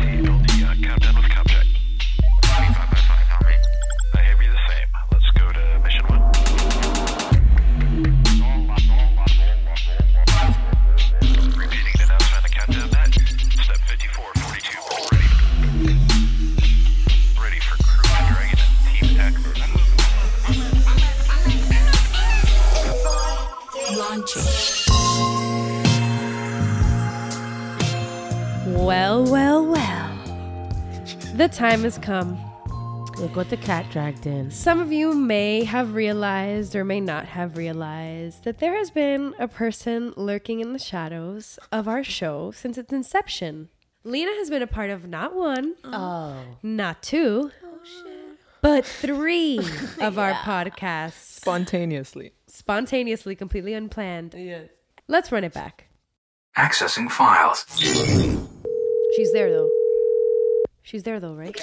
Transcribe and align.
AC, 0.00 0.39
time 31.52 31.82
has 31.82 31.98
come. 31.98 32.38
Look 33.18 33.36
what 33.36 33.50
the 33.50 33.56
cat 33.56 33.90
dragged 33.90 34.26
in. 34.26 34.50
Some 34.50 34.80
of 34.80 34.92
you 34.92 35.12
may 35.12 35.64
have 35.64 35.94
realized 35.94 36.74
or 36.74 36.84
may 36.84 37.00
not 37.00 37.26
have 37.26 37.56
realized 37.56 38.44
that 38.44 38.58
there 38.58 38.76
has 38.76 38.90
been 38.90 39.34
a 39.38 39.46
person 39.48 40.14
lurking 40.16 40.60
in 40.60 40.72
the 40.72 40.78
shadows 40.78 41.58
of 41.70 41.86
our 41.88 42.02
show 42.04 42.50
since 42.50 42.78
its 42.78 42.92
inception. 42.92 43.68
Lina 44.04 44.30
has 44.36 44.48
been 44.48 44.62
a 44.62 44.66
part 44.66 44.88
of 44.90 45.06
not 45.06 45.34
one, 45.34 45.74
Oh. 45.84 46.36
not 46.62 47.02
two, 47.02 47.50
oh, 47.62 47.78
but 48.62 48.86
three 48.86 49.58
of 50.00 50.18
our 50.18 50.32
podcasts. 50.32 51.40
Spontaneously. 51.40 52.32
Spontaneously, 52.46 53.34
completely 53.34 53.74
unplanned. 53.74 54.34
Yes. 54.36 54.68
Let's 55.08 55.30
run 55.30 55.44
it 55.44 55.52
back. 55.52 55.88
Accessing 56.56 57.10
files. 57.10 57.66
She's 59.16 59.32
there 59.32 59.50
though. 59.50 59.68
She's 60.82 61.02
there 61.02 61.20
though, 61.20 61.34
right? 61.34 61.54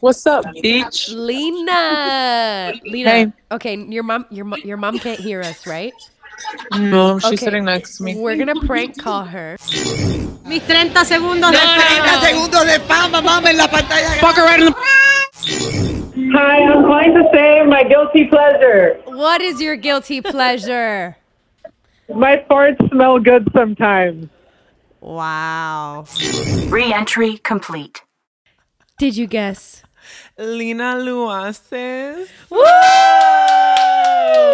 What's 0.00 0.26
up, 0.26 0.44
bitch? 0.62 1.12
Lina. 1.14 2.72
Lina. 2.84 3.10
Hey. 3.10 3.32
Okay, 3.52 3.76
your 3.76 4.02
mom 4.02 4.26
your 4.30 4.44
mo- 4.44 4.56
your 4.64 4.76
mom 4.76 4.98
can't 4.98 5.20
hear 5.20 5.40
us, 5.40 5.66
right? 5.66 5.92
No, 6.78 7.18
she's 7.18 7.26
Okay. 7.32 7.36
sitting 7.36 7.64
next 7.64 7.98
to 7.98 8.04
me. 8.04 8.14
We're 8.16 8.36
gonna 8.36 8.60
prank 8.66 8.96
call 9.02 9.24
her. 9.24 9.56
Mis 10.46 10.62
30 10.62 11.04
segundos 11.04 11.50
de 11.52 11.58
fama. 11.58 12.20
segundos 12.22 12.64
de 12.66 12.80
fama, 12.86 13.20
mamá, 13.20 13.48
en 13.48 13.56
la 13.56 13.66
pantalla. 13.66 14.20
Fuck 14.20 14.36
her 14.36 14.44
right 14.44 14.60
in 14.60 14.66
the. 14.66 14.72
Hi, 16.32 16.62
I'm 16.62 16.82
calling 16.84 17.14
to 17.14 17.28
say 17.32 17.62
my 17.66 17.82
guilty 17.84 18.26
pleasure. 18.26 19.00
What 19.06 19.40
is 19.40 19.60
your 19.60 19.76
guilty 19.76 20.20
pleasure? 20.20 21.16
My 22.14 22.44
farts 22.48 22.88
smell 22.90 23.18
good 23.18 23.48
sometimes. 23.54 24.28
Wow. 25.00 26.04
Re-entry 26.68 27.38
complete. 27.38 28.02
Did 28.98 29.16
you 29.16 29.26
guess? 29.26 29.82
Lina 30.38 30.96
Luaces. 30.96 32.28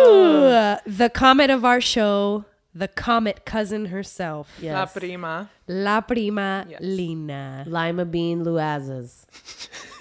Ooh, 0.05 0.77
the 0.91 1.11
comet 1.13 1.51
of 1.51 1.65
our 1.65 1.81
show, 1.81 2.45
the 2.75 2.89
comet 2.89 3.45
cousin 3.45 3.87
herself. 3.87 4.51
La 4.61 4.81
Yes. 4.83 4.93
prima. 4.93 5.51
La 5.67 6.01
prima 6.01 6.67
Yes. 6.69 6.81
Lina. 6.83 7.65
Lima 7.67 8.05
bean 8.05 8.45
Luaces. 8.45 9.25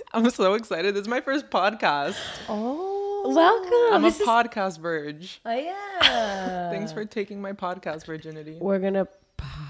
I'm 0.14 0.30
so 0.30 0.54
excited. 0.56 0.94
This 0.94 1.02
is 1.04 1.08
my 1.08 1.22
first 1.22 1.50
podcast. 1.50 2.18
Oh, 2.50 3.32
welcome. 3.34 3.96
I'm 3.96 4.04
a 4.04 4.08
This 4.08 4.20
is- 4.20 4.28
podcast 4.28 4.80
verge. 4.80 5.40
Oh 5.46 5.52
yeah. 5.56 6.70
Thanks 6.72 6.92
for 6.92 7.06
taking 7.06 7.42
my 7.42 7.54
podcast 7.54 8.06
virginity. 8.06 8.58
We're 8.60 8.80
gonna 8.80 9.08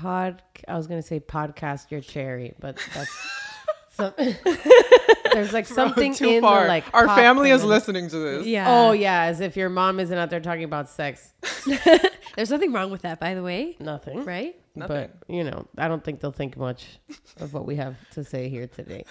pod. 0.03 0.41
I 0.67 0.75
was 0.77 0.87
gonna 0.87 1.01
say 1.01 1.19
podcast 1.19 1.89
your 1.91 2.01
cherry, 2.01 2.53
but 2.59 2.77
that's. 2.93 3.11
some, 3.95 4.13
there's 5.33 5.53
like 5.53 5.67
something 5.67 6.13
Too 6.13 6.29
in 6.29 6.41
far. 6.41 6.63
the 6.63 6.67
like. 6.67 6.85
Our 6.93 7.07
family 7.07 7.49
is 7.51 7.61
community. 7.61 7.67
listening 7.67 8.09
to 8.09 8.17
this. 8.17 8.45
yeah. 8.47 8.65
Oh 8.67 8.91
yeah, 8.91 9.23
as 9.23 9.39
if 9.39 9.55
your 9.57 9.69
mom 9.69 9.99
isn't 9.99 10.17
out 10.17 10.29
there 10.29 10.39
talking 10.39 10.63
about 10.63 10.89
sex. 10.89 11.33
There's 12.35 12.49
nothing 12.49 12.73
wrong 12.73 12.89
with 12.89 13.03
that, 13.03 13.19
by 13.19 13.35
the 13.35 13.43
way. 13.43 13.77
Nothing. 13.79 14.25
Right? 14.25 14.55
Nothing. 14.75 15.11
But 15.27 15.33
you 15.33 15.43
know, 15.43 15.67
I 15.77 15.87
don't 15.87 16.03
think 16.03 16.19
they'll 16.19 16.31
think 16.31 16.57
much 16.57 16.97
of 17.39 17.53
what 17.53 17.67
we 17.67 17.75
have 17.75 17.95
to 18.11 18.23
say 18.23 18.49
here 18.49 18.65
today. 18.67 19.05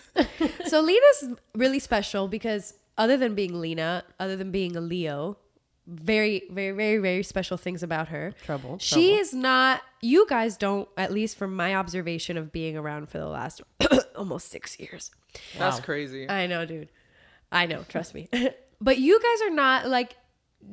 So 0.67 0.81
Lina's 0.81 1.29
really 1.55 1.79
special 1.79 2.27
because 2.27 2.75
other 2.99 3.17
than 3.17 3.37
being 3.37 3.61
Lina, 3.61 4.03
other 4.19 4.37
than 4.37 4.51
being 4.51 4.75
a 4.77 4.81
Leo, 4.81 5.39
very, 5.87 6.43
very, 6.51 6.73
very, 6.73 6.99
very 6.99 7.23
special 7.23 7.57
things 7.57 7.83
about 7.85 8.09
her. 8.09 8.35
Trouble, 8.45 8.79
She 8.79 9.11
trouble. 9.11 9.21
is 9.21 9.35
not. 9.35 9.83
You 10.03 10.27
guys 10.29 10.57
don't, 10.57 10.89
at 10.97 11.13
least 11.13 11.37
from 11.39 11.55
my 11.55 11.75
observation 11.75 12.37
of 12.37 12.53
being 12.53 12.77
around 12.77 13.09
for 13.09 13.19
the 13.19 13.27
last 13.27 13.63
almost 14.17 14.51
six 14.51 14.79
years. 14.79 15.11
That's 15.57 15.81
crazy. 15.81 16.29
I 16.29 16.47
know, 16.47 16.67
dude. 16.67 16.89
I 17.51 17.67
know. 17.67 17.85
Trust 17.89 18.15
me. 18.15 18.29
but 18.81 18.99
you 18.99 19.21
guys 19.21 19.49
are 19.49 19.55
not 19.55 19.89
like 19.89 20.17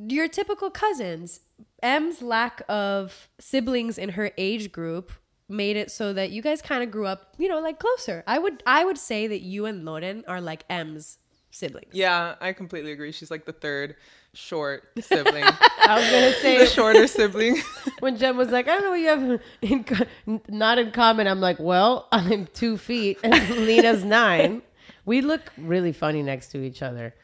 your 0.08 0.28
typical 0.28 0.70
cousins. 0.70 1.42
M's 1.82 2.22
lack 2.22 2.62
of 2.68 3.30
siblings 3.40 3.98
in 3.98 4.10
her 4.10 4.32
age 4.38 4.72
group 4.72 5.12
made 5.48 5.76
it 5.76 5.90
so 5.92 6.14
that 6.14 6.32
you 6.32 6.42
guys 6.42 6.62
kind 6.62 6.84
of 6.84 6.92
grew 6.92 7.06
up, 7.06 7.36
you 7.38 7.48
know, 7.48 7.60
like 7.60 7.80
closer. 7.80 8.24
I 8.28 8.40
would 8.40 8.64
I 8.66 8.86
would 8.86 8.98
say 8.98 9.28
that 9.28 9.42
you 9.42 9.66
and 9.66 9.86
Loren 9.86 10.24
are 10.28 10.42
like 10.42 10.64
M's 10.70 11.18
siblings. 11.52 11.94
yeah, 11.94 12.36
I 12.40 12.54
completely 12.54 12.92
agree. 12.92 13.12
She's 13.12 13.32
like 13.32 13.46
the 13.46 13.54
third 13.54 13.96
short 14.34 14.84
sibling. 15.00 15.44
I 15.82 15.96
was 15.96 16.06
gonna 16.06 16.28
the 16.28 16.34
say 16.34 16.66
shorter 16.66 17.08
sibling. 17.08 17.62
when 18.00 18.18
Jen 18.18 18.38
was 18.38 18.50
like, 18.50 18.68
I 18.68 18.76
don't 18.76 18.84
know 18.84 18.90
what 18.92 19.00
you 19.00 19.08
have 19.08 19.42
in 19.62 19.84
co- 19.84 20.40
not 20.48 20.78
in 20.80 20.92
common. 20.92 21.28
I'm 21.28 21.40
like, 21.42 21.60
well, 21.60 22.08
I'm 22.12 22.48
two 22.48 22.78
feet 22.78 23.20
and 23.24 23.50
Lina's 23.50 24.04
nine. 24.04 24.62
We 25.06 25.22
look 25.22 25.52
really 25.58 25.92
funny 25.92 26.22
next 26.22 26.50
to 26.50 26.64
each 26.64 26.82
other, 26.82 27.16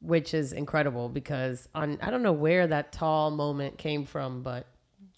which 0.00 0.34
is 0.34 0.52
incredible 0.52 1.08
because 1.08 1.68
on 1.74 1.98
I 2.02 2.10
don't 2.10 2.22
know 2.22 2.32
where 2.32 2.66
that 2.66 2.92
tall 2.92 3.30
moment 3.30 3.78
came 3.78 4.04
from, 4.04 4.42
but 4.42 4.66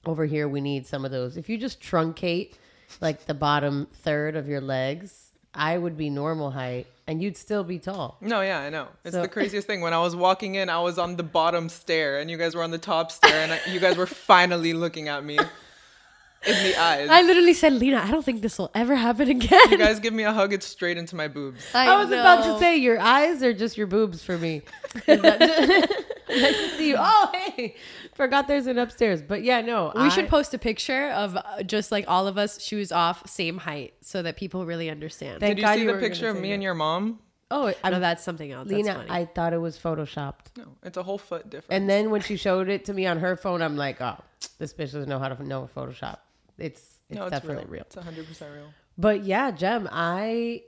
over 0.06 0.24
here 0.26 0.48
we 0.48 0.60
need 0.60 0.86
some 0.86 1.04
of 1.04 1.10
those. 1.10 1.36
If 1.36 1.48
you 1.48 1.58
just 1.58 1.80
truncate 1.80 2.54
like 3.00 3.26
the 3.26 3.34
bottom 3.34 3.88
third 4.02 4.36
of 4.36 4.48
your 4.48 4.60
legs, 4.60 5.23
I 5.54 5.78
would 5.78 5.96
be 5.96 6.10
normal 6.10 6.50
height 6.50 6.86
and 7.06 7.22
you'd 7.22 7.36
still 7.36 7.64
be 7.64 7.78
tall. 7.78 8.16
No, 8.20 8.40
yeah, 8.40 8.60
I 8.60 8.70
know. 8.70 8.88
It's 9.04 9.14
So- 9.14 9.22
the 9.22 9.28
craziest 9.36 9.66
thing. 9.66 9.80
When 9.80 9.92
I 9.92 9.98
was 10.00 10.16
walking 10.16 10.54
in, 10.54 10.68
I 10.68 10.80
was 10.80 10.98
on 10.98 11.16
the 11.16 11.22
bottom 11.22 11.68
stair, 11.68 12.18
and 12.20 12.30
you 12.30 12.38
guys 12.38 12.54
were 12.54 12.62
on 12.62 12.70
the 12.70 12.78
top 12.78 13.12
stair, 13.12 13.42
and 13.42 13.52
I, 13.52 13.60
you 13.70 13.78
guys 13.78 13.96
were 13.96 14.06
finally 14.06 14.72
looking 14.72 15.08
at 15.08 15.22
me. 15.24 15.38
in 16.46 16.62
the 16.62 16.76
eyes. 16.78 17.08
I 17.10 17.22
literally 17.22 17.54
said, 17.54 17.72
Lina, 17.72 18.02
I 18.04 18.10
don't 18.10 18.24
think 18.24 18.42
this 18.42 18.58
will 18.58 18.70
ever 18.74 18.94
happen 18.94 19.28
again. 19.36 19.60
you 19.70 19.78
guys 19.78 19.98
give 19.98 20.12
me 20.12 20.24
a 20.24 20.32
hug, 20.32 20.52
it's 20.52 20.66
straight 20.66 20.96
into 20.98 21.16
my 21.16 21.28
boobs. 21.28 21.64
I, 21.74 21.96
was 22.02 22.08
about 22.10 22.44
to 22.44 22.58
say 22.58 22.76
your 22.76 22.98
eyes 23.00 23.42
are 23.42 23.52
just 23.54 23.78
your 23.78 23.86
boobs 23.86 24.22
for 24.22 24.36
me. 24.38 24.62
Is 26.28 26.42
that 26.42 26.52
nice 26.52 26.70
to 26.70 26.76
see 26.76 26.88
you. 26.88 26.96
Oh, 26.98 27.30
hey, 27.32 27.74
forgot 28.14 28.48
there's 28.48 28.66
an 28.66 28.78
upstairs. 28.78 29.22
But 29.22 29.42
yeah, 29.42 29.60
no, 29.60 29.92
We 29.94 30.10
should 30.10 30.28
post 30.28 30.54
a 30.54 30.58
picture 30.58 31.08
of 31.10 31.36
uh, 31.36 31.62
just 31.62 31.92
like 31.92 32.04
all 32.08 32.26
of 32.26 32.38
us, 32.38 32.62
shoes 32.62 32.92
off, 32.92 33.28
same 33.28 33.58
height, 33.58 33.94
so 34.00 34.22
that 34.22 34.36
people 34.36 34.64
really 34.66 34.90
understand. 34.90 35.40
Thank 35.40 35.56
Did 35.56 35.58
you 35.58 35.64
God 35.66 35.74
see 35.74 35.82
you 35.82 35.92
the 35.92 35.98
picture 35.98 36.28
of 36.28 36.36
me 36.36 36.48
that. 36.48 36.54
and 36.54 36.62
your 36.62 36.74
mom? 36.74 37.20
Oh, 37.50 37.72
I 37.84 37.90
know 37.90 38.00
that's 38.00 38.24
something 38.24 38.50
else. 38.50 38.68
Lina, 38.68 38.84
that's 38.84 38.96
funny. 39.08 39.10
I 39.10 39.26
thought 39.26 39.52
it 39.52 39.58
was 39.58 39.78
photoshopped. 39.78 40.56
No, 40.56 40.64
it's 40.82 40.96
a 40.96 41.02
whole 41.02 41.18
foot 41.18 41.50
difference. 41.50 41.68
And 41.70 41.88
then 41.88 42.10
when 42.10 42.20
she 42.20 42.36
showed 42.36 42.68
it 42.68 42.86
to 42.86 42.94
me 42.94 43.06
on 43.06 43.18
her 43.18 43.36
phone, 43.36 43.62
I'm 43.62 43.76
like, 43.76 44.00
oh, 44.00 44.16
this 44.58 44.72
bitch 44.72 44.92
doesn't 44.92 45.08
know 45.08 45.18
how 45.18 45.28
to 45.28 45.44
know 45.44 45.68
Photoshop. 45.76 46.18
It's 46.58 46.98
it's 47.10 47.18
no, 47.18 47.24
it's 47.26 47.32
definitely 47.32 47.64
real. 47.64 47.84
real. 47.94 48.04
It's 48.16 48.30
100% 48.40 48.54
real. 48.54 48.66
But 48.96 49.24
yeah, 49.24 49.50
Jem, 49.50 49.88
I 49.92 50.62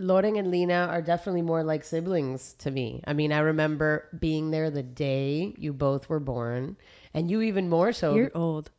Loring 0.00 0.38
and 0.38 0.50
Lina 0.50 0.88
are 0.90 1.02
definitely 1.02 1.42
more 1.42 1.62
like 1.62 1.84
siblings 1.84 2.54
to 2.60 2.70
me. 2.70 3.02
I 3.06 3.12
mean, 3.12 3.32
I 3.32 3.40
remember 3.40 4.08
being 4.18 4.50
there 4.50 4.70
the 4.70 4.82
day 4.82 5.54
you 5.58 5.74
both 5.74 6.08
were 6.08 6.20
born, 6.20 6.78
and 7.12 7.30
you 7.30 7.42
even 7.42 7.68
more 7.68 7.92
so. 7.92 8.14
You're 8.14 8.30
old. 8.34 8.70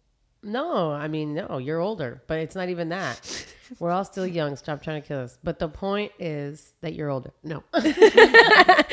no, 0.42 0.92
I 0.92 1.08
mean, 1.08 1.36
no, 1.36 1.60
you're 1.60 1.80
older, 1.80 2.24
but 2.26 2.40
it's 2.40 2.56
not 2.56 2.70
even 2.70 2.90
that. 2.90 3.46
We're 3.80 3.92
all 3.92 4.04
still 4.04 4.26
young. 4.26 4.56
Stop 4.56 4.82
trying 4.82 5.02
to 5.02 5.08
kill 5.08 5.20
us. 5.20 5.38
But 5.44 5.60
the 5.60 5.70
point 5.70 6.12
is 6.20 6.74
that 6.82 6.94
you're 6.94 7.10
older. 7.10 7.32
No. 7.44 7.64
the 7.74 8.86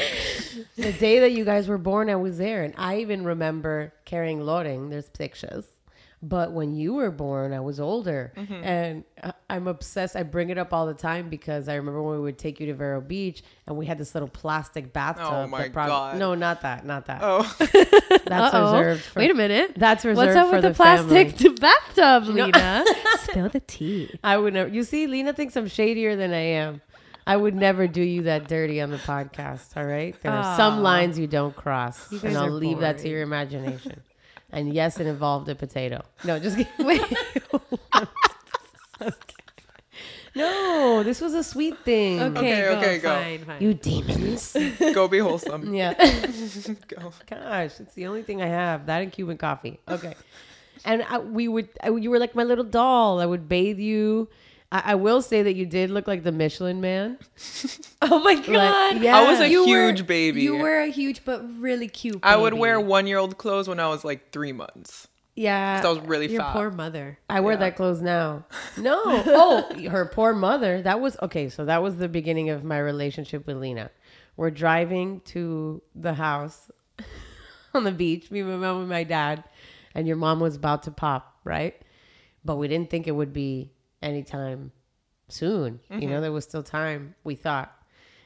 day 0.76 1.20
that 1.20 1.32
you 1.32 1.44
guys 1.46 1.66
were 1.66 1.78
born, 1.78 2.10
I 2.10 2.16
was 2.16 2.36
there, 2.38 2.62
and 2.62 2.74
I 2.76 2.98
even 2.98 3.24
remember 3.24 3.94
carrying 4.04 4.40
Loring. 4.40 4.90
There's 4.90 5.08
pictures. 5.08 5.64
But 6.20 6.50
when 6.50 6.74
you 6.74 6.94
were 6.94 7.12
born, 7.12 7.52
I 7.52 7.60
was 7.60 7.78
older, 7.78 8.32
mm-hmm. 8.36 8.52
and 8.52 9.04
I- 9.22 9.34
I'm 9.48 9.68
obsessed. 9.68 10.16
I 10.16 10.24
bring 10.24 10.50
it 10.50 10.58
up 10.58 10.72
all 10.72 10.84
the 10.86 10.94
time 10.94 11.28
because 11.28 11.68
I 11.68 11.76
remember 11.76 12.02
when 12.02 12.14
we 12.16 12.20
would 12.22 12.38
take 12.38 12.58
you 12.58 12.66
to 12.66 12.74
Vero 12.74 13.00
Beach, 13.00 13.44
and 13.68 13.76
we 13.76 13.86
had 13.86 13.98
this 13.98 14.14
little 14.16 14.28
plastic 14.28 14.92
bathtub. 14.92 15.26
Oh 15.30 15.46
my 15.46 15.62
that 15.62 15.72
prob- 15.72 15.88
God. 15.88 16.18
No, 16.18 16.34
not 16.34 16.62
that. 16.62 16.84
Not 16.84 17.06
that. 17.06 17.20
Oh, 17.22 17.42
That's 17.60 18.52
Uh-oh. 18.54 18.78
reserved. 18.78 19.02
For, 19.04 19.20
Wait 19.20 19.30
a 19.30 19.34
minute. 19.34 19.74
That's 19.76 20.04
reserved 20.04 20.26
What's 20.26 20.36
up 20.36 20.48
for 20.48 20.54
with 20.54 20.62
the, 20.62 20.68
the 20.70 20.74
family. 20.74 21.24
plastic 21.24 21.60
bathtub, 21.60 22.24
Lina? 22.24 22.84
Spill 23.20 23.48
the 23.50 23.60
tea. 23.60 24.18
I 24.24 24.36
would 24.38 24.54
never. 24.54 24.68
You 24.68 24.82
see, 24.82 25.06
Lina 25.06 25.32
thinks 25.32 25.54
I'm 25.56 25.68
shadier 25.68 26.16
than 26.16 26.32
I 26.32 26.40
am. 26.40 26.82
I 27.28 27.36
would 27.36 27.54
never 27.54 27.86
do 27.86 28.02
you 28.02 28.22
that 28.22 28.48
dirty 28.48 28.80
on 28.80 28.90
the 28.90 28.96
podcast. 28.96 29.76
All 29.76 29.84
right, 29.84 30.20
there 30.22 30.32
are 30.32 30.56
some 30.56 30.82
lines 30.82 31.18
you 31.18 31.26
don't 31.26 31.54
cross, 31.54 32.08
guys 32.08 32.24
and 32.24 32.36
I'll 32.38 32.46
are 32.46 32.50
leave 32.50 32.78
that 32.80 32.98
to 32.98 33.08
your 33.08 33.20
imagination. 33.22 34.00
And 34.50 34.72
yes, 34.72 34.98
it 35.00 35.06
involved 35.06 35.48
a 35.48 35.54
potato. 35.54 36.02
No, 36.24 36.38
just 36.38 36.56
kidding. 36.56 36.72
Wait. 36.86 37.02
no. 40.34 41.02
This 41.02 41.20
was 41.20 41.34
a 41.34 41.42
sweet 41.44 41.78
thing. 41.84 42.20
Okay, 42.20 42.38
Okay, 42.38 42.60
go, 42.60 42.78
okay, 42.78 42.98
go. 42.98 43.14
Fine, 43.14 43.44
fine. 43.44 43.62
You 43.62 43.74
demons. 43.74 44.56
go 44.94 45.08
be 45.08 45.18
wholesome. 45.18 45.74
yeah. 45.74 45.94
Go. 46.88 47.12
Gosh, 47.28 47.80
it's 47.80 47.94
the 47.94 48.06
only 48.06 48.22
thing 48.22 48.42
I 48.42 48.46
have. 48.46 48.86
That 48.86 49.02
and 49.02 49.12
Cuban 49.12 49.36
coffee. 49.38 49.80
Okay. 49.88 50.14
And 50.84 51.02
I, 51.08 51.18
we 51.18 51.48
would, 51.48 51.68
I, 51.82 51.90
you 51.90 52.10
were 52.10 52.18
like 52.18 52.34
my 52.34 52.44
little 52.44 52.64
doll. 52.64 53.20
I 53.20 53.26
would 53.26 53.48
bathe 53.48 53.78
you. 53.78 54.28
I, 54.70 54.82
I 54.86 54.94
will 54.96 55.22
say 55.22 55.42
that 55.42 55.54
you 55.54 55.64
did 55.66 55.90
look 55.90 56.06
like 56.06 56.22
the 56.24 56.32
Michelin 56.32 56.80
man. 56.80 57.18
oh 58.02 58.18
my 58.20 58.34
god. 58.34 59.00
yeah. 59.02 59.16
I 59.18 59.30
was 59.30 59.40
a 59.40 59.48
You 59.48 59.60
were- 59.68 59.86
huge 59.86 60.06
baby. 60.06 60.42
You 60.42 60.56
were 60.56 60.80
a 60.80 60.88
huge 60.90 61.24
but 61.24 61.42
really 61.60 61.88
cute. 61.88 62.20
I 62.22 62.36
would 62.36 62.54
wear 62.54 62.78
one 62.80 63.06
year 63.06 63.18
old 63.18 63.38
clothes 63.38 63.68
when 63.68 63.80
I 63.80 63.88
was 63.88 64.04
like 64.04 64.30
three 64.32 64.52
months. 64.52 65.08
Yeah. 65.34 65.76
'Cause 65.76 65.86
I 65.86 65.88
was 65.90 66.00
really 66.08 66.26
your 66.30 66.42
fat. 66.42 66.52
poor 66.52 66.70
mother. 66.70 67.18
I 67.30 67.40
wear 67.40 67.54
Yeah. 67.54 67.60
that 67.60 67.76
clothes 67.76 68.02
now. 68.02 68.44
No. 68.76 69.00
Oh, 69.04 69.88
her 69.88 70.04
poor 70.06 70.32
mother. 70.34 70.82
That 70.82 71.00
was 71.00 71.16
okay. 71.22 71.48
So 71.48 71.64
that 71.64 71.82
was 71.82 71.96
the 71.96 72.08
beginning 72.08 72.50
of 72.50 72.62
my 72.64 72.78
relationship 72.78 73.46
with 73.46 73.56
Lina. 73.56 73.90
We're 74.36 74.50
driving 74.50 75.20
to 75.26 75.80
the 75.94 76.14
house 76.14 76.70
on 77.74 77.84
the 77.84 77.90
beach, 77.92 78.30
me, 78.30 78.42
my 78.42 78.56
mom, 78.56 78.80
and 78.80 78.88
my 78.88 79.02
dad, 79.04 79.44
and 79.94 80.06
your 80.06 80.16
mom 80.16 80.38
was 80.40 80.56
about 80.56 80.84
to 80.84 80.90
pop, 80.90 81.36
right? 81.44 81.74
But 82.44 82.56
we 82.56 82.68
didn't 82.68 82.90
think 82.90 83.06
it 83.08 83.12
would 83.12 83.32
be 83.32 83.72
anytime 84.02 84.72
soon. 85.28 85.80
You 85.90 86.08
know, 86.08 86.20
there 86.20 86.32
was 86.32 86.44
still 86.44 86.62
time, 86.62 87.14
we 87.24 87.34
thought. 87.34 87.74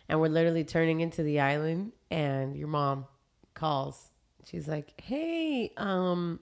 And 0.08 0.20
we're 0.20 0.28
literally 0.28 0.64
turning 0.64 1.00
into 1.00 1.22
the 1.22 1.40
island, 1.40 1.92
and 2.10 2.56
your 2.56 2.68
mom 2.68 3.06
calls. 3.54 4.10
She's 4.44 4.68
like, 4.68 5.00
hey, 5.00 5.72
um, 5.76 6.40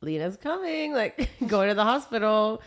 Lina's 0.00 0.36
coming, 0.36 0.92
like 0.94 1.30
going 1.46 1.68
to 1.68 1.74
the 1.74 1.84
hospital. 1.84 2.62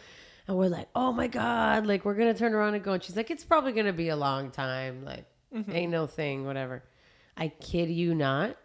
And 0.48 0.58
we're 0.58 0.70
like, 0.70 0.88
oh 0.96 1.12
my 1.12 1.28
God, 1.28 1.86
like 1.86 2.04
we're 2.04 2.16
gonna 2.16 2.34
turn 2.34 2.54
around 2.54 2.74
and 2.74 2.84
go. 2.84 2.94
And 2.94 3.04
she's 3.04 3.16
like, 3.16 3.32
it's 3.32 3.44
probably 3.44 3.72
gonna 3.72 3.94
be 3.94 4.10
a 4.10 4.16
long 4.16 4.52
time. 4.52 5.06
Like, 5.06 5.26
ain't 5.72 5.92
no 5.92 6.08
thing, 6.08 6.46
whatever. 6.46 6.84
I 7.38 7.50
kid 7.50 7.90
you 7.90 8.16
not. 8.16 8.58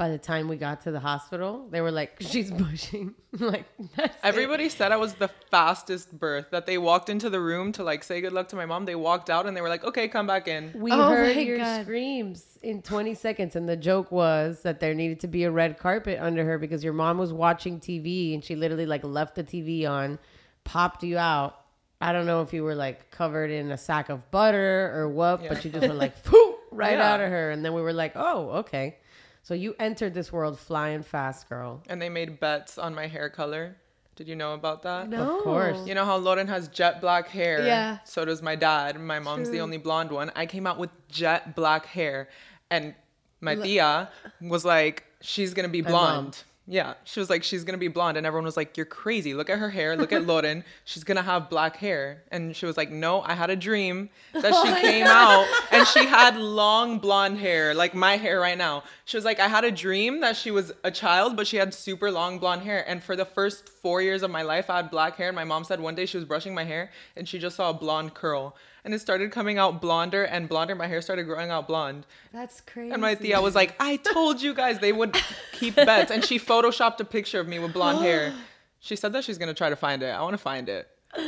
By 0.00 0.08
the 0.08 0.16
time 0.16 0.48
we 0.48 0.56
got 0.56 0.80
to 0.84 0.90
the 0.92 0.98
hospital, 1.00 1.68
they 1.70 1.82
were 1.82 1.90
like, 1.90 2.16
she's 2.20 2.50
pushing. 2.66 3.14
like, 3.38 3.66
that's 3.94 4.14
it. 4.14 4.20
Everybody 4.22 4.70
said 4.70 4.92
I 4.92 4.96
was 4.96 5.12
the 5.12 5.28
fastest 5.50 6.18
birth. 6.18 6.46
That 6.52 6.64
they 6.64 6.78
walked 6.78 7.10
into 7.10 7.28
the 7.28 7.38
room 7.38 7.70
to 7.72 7.84
like 7.84 8.02
say 8.02 8.22
good 8.22 8.32
luck 8.32 8.48
to 8.48 8.56
my 8.56 8.64
mom. 8.64 8.86
They 8.86 8.94
walked 8.94 9.28
out 9.28 9.44
and 9.46 9.54
they 9.54 9.60
were 9.60 9.68
like, 9.68 9.84
"Okay, 9.84 10.08
come 10.08 10.26
back 10.26 10.48
in." 10.48 10.72
We 10.74 10.90
Oh 10.90 11.10
heard 11.10 11.36
your 11.36 11.58
God. 11.58 11.82
screams 11.82 12.56
in 12.62 12.80
20 12.80 13.12
seconds. 13.14 13.56
And 13.56 13.68
the 13.68 13.76
joke 13.76 14.10
was 14.10 14.62
that 14.62 14.80
there 14.80 14.94
needed 14.94 15.20
to 15.20 15.28
be 15.28 15.44
a 15.44 15.50
red 15.50 15.76
carpet 15.78 16.18
under 16.18 16.46
her 16.46 16.56
because 16.56 16.82
your 16.82 16.94
mom 16.94 17.18
was 17.18 17.34
watching 17.34 17.78
TV 17.78 18.32
and 18.32 18.42
she 18.42 18.56
literally 18.56 18.86
like 18.86 19.04
left 19.04 19.34
the 19.34 19.44
TV 19.44 19.86
on, 19.86 20.18
popped 20.64 21.02
you 21.02 21.18
out. 21.18 21.56
I 22.00 22.12
don't 22.12 22.24
know 22.24 22.40
if 22.40 22.54
you 22.54 22.64
were 22.64 22.74
like 22.74 23.10
covered 23.10 23.50
in 23.50 23.70
a 23.70 23.76
sack 23.76 24.08
of 24.08 24.30
butter 24.30 24.92
or 24.98 25.10
what, 25.10 25.46
but 25.46 25.62
you 25.62 25.70
just 25.70 25.86
were 25.86 25.92
like, 25.92 26.24
Poof, 26.24 26.54
right 26.72 26.96
Yeah. 26.96 27.12
out 27.12 27.20
of 27.20 27.28
her. 27.28 27.50
And 27.50 27.62
then 27.62 27.74
we 27.74 27.82
were 27.82 27.92
like, 27.92 28.12
oh, 28.16 28.48
okay. 28.64 28.96
So 29.42 29.54
you 29.54 29.74
entered 29.78 30.14
this 30.14 30.32
world 30.32 30.58
flying 30.58 31.02
fast, 31.02 31.48
girl. 31.48 31.82
And 31.88 32.00
they 32.00 32.08
made 32.08 32.40
bets 32.40 32.78
on 32.78 32.94
my 32.94 33.06
hair 33.06 33.28
color. 33.30 33.76
Did 34.16 34.28
you 34.28 34.36
know 34.36 34.52
about 34.52 34.82
that? 34.82 35.08
No. 35.08 35.38
Of 35.38 35.44
course. 35.44 35.86
You 35.86 35.94
know 35.94 36.04
how 36.04 36.18
Lauren 36.18 36.46
has 36.46 36.68
jet 36.68 37.00
black 37.00 37.28
hair? 37.28 37.64
Yeah. 37.64 37.98
So 38.04 38.24
does 38.24 38.42
my 38.42 38.54
dad. 38.54 39.00
My 39.00 39.18
mom's 39.18 39.48
the 39.48 39.60
only 39.60 39.78
blonde 39.78 40.10
one. 40.10 40.30
I 40.36 40.44
came 40.44 40.66
out 40.66 40.78
with 40.78 40.90
jet 41.08 41.56
black 41.56 41.86
hair. 41.86 42.28
And 42.70 42.94
my 43.40 43.54
tia 43.54 44.10
was 44.42 44.64
like, 44.64 45.04
she's 45.22 45.54
going 45.54 45.66
to 45.66 45.72
be 45.72 45.80
blonde. 45.80 46.44
Yeah. 46.70 46.94
She 47.02 47.18
was 47.18 47.28
like, 47.28 47.42
she's 47.42 47.64
going 47.64 47.74
to 47.74 47.80
be 47.80 47.88
blonde. 47.88 48.16
And 48.16 48.24
everyone 48.24 48.44
was 48.44 48.56
like, 48.56 48.76
you're 48.76 48.86
crazy. 48.86 49.34
Look 49.34 49.50
at 49.50 49.58
her 49.58 49.70
hair. 49.70 49.96
Look 49.96 50.12
at 50.12 50.24
Lauren. 50.28 50.62
She's 50.84 51.02
going 51.02 51.16
to 51.16 51.22
have 51.22 51.50
black 51.50 51.74
hair. 51.74 52.22
And 52.30 52.54
she 52.54 52.64
was 52.64 52.76
like, 52.76 52.92
no, 52.92 53.22
I 53.22 53.34
had 53.34 53.50
a 53.50 53.56
dream 53.56 54.08
that 54.34 54.52
Oh 54.54 54.64
she 54.64 54.80
came 54.80 55.04
out 55.04 55.48
and 55.72 55.84
she 55.88 56.06
had 56.06 56.36
long 56.36 57.00
blonde 57.00 57.38
hair, 57.38 57.74
like 57.74 57.92
my 57.92 58.16
hair 58.16 58.38
right 58.38 58.56
now. 58.56 58.84
She 59.04 59.16
was 59.16 59.24
like, 59.24 59.40
I 59.40 59.48
had 59.48 59.64
a 59.64 59.72
dream 59.72 60.20
that 60.20 60.36
she 60.36 60.52
was 60.52 60.72
a 60.84 60.92
child, 60.92 61.36
but 61.36 61.48
she 61.48 61.56
had 61.56 61.74
super 61.74 62.08
long 62.08 62.38
blonde 62.38 62.62
hair. 62.62 62.88
And 62.88 63.02
for 63.02 63.16
the 63.16 63.24
first 63.24 63.68
four 63.68 64.00
years 64.00 64.22
of 64.22 64.30
my 64.30 64.42
life, 64.42 64.70
I 64.70 64.76
had 64.76 64.92
black 64.92 65.16
hair. 65.16 65.30
And 65.30 65.36
my 65.36 65.42
mom 65.42 65.64
said 65.64 65.80
one 65.80 65.96
day 65.96 66.06
she 66.06 66.18
was 66.18 66.24
brushing 66.24 66.54
my 66.54 66.62
hair 66.62 66.92
and 67.16 67.28
she 67.28 67.40
just 67.40 67.56
saw 67.56 67.70
a 67.70 67.74
blonde 67.74 68.14
curl. 68.14 68.54
And 68.84 68.94
it 68.94 69.00
started 69.00 69.30
coming 69.30 69.58
out 69.58 69.80
blonder 69.80 70.24
and 70.24 70.48
blonder. 70.48 70.74
My 70.74 70.86
hair 70.86 71.02
started 71.02 71.24
growing 71.24 71.50
out 71.50 71.68
blonde. 71.68 72.06
That's 72.32 72.60
crazy. 72.62 72.92
And 72.92 73.02
my 73.02 73.14
tia 73.14 73.40
was 73.40 73.54
like, 73.54 73.74
I 73.78 73.96
told 73.96 74.40
you 74.40 74.54
guys 74.54 74.78
they 74.78 74.92
would 74.92 75.16
keep 75.52 75.76
bets. 75.76 76.10
And 76.10 76.24
she 76.24 76.38
photoshopped 76.38 77.00
a 77.00 77.04
picture 77.04 77.40
of 77.40 77.48
me 77.48 77.58
with 77.58 77.72
blonde 77.72 78.04
hair. 78.04 78.32
She 78.82 78.96
said 78.96 79.12
that 79.12 79.24
she's 79.24 79.36
going 79.36 79.48
to 79.50 79.54
try 79.54 79.68
to 79.68 79.76
find 79.76 80.02
it. 80.02 80.06
I 80.06 80.22
want 80.22 80.32
to 80.32 80.38
find 80.38 80.68
it. 80.70 80.88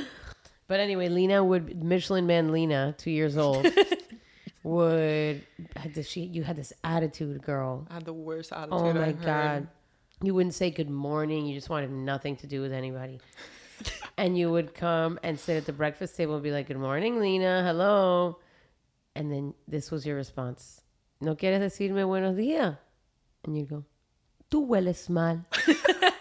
But 0.69 0.81
anyway, 0.81 1.11
Lina 1.11 1.45
would 1.45 1.85
Michelin 1.85 2.27
Man 2.27 2.51
Lina, 2.51 2.95
two 2.97 3.11
years 3.11 3.37
old, 3.37 3.67
would 4.63 5.43
had 5.77 5.93
this, 5.93 6.09
she 6.09 6.23
you 6.23 6.45
had 6.45 6.57
this 6.57 6.73
attitude, 6.83 7.43
girl. 7.43 7.87
I 7.91 7.95
had 7.95 8.07
the 8.07 8.15
worst 8.15 8.55
oh 8.55 8.57
attitude. 8.57 8.79
Oh 8.81 8.93
my 8.95 9.13
god. 9.13 9.69
You 10.23 10.33
wouldn't 10.35 10.55
say 10.55 10.71
good 10.71 10.89
morning, 10.89 11.45
you 11.45 11.55
just 11.55 11.69
wanted 11.69 11.91
nothing 11.91 12.37
to 12.37 12.47
do 12.47 12.63
with 12.63 12.73
anybody. 12.73 13.21
And 14.17 14.37
you 14.37 14.51
would 14.51 14.75
come 14.75 15.19
and 15.23 15.39
sit 15.39 15.57
at 15.57 15.67
the 15.67 15.73
breakfast 15.73 16.17
table 16.17 16.35
and 16.35 16.43
be 16.43 16.51
like, 16.51 16.69
Good 16.69 16.79
morning, 16.79 17.19
Lina, 17.21 17.63
hello. 17.65 18.39
And 19.15 19.33
then 19.33 19.55
this 19.67 19.91
was 19.91 20.07
your 20.07 20.17
response. 20.17 20.83
No 21.21 21.35
quieres 21.35 21.61
decirme 21.61 22.07
buenos 22.07 22.37
días? 22.37 22.79
And 23.45 23.57
you'd 23.57 23.69
go, 23.69 23.85
Tú 24.51 24.67
hueles 24.67 25.09
mal. 25.09 25.45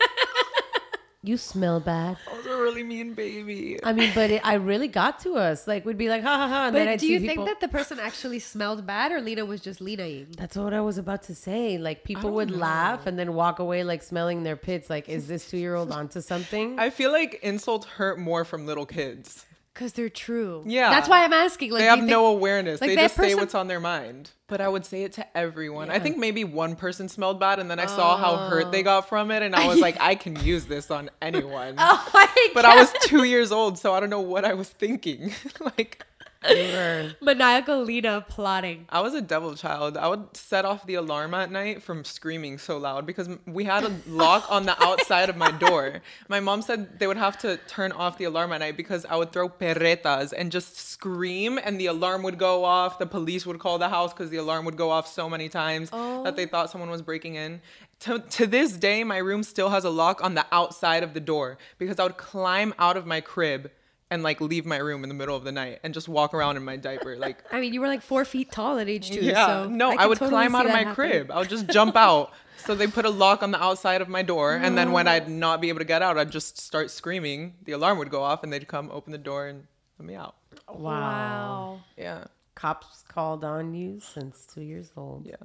you 1.23 1.37
smell 1.37 1.79
bad. 1.79 2.17
I 2.31 2.35
was 2.37 2.45
a 2.47 2.49
really 2.49 2.81
mean 2.81 3.13
baby. 3.13 3.79
I 3.83 3.93
mean, 3.93 4.11
but 4.15 4.31
it, 4.31 4.41
I 4.43 4.55
really 4.55 4.87
got 4.87 5.19
to 5.21 5.35
us. 5.35 5.67
Like, 5.67 5.85
we'd 5.85 5.97
be 5.97 6.09
like, 6.09 6.23
ha 6.23 6.35
ha 6.35 6.47
ha. 6.47 6.65
And 6.67 6.75
then 6.75 6.85
But 6.87 6.91
I'd 6.93 6.99
do 6.99 7.05
see 7.07 7.13
you 7.13 7.19
people- 7.19 7.45
think 7.45 7.59
that 7.59 7.65
the 7.67 7.71
person 7.71 7.99
actually 7.99 8.39
smelled 8.39 8.87
bad, 8.87 9.11
or 9.11 9.21
Lina 9.21 9.45
was 9.45 9.61
just 9.61 9.79
Linaing? 9.81 10.35
That's 10.35 10.55
what 10.57 10.73
I 10.73 10.81
was 10.81 10.97
about 10.97 11.21
to 11.23 11.35
say. 11.35 11.77
Like, 11.77 12.03
people 12.03 12.31
would 12.31 12.49
know. 12.49 12.57
laugh 12.57 13.05
and 13.05 13.19
then 13.19 13.33
walk 13.35 13.59
away, 13.59 13.83
like, 13.83 14.01
smelling 14.01 14.41
their 14.43 14.55
pits. 14.55 14.89
Like, 14.89 15.09
is 15.09 15.27
this 15.27 15.47
two 15.47 15.57
year 15.57 15.75
old 15.75 15.91
onto 15.91 16.21
something? 16.21 16.79
I 16.79 16.89
feel 16.89 17.11
like 17.11 17.39
insults 17.43 17.85
hurt 17.85 18.17
more 18.17 18.43
from 18.43 18.65
little 18.65 18.87
kids. 18.87 19.45
Because 19.73 19.93
they're 19.93 20.09
true. 20.09 20.63
Yeah. 20.65 20.89
That's 20.89 21.07
why 21.07 21.23
I'm 21.23 21.31
asking. 21.33 21.71
Like, 21.71 21.79
they 21.81 21.85
have 21.85 21.99
you 21.99 22.05
no 22.05 22.25
awareness. 22.27 22.81
like, 22.81 22.89
they 22.89 22.95
that 22.95 23.03
just 23.03 23.15
say 23.15 23.35
what's 23.35 23.55
on 23.55 23.67
their 23.67 23.79
mind. 23.79 24.29
But 24.47 24.59
I 24.59 24.67
would 24.67 24.85
say 24.85 25.03
it 25.03 25.13
to 25.13 25.37
everyone. 25.37 25.89
I 25.89 25.97
think 25.99 26.17
maybe 26.17 26.43
one 26.43 26.75
person 26.75 27.07
smelled 27.07 27.39
bad, 27.39 27.59
and 27.59 27.71
then 27.71 27.79
I 27.79 27.85
saw 27.85 28.17
how 28.17 28.49
hurt 28.49 28.65
Oh. 28.67 28.71
they 28.71 28.83
got 28.83 29.07
from 29.07 29.31
it, 29.31 29.41
and 29.43 29.55
I 29.55 29.67
was 29.67 29.79
like, 29.79 29.95
I 30.01 30.15
can 30.15 30.35
use 30.43 30.65
this 30.65 30.91
on 30.91 31.09
anyone. 31.21 31.75
Oh 31.77 32.09
my 32.13 32.27
but 32.53 32.65
I 32.65 32.75
was 32.75 32.91
two 33.03 33.23
years 33.23 33.53
old, 33.53 33.77
so 33.79 33.93
I 33.93 34.01
don't 34.01 34.09
know 34.09 34.19
what 34.19 34.43
I 34.43 34.53
was 34.55 34.67
thinking. 34.67 35.33
like, 35.61 36.05
maniacal 37.21 37.83
Lina 37.83 38.25
plotting. 38.27 38.85
I 38.89 39.01
was 39.01 39.13
a 39.13 39.21
devil 39.21 39.55
child. 39.55 39.95
I 39.95 40.07
would 40.07 40.35
set 40.35 40.65
off 40.65 40.87
the 40.87 40.95
alarm 40.95 41.35
at 41.35 41.51
night 41.51 41.83
from 41.83 42.03
screaming 42.03 42.57
so 42.57 42.79
loud 42.79 43.05
because 43.05 43.29
we 43.45 43.63
had 43.63 43.83
a 43.83 43.95
lock 44.07 44.51
on 44.51 44.65
the 44.65 44.81
outside 44.83 45.29
of 45.29 45.37
my 45.37 45.51
door. 45.51 46.01
My 46.29 46.39
mom 46.39 46.63
said 46.63 46.97
they 46.99 47.05
would 47.05 47.17
have 47.17 47.37
to 47.39 47.57
turn 47.67 47.91
off 47.91 48.17
the 48.17 48.23
alarm 48.23 48.53
at 48.53 48.61
night 48.61 48.75
because 48.75 49.05
I 49.05 49.17
would 49.17 49.31
throw 49.31 49.49
perretas 49.49 50.33
and 50.35 50.51
just 50.51 50.77
scream, 50.77 51.59
and 51.63 51.79
the 51.79 51.85
alarm 51.87 52.23
would 52.23 52.39
go 52.39 52.65
off. 52.65 52.97
The 52.97 53.05
police 53.05 53.45
would 53.45 53.59
call 53.59 53.77
the 53.77 53.89
house 53.89 54.11
because 54.11 54.31
the 54.31 54.37
alarm 54.37 54.65
would 54.65 54.77
go 54.77 54.89
off 54.89 55.07
so 55.07 55.29
many 55.29 55.47
times 55.47 55.91
that 55.91 56.35
they 56.35 56.45
oh. 56.45 56.49
thought 56.49 56.71
someone 56.71 56.89
was 56.89 57.03
breaking 57.03 57.35
in. 57.35 57.61
To, 58.01 58.17
to 58.17 58.47
this 58.47 58.73
day, 58.73 59.03
my 59.03 59.17
room 59.19 59.43
still 59.43 59.69
has 59.69 59.83
a 59.83 59.91
lock 59.91 60.23
on 60.23 60.33
the 60.33 60.45
outside 60.51 61.03
of 61.03 61.13
the 61.13 61.19
door 61.19 61.59
because 61.77 61.99
I 61.99 62.03
would 62.03 62.17
climb 62.17 62.73
out 62.79 62.97
of 62.97 63.05
my 63.05 63.21
crib 63.21 63.69
and 64.11 64.21
like 64.21 64.39
leave 64.41 64.65
my 64.65 64.77
room 64.77 65.01
in 65.01 65.09
the 65.09 65.15
middle 65.15 65.35
of 65.35 65.43
the 65.43 65.51
night 65.51 65.79
and 65.83 65.93
just 65.93 66.07
walk 66.07 66.33
around 66.35 66.57
in 66.57 66.63
my 66.63 66.75
diaper 66.75 67.15
like 67.15 67.43
I 67.51 67.59
mean, 67.59 67.73
you 67.73 67.81
were 67.81 67.87
like 67.87 68.03
four 68.03 68.25
feet 68.25 68.51
tall 68.51 68.77
at 68.77 68.87
age 68.87 69.09
two. 69.09 69.21
yeah, 69.21 69.47
so 69.47 69.69
no, 69.69 69.89
I, 69.89 69.95
can 69.95 70.09
would 70.09 70.17
totally 70.19 70.31
climb 70.31 70.53
out 70.55 70.65
of 70.67 70.71
my 70.71 70.79
happening. 70.79 70.95
crib. 70.95 71.31
I 71.31 71.39
would 71.39 71.49
just 71.49 71.67
jump 71.67 71.95
out. 71.95 72.31
So 72.63 72.75
they 72.75 72.85
put 72.85 73.05
a 73.05 73.09
lock 73.09 73.41
on 73.41 73.49
the 73.49 73.59
outside 73.59 74.01
of 74.01 74.07
my 74.07 74.21
door, 74.21 74.53
and 74.53 74.77
then 74.77 74.91
when 74.91 75.07
I'd 75.07 75.27
not 75.27 75.61
be 75.61 75.69
able 75.69 75.79
to 75.79 75.85
get 75.85 76.03
out, 76.03 76.19
I'd 76.19 76.29
just 76.29 76.61
start 76.61 76.91
screaming. 76.91 77.55
The 77.63 77.71
alarm 77.71 77.97
would 77.97 78.11
go 78.11 78.21
off, 78.21 78.43
and 78.43 78.53
they'd 78.53 78.67
come 78.67 78.91
open 78.91 79.11
the 79.11 79.17
door 79.17 79.47
and 79.47 79.65
let 79.97 80.07
me 80.07 80.13
out. 80.13 80.35
Wow. 80.69 80.75
Wow. 80.77 81.81
Yeah, 81.97 82.25
Cops 82.53 83.03
called 83.07 83.43
on 83.43 83.73
you 83.73 83.99
since 83.99 84.45
two 84.45 84.61
years 84.61 84.91
old. 84.95 85.25
yeah. 85.25 85.37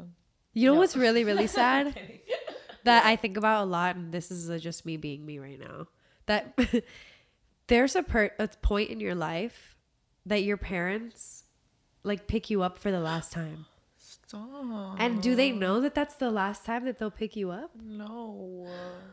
You 0.53 0.69
know 0.71 0.75
what's 0.75 0.95
really, 0.95 1.25
really 1.25 1.47
sad? 1.61 1.99
that 2.85 3.07
I 3.07 3.17
think 3.17 3.39
about 3.39 3.63
a 3.65 3.67
lot, 3.67 3.97
and 3.97 4.13
this 4.13 4.31
is 4.31 4.51
uh, 4.51 4.59
just 4.59 4.85
me 4.85 4.99
being 4.99 5.25
me 5.25 5.39
right 5.39 5.59
now. 5.59 5.87
That 6.27 6.59
there's 7.69 7.97
a, 7.97 8.03
per- 8.03 8.33
a 8.39 8.49
point 8.63 8.91
in 8.91 9.01
your 9.01 9.15
life 9.15 9.77
that 10.25 10.43
your 10.43 10.57
parents 10.57 11.45
like 12.03 12.27
pick 12.27 12.51
you 12.51 12.63
up 12.63 12.79
for 12.79 12.91
the 12.91 13.01
last 13.01 13.33
time. 13.33 13.67
Stop. 13.97 14.97
And 14.99 15.23
do 15.23 15.35
they 15.35 15.53
know 15.53 15.81
that 15.81 15.95
that's 15.95 16.17
the 16.17 16.31
last 16.31 16.65
time 16.65 16.85
that 16.85 16.99
they'll 16.99 17.11
pick 17.11 17.37
you 17.37 17.51
up? 17.51 17.71
No. 17.81 18.67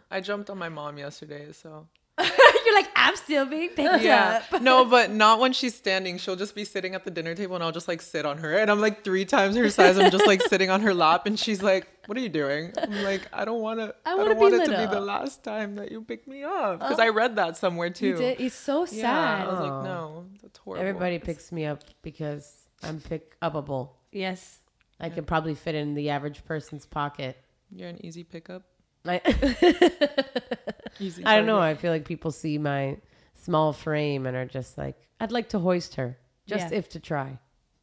I 0.09 0.21
jumped 0.21 0.49
on 0.49 0.57
my 0.57 0.69
mom 0.69 0.97
yesterday, 0.97 1.51
so. 1.51 1.87
You're 2.65 2.75
like, 2.75 2.89
I'm 2.95 3.15
still 3.15 3.45
being 3.47 3.69
picked 3.69 4.03
Yeah. 4.03 4.43
up. 4.51 4.61
no, 4.61 4.85
but 4.85 5.09
not 5.11 5.39
when 5.39 5.51
she's 5.51 5.73
standing. 5.73 6.17
She'll 6.19 6.35
just 6.35 6.53
be 6.53 6.63
sitting 6.63 6.93
at 6.93 7.05
the 7.05 7.11
dinner 7.11 7.33
table 7.33 7.55
and 7.55 7.63
I'll 7.63 7.71
just 7.71 7.87
like 7.87 8.01
sit 8.01 8.25
on 8.25 8.37
her. 8.37 8.57
And 8.57 8.69
I'm 8.69 8.79
like 8.79 9.03
three 9.03 9.25
times 9.25 9.55
her 9.55 9.69
size. 9.69 9.97
I'm 9.97 10.11
just 10.11 10.27
like 10.27 10.41
sitting 10.47 10.69
on 10.69 10.81
her 10.81 10.93
lap 10.93 11.25
and 11.25 11.39
she's 11.39 11.63
like, 11.63 11.87
What 12.05 12.17
are 12.17 12.21
you 12.21 12.29
doing? 12.29 12.71
I'm 12.81 13.03
like, 13.03 13.21
I 13.33 13.45
don't 13.45 13.61
wanna 13.61 13.93
I 14.05 14.11
I, 14.11 14.15
wanna 14.15 14.29
don't 14.29 14.37
be 14.37 14.41
want 14.41 14.53
it 14.55 14.65
to 14.71 14.77
be 14.87 14.93
the 14.93 15.01
last 15.01 15.43
time 15.43 15.75
that 15.75 15.91
you 15.91 16.01
pick 16.03 16.27
me 16.27 16.43
up. 16.43 16.79
Because 16.79 16.99
oh. 16.99 17.03
I 17.03 17.09
read 17.09 17.35
that 17.37 17.57
somewhere 17.57 17.89
too. 17.89 18.07
You 18.09 18.15
did? 18.17 18.39
It's 18.39 18.55
so 18.55 18.81
Yeah. 18.81 19.01
sad. 19.01 19.47
I 19.47 19.49
was 19.49 19.59
like, 19.59 19.83
no, 19.83 20.25
that's 20.41 20.59
horrible. 20.59 20.87
Everybody 20.87 21.17
picks 21.19 21.51
me 21.51 21.65
up 21.65 21.83
because 22.03 22.67
I'm 22.83 22.99
pick 23.01 23.39
upable. 23.41 23.89
Yes. 24.11 24.59
I 24.99 25.09
could 25.09 25.25
probably 25.25 25.55
fit 25.55 25.73
in 25.75 25.95
the 25.95 26.11
average 26.11 26.45
person's 26.45 26.85
pocket. 26.85 27.37
You're 27.71 27.89
an 27.89 28.05
easy 28.05 28.23
pickup. 28.23 28.63
I, 29.05 29.21
I 31.25 31.35
don't 31.37 31.45
know. 31.45 31.59
I 31.59 31.75
feel 31.75 31.91
like 31.91 32.05
people 32.05 32.31
see 32.31 32.57
my 32.57 32.97
small 33.35 33.73
frame 33.73 34.25
and 34.25 34.35
are 34.37 34.45
just 34.45 34.77
like, 34.77 34.95
I'd 35.19 35.31
like 35.31 35.49
to 35.49 35.59
hoist 35.59 35.95
her, 35.95 36.17
just 36.47 36.71
Yeah. 36.71 36.77
if 36.77 36.89
to 36.89 36.99
try. 36.99 37.37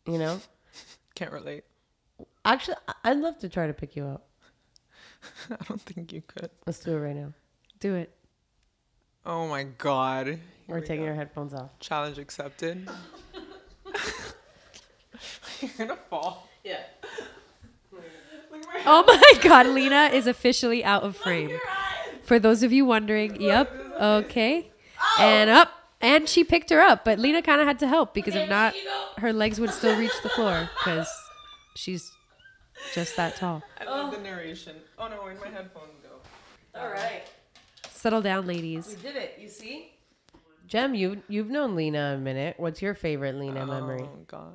You 0.07 0.19
know? 0.19 0.41
Can't 1.15 1.33
relate. 1.33 1.65
Actually, 2.45 2.77
I'd 3.05 3.19
love 3.19 3.39
to 3.41 3.49
try 3.49 3.67
to 3.67 3.73
pick 3.75 3.97
you 3.97 4.07
up. 4.07 4.29
I 5.50 5.57
don't 5.69 5.81
think 5.83 6.12
you 6.12 6.23
could. 6.27 6.50
Let's 6.67 6.81
do 6.81 6.97
it 6.97 7.00
right 7.00 7.17
now. 7.17 7.33
Do 7.81 7.95
it. 7.97 8.15
Oh 9.27 9.47
my 9.49 9.65
god. 9.65 10.27
Here 10.27 10.39
We're 10.69 10.81
we 10.81 10.87
taking 10.87 11.05
go. 11.05 11.11
our 11.11 11.17
headphones 11.17 11.53
off. 11.53 11.79
Challenge 11.79 12.19
accepted. 12.19 12.89
You're 15.61 15.71
gonna 15.77 15.97
fall. 16.09 16.49
Yeah. 16.65 16.81
Oh 18.87 19.05
my 19.07 19.43
God, 19.43 19.67
Lina 19.67 20.11
is 20.13 20.27
officially 20.27 20.83
out 20.83 21.03
of 21.03 21.17
frame. 21.17 21.51
For 22.23 22.39
those 22.39 22.63
of 22.63 22.73
you 22.73 22.85
wondering, 22.87 23.41
yep, 23.41 23.71
okay, 24.01 24.71
and 25.19 25.51
up, 25.51 25.71
and 26.01 26.29
she 26.29 26.45
picked 26.45 26.71
her 26.71 26.81
up, 26.81 27.05
but 27.05 27.19
Lina 27.19 27.43
kind 27.43 27.61
of 27.61 27.67
had 27.67 27.79
to 27.81 27.89
help 27.89 28.15
because 28.15 28.35
if 28.35 28.49
not, 28.49 28.75
her 29.19 29.33
legs 29.33 29.61
would 29.61 29.71
still 29.71 29.99
reach 29.99 30.15
the 30.23 30.31
floor 30.31 30.71
because 30.79 31.09
she's 31.77 32.11
just 32.95 33.17
that 33.17 33.37
tall. 33.37 33.63
I 33.81 33.85
love 33.85 34.13
the 34.13 34.19
narration. 34.19 34.77
Oh 34.99 35.09
no, 35.09 35.17
where'd 35.17 35.41
my 35.41 35.49
headphones 35.49 35.99
go? 36.03 36.81
All 36.81 36.89
right. 36.89 37.23
Settle 37.91 38.23
down, 38.23 38.47
ladies. 38.47 38.97
We 38.97 39.03
did 39.03 39.17
it. 39.17 39.37
You 39.39 39.49
see? 39.49 39.93
Jem, 40.67 40.95
you 40.95 41.23
you've 41.29 41.51
known 41.51 41.77
Lina 41.77 42.15
a 42.15 42.19
minute. 42.19 42.55
What's 42.59 42.81
your 42.81 42.95
favorite 42.95 43.35
Lina 43.35 43.63
oh, 43.63 43.67
memory? 43.67 44.01
Oh 44.03 44.17
my 44.17 44.25
god. 44.27 44.53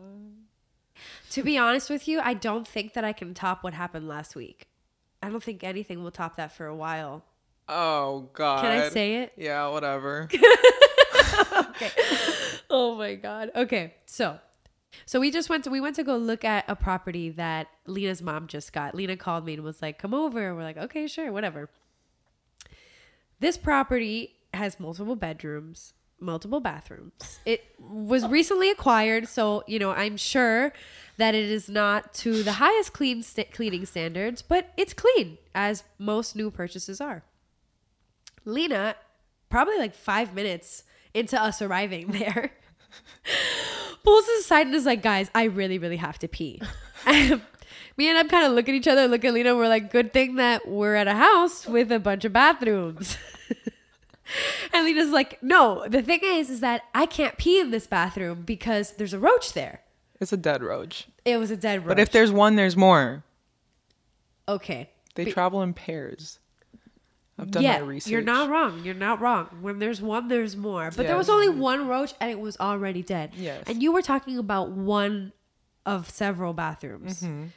To 1.35 1.43
be 1.43 1.57
honest 1.57 1.89
with 1.89 2.07
you, 2.07 2.21
I 2.21 2.33
don't 2.33 2.65
think 2.65 2.93
that 2.93 3.03
I 3.03 3.11
can 3.11 3.33
top 3.33 3.61
what 3.61 3.73
happened 3.73 4.07
last 4.07 4.37
week. 4.37 4.69
I 5.21 5.29
don't 5.29 5.43
think 5.43 5.65
anything 5.65 6.01
will 6.01 6.09
top 6.09 6.37
that 6.37 6.53
for 6.53 6.65
a 6.65 6.73
while. 6.73 7.25
Oh 7.67 8.29
god. 8.31 8.61
Can 8.61 8.71
I 8.71 8.87
say 8.87 9.15
it? 9.15 9.33
Yeah, 9.35 9.67
whatever. 9.67 10.29
Okay. 11.57 11.91
Oh 12.69 12.95
my 12.95 13.15
god. 13.15 13.51
Okay, 13.53 13.95
so 14.05 14.39
so 15.05 15.19
we 15.19 15.29
just 15.29 15.49
went 15.49 15.65
to 15.65 15.69
we 15.69 15.81
went 15.81 15.97
to 15.97 16.05
go 16.05 16.15
look 16.15 16.45
at 16.45 16.63
a 16.69 16.75
property 16.75 17.31
that 17.31 17.67
Lina's 17.85 18.21
mom 18.21 18.47
just 18.47 18.71
got. 18.71 18.95
Lina 18.95 19.17
called 19.17 19.45
me 19.45 19.55
and 19.55 19.63
was 19.63 19.81
like, 19.81 19.99
"Come 19.99 20.13
over." 20.13 20.55
We're 20.55 20.63
like, 20.63 20.77
"Okay, 20.77 21.05
sure, 21.05 21.33
whatever." 21.33 21.69
This 23.41 23.57
property 23.57 24.35
has 24.53 24.79
multiple 24.79 25.17
bedrooms, 25.17 25.93
multiple 26.21 26.61
bathrooms. 26.61 27.39
It 27.45 27.65
was 27.77 28.25
recently 28.25 28.71
acquired, 28.71 29.27
so 29.27 29.65
you 29.67 29.79
know 29.79 29.91
I'm 29.91 30.15
sure 30.15 30.71
that 31.17 31.35
it 31.35 31.49
is 31.49 31.69
not 31.69 32.13
to 32.13 32.43
the 32.43 32.53
highest 32.53 32.93
clean 32.93 33.23
st- 33.23 33.51
cleaning 33.51 33.85
standards, 33.85 34.41
but 34.41 34.71
it's 34.77 34.93
clean 34.93 35.37
as 35.53 35.83
most 35.97 36.35
new 36.35 36.51
purchases 36.51 36.99
are. 36.99 37.23
Lina, 38.43 38.95
probably 39.49 39.77
like 39.77 39.95
five 39.95 40.33
minutes 40.33 40.83
into 41.13 41.41
us 41.41 41.61
arriving 41.61 42.07
there, 42.11 42.51
pulls 44.03 44.25
us 44.25 44.41
aside 44.41 44.67
and 44.67 44.75
is 44.75 44.85
like, 44.85 45.01
guys, 45.01 45.29
I 45.33 45.45
really, 45.45 45.77
really 45.77 45.97
have 45.97 46.19
to 46.19 46.27
pee. 46.27 46.61
Me 47.97 48.09
and 48.09 48.17
I'm 48.17 48.27
kind 48.27 48.45
of 48.45 48.51
look 48.51 48.67
at 48.67 48.75
each 48.75 48.87
other, 48.87 49.07
look 49.07 49.23
at 49.23 49.33
Lina. 49.33 49.55
We're 49.55 49.69
like, 49.69 49.91
good 49.91 50.11
thing 50.11 50.35
that 50.35 50.67
we're 50.67 50.95
at 50.95 51.07
a 51.07 51.13
house 51.13 51.65
with 51.65 51.91
a 51.91 51.99
bunch 51.99 52.25
of 52.25 52.33
bathrooms. 52.33 53.17
and 54.73 54.85
Lina's 54.85 55.11
like, 55.11 55.41
no, 55.41 55.85
the 55.87 56.01
thing 56.01 56.19
is, 56.21 56.49
is 56.49 56.59
that 56.59 56.83
I 56.93 57.05
can't 57.05 57.37
pee 57.37 57.59
in 57.59 57.71
this 57.71 57.87
bathroom 57.87 58.43
because 58.45 58.91
there's 58.91 59.13
a 59.13 59.19
roach 59.19 59.53
there. 59.53 59.81
It's 60.21 60.31
a 60.33 60.37
dead 60.37 60.63
roach. 60.63 61.07
It 61.25 61.37
was 61.37 61.51
a 61.51 61.57
dead 61.57 61.79
roach. 61.79 61.87
But 61.89 61.99
if 61.99 62.11
there's 62.11 62.31
one, 62.31 62.55
there's 62.55 62.77
more. 62.77 63.23
okay, 64.47 64.89
They 65.15 65.25
Be- 65.25 65.31
travel 65.33 65.61
in 65.61 65.73
pairs. 65.73 66.39
I've 67.37 67.51
done 67.51 67.63
yeah, 67.63 67.79
my 67.79 67.85
research. 67.85 68.11
you're 68.11 68.21
not 68.21 68.49
wrong. 68.49 68.85
You're 68.85 68.93
not 68.93 69.19
wrong. 69.19 69.47
When 69.59 69.79
there's 69.79 70.01
one, 70.01 70.29
there's 70.29 70.55
more. 70.55 70.89
But 70.95 71.05
there 71.05 71.17
was 71.17 71.27
only 71.29 71.49
one 71.49 71.85
roach, 71.87 72.13
and 72.21 72.31
it 72.31 72.39
was 72.39 72.55
already 72.61 73.01
dead. 73.03 73.31
Yes. 73.35 73.63
And 73.67 73.83
you 73.83 73.91
were 73.91 74.01
talking 74.01 74.37
about 74.37 74.69
one 74.71 75.33
of 75.85 76.09
several 76.09 76.53
bathrooms. 76.53 77.21
Mm-hmm. 77.23 77.47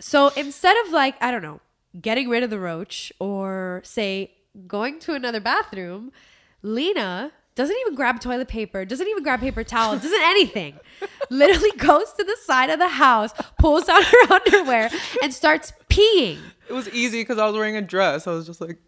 So 0.00 0.28
instead 0.36 0.76
of 0.84 0.92
like 0.92 1.14
I 1.22 1.30
don't 1.30 1.42
know, 1.42 1.60
getting 2.00 2.28
rid 2.28 2.42
of 2.42 2.50
the 2.50 2.58
roach 2.58 3.12
or 3.20 3.82
say 3.84 4.32
going 4.66 4.98
to 5.00 5.14
another 5.14 5.38
bathroom, 5.40 6.10
Lina 6.62 7.30
doesn't 7.58 7.76
even 7.80 7.96
grab 7.96 8.20
toilet 8.20 8.46
paper, 8.46 8.84
doesn't 8.84 9.08
even 9.08 9.24
grab 9.24 9.40
paper 9.40 9.64
towel, 9.64 9.94
doesn't 9.96 10.22
anything. 10.22 10.78
Literally 11.28 11.72
goes 11.76 12.12
to 12.12 12.22
the 12.22 12.36
side 12.44 12.70
of 12.70 12.78
the 12.78 12.88
house, 12.88 13.32
pulls 13.58 13.84
down 13.86 14.00
her 14.00 14.32
underwear, 14.32 14.88
and 15.24 15.34
starts 15.34 15.72
peeing. 15.90 16.38
It 16.68 16.72
was 16.72 16.88
easy 16.90 17.20
because 17.20 17.36
I 17.36 17.46
was 17.46 17.56
wearing 17.56 17.76
a 17.76 17.82
dress. 17.82 18.28
I 18.28 18.30
was 18.30 18.46
just 18.46 18.60
like, 18.60 18.78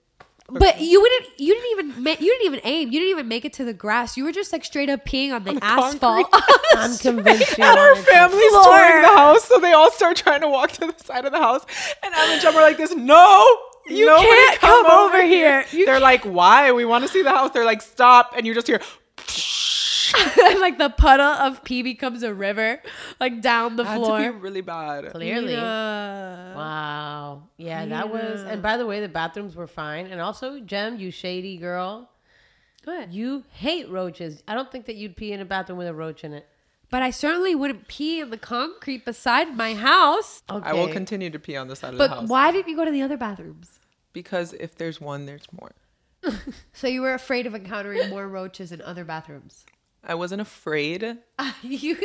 But 0.48 0.80
you 0.80 1.00
wouldn't. 1.00 1.26
You 1.36 1.52
didn't 1.52 1.70
even. 1.72 2.06
You 2.06 2.30
didn't 2.32 2.46
even 2.46 2.60
aim. 2.62 2.92
You 2.92 3.00
didn't 3.00 3.10
even 3.10 3.26
make 3.26 3.44
it 3.44 3.52
to 3.54 3.64
the 3.64 3.74
grass. 3.74 4.16
You 4.16 4.22
were 4.22 4.32
just 4.32 4.52
like 4.52 4.64
straight 4.64 4.88
up 4.88 5.04
peeing 5.04 5.32
on 5.34 5.42
the, 5.42 5.58
asphalt. 5.60 6.28
I'm 6.76 6.96
convinced 6.96 7.58
you 7.58 7.64
and 7.64 7.76
our 7.76 7.96
family's 7.96 8.50
floor. 8.50 8.64
touring 8.64 9.02
the 9.02 9.08
house, 9.08 9.44
so 9.46 9.58
they 9.58 9.72
all 9.72 9.90
start 9.90 10.16
trying 10.16 10.42
to 10.42 10.48
walk 10.48 10.70
to 10.72 10.86
the 10.86 10.94
side 11.04 11.24
of 11.24 11.32
the 11.32 11.38
house. 11.38 11.66
And 12.04 12.14
Em 12.14 12.30
and 12.30 12.40
Jem 12.40 12.54
are 12.54 12.62
like 12.62 12.76
this, 12.76 12.94
no, 12.94 13.44
You 13.90 14.06
nobody 14.06 14.28
can't 14.28 14.61
come 14.61 14.87
over 14.87 15.23
here. 15.25 15.64
You 15.73 15.87
They're 15.87 16.00
like, 16.00 16.25
why? 16.25 16.73
We 16.73 16.85
want 16.85 17.04
to 17.04 17.09
see 17.09 17.23
the 17.23 17.30
house. 17.30 17.50
They're 17.50 17.64
like, 17.64 17.82
stop. 17.82 18.35
And 18.37 18.47
you 18.47 18.54
just 18.54 18.66
hear, 18.66 18.80
and 20.40 20.61
like 20.61 20.78
the 20.78 20.90
puddle 20.90 21.26
of 21.26 21.62
pee 21.64 21.82
becomes 21.82 22.23
a 22.23 22.32
river, 22.35 22.80
like 23.18 23.40
down 23.40 23.76
the 23.76 23.85
had 23.85 23.94
to 23.94 24.00
be 24.00 24.06
floor. 24.06 24.32
really 24.32 24.61
bad. 24.61 25.11
Clearly. 25.11 25.52
Yeah. 25.52 26.54
Wow. 26.54 27.42
Yeah, 27.56 27.87
that 27.87 28.11
was. 28.11 28.42
And 28.42 28.62
by 28.62 28.76
the 28.76 28.87
way, 28.87 29.00
the 29.00 29.09
bathrooms 29.09 29.54
were 29.54 29.66
fine. 29.66 30.06
And 30.06 30.20
also, 30.20 30.61
Jem, 30.61 30.99
you 30.99 31.11
shady 31.11 31.56
girl. 31.56 32.11
Go 32.85 32.97
ahead. 32.97 33.12
You 33.12 33.44
hate 33.50 33.88
roaches. 33.90 34.42
I 34.49 34.54
don't 34.54 34.73
think 34.73 34.87
that 34.87 34.97
you'd 34.97 35.16
pee 35.16 35.32
in 35.32 35.40
a 35.40 35.44
bathroom 35.44 35.78
with 35.78 35.88
a 35.88 35.94
roach 35.94 36.25
in 36.25 36.32
it. 36.32 36.47
But 36.90 37.02
I 37.02 37.11
certainly 37.11 37.54
wouldn't 37.54 37.87
pee 37.87 38.20
in 38.20 38.30
the 38.30 38.37
concrete 38.37 39.04
beside 39.04 39.56
my 39.56 39.75
house. 39.75 40.42
I 40.49 40.73
will 40.73 40.88
continue 40.88 41.30
to 41.30 41.38
pee 41.38 41.56
on 41.56 41.68
the 41.68 41.76
side 41.76 41.92
of 41.92 41.99
the 41.99 42.09
house. 42.09 42.23
But 42.23 42.28
why 42.28 42.50
didn't 42.50 42.68
you 42.68 42.76
go 42.76 42.85
to 42.85 42.90
the 42.90 43.02
other 43.02 43.16
bathrooms? 43.16 43.78
Because 44.12 44.52
if 44.54 44.76
there's 44.76 45.00
one, 45.00 45.26
there's 45.26 45.46
more. 45.52 45.72
So 46.72 46.86
you 46.86 47.02
were 47.02 47.14
afraid 47.14 47.46
of 47.46 47.54
encountering 47.54 48.08
more 48.10 48.26
roaches 48.28 48.72
in 48.72 48.80
other 48.82 49.04
bathrooms. 49.04 49.64
I 50.04 50.14
wasn't 50.14 50.40
afraid. 50.40 51.18
you 51.62 51.96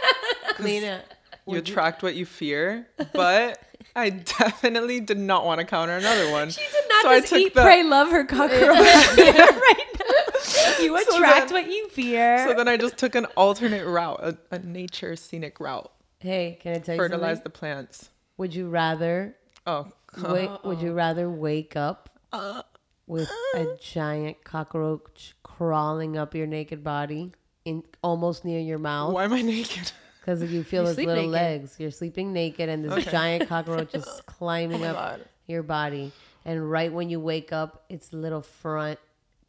Lina, 0.60 1.02
You 1.46 1.58
attract 1.58 2.02
what 2.02 2.14
you 2.14 2.24
fear, 2.26 2.86
but 3.12 3.60
I 3.96 4.10
definitely 4.10 5.00
did 5.00 5.18
not 5.18 5.44
want 5.44 5.60
to 5.60 5.66
counter 5.66 5.96
another 5.96 6.30
one. 6.30 6.50
She 6.50 6.60
did 6.60 6.84
not 6.88 7.02
So 7.02 7.10
I 7.10 7.20
took 7.20 7.38
eat, 7.38 7.54
the- 7.54 7.62
pray, 7.62 7.82
love 7.82 8.10
her 8.10 8.24
cockroach 8.24 8.60
right 8.60 9.86
now. 9.98 10.82
You 10.82 10.98
So 11.02 11.16
attract 11.16 11.48
then- 11.50 11.64
what 11.64 11.70
you 11.72 11.88
fear. 11.88 12.46
So 12.48 12.54
then 12.54 12.68
I 12.68 12.76
just 12.76 12.96
took 12.96 13.14
an 13.14 13.26
alternate 13.36 13.86
route, 13.86 14.20
a, 14.22 14.36
a 14.50 14.58
nature 14.60 15.16
scenic 15.16 15.58
route. 15.60 15.90
hey, 16.20 16.58
can 16.62 16.74
I 16.76 16.78
tell 16.78 16.94
you 16.94 17.00
Fertilize 17.00 17.36
something? 17.38 17.44
the 17.44 17.50
plants. 17.50 18.10
Would 18.38 18.54
you 18.54 18.68
rather 18.68 19.36
Oh, 19.66 19.86
wait, 20.22 20.50
would 20.64 20.80
you 20.80 20.92
rather 21.04 21.28
wake 21.30 21.76
up 21.76 22.10
Uh, 22.32 22.62
with 23.06 23.28
a 23.54 23.76
giant 23.80 24.42
cockroach 24.44 25.34
crawling 25.42 26.16
up 26.16 26.34
your 26.34 26.46
naked 26.46 26.82
body 26.82 27.32
in 27.64 27.82
almost 28.02 28.44
near 28.44 28.60
your 28.60 28.78
mouth? 28.78 29.12
why 29.12 29.24
am 29.24 29.32
I 29.32 29.42
naked? 29.42 29.92
Because 30.20 30.42
you 30.50 30.64
feel 30.64 30.86
his 30.86 30.96
little 30.96 31.14
naked. 31.16 31.30
legs. 31.30 31.76
You're 31.78 31.90
sleeping 31.90 32.32
naked, 32.32 32.70
and 32.70 32.82
this 32.82 33.04
giant 33.04 33.46
cockroach 33.52 33.94
is 33.94 34.06
climbing 34.24 34.82
Oh 34.82 34.88
up 34.88 34.96
God. 34.96 35.24
your 35.46 35.62
body. 35.62 36.12
And 36.46 36.70
right 36.70 36.90
when 36.90 37.10
you 37.10 37.20
wake 37.20 37.52
up, 37.52 37.84
its 37.90 38.10
little 38.14 38.40
front 38.40 38.98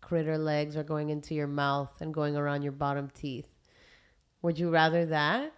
critter 0.02 0.38
legs 0.38 0.76
are 0.76 0.84
going 0.84 1.12
into 1.12 1.34
your 1.34 1.48
mouth 1.48 1.92
and 2.02 2.14
going 2.14 2.36
around 2.36 2.62
your 2.64 2.74
bottom 2.74 3.10
teeth. 3.14 3.48
Would 4.42 4.60
you 4.60 4.70
rather 4.70 5.06
that? 5.06 5.54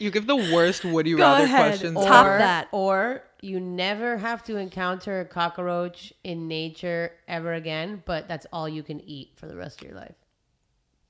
You 0.00 0.10
give 0.10 0.26
the 0.26 0.36
worst 0.36 0.84
would 0.84 1.06
you 1.06 1.16
Go 1.16 1.24
rather 1.24 1.44
ahead. 1.44 1.68
questions. 1.68 1.94
Top 1.96 2.26
that. 2.26 2.68
Or 2.72 3.22
you 3.42 3.60
never 3.60 4.16
have 4.18 4.42
to 4.44 4.56
encounter 4.56 5.20
a 5.20 5.24
cockroach 5.24 6.12
in 6.24 6.48
nature 6.48 7.12
ever 7.28 7.52
again, 7.52 8.02
but 8.06 8.26
that's 8.28 8.46
all 8.52 8.68
you 8.68 8.82
can 8.82 9.00
eat 9.02 9.32
for 9.36 9.46
the 9.46 9.56
rest 9.56 9.80
of 9.82 9.88
your 9.88 9.96
life. 9.96 10.14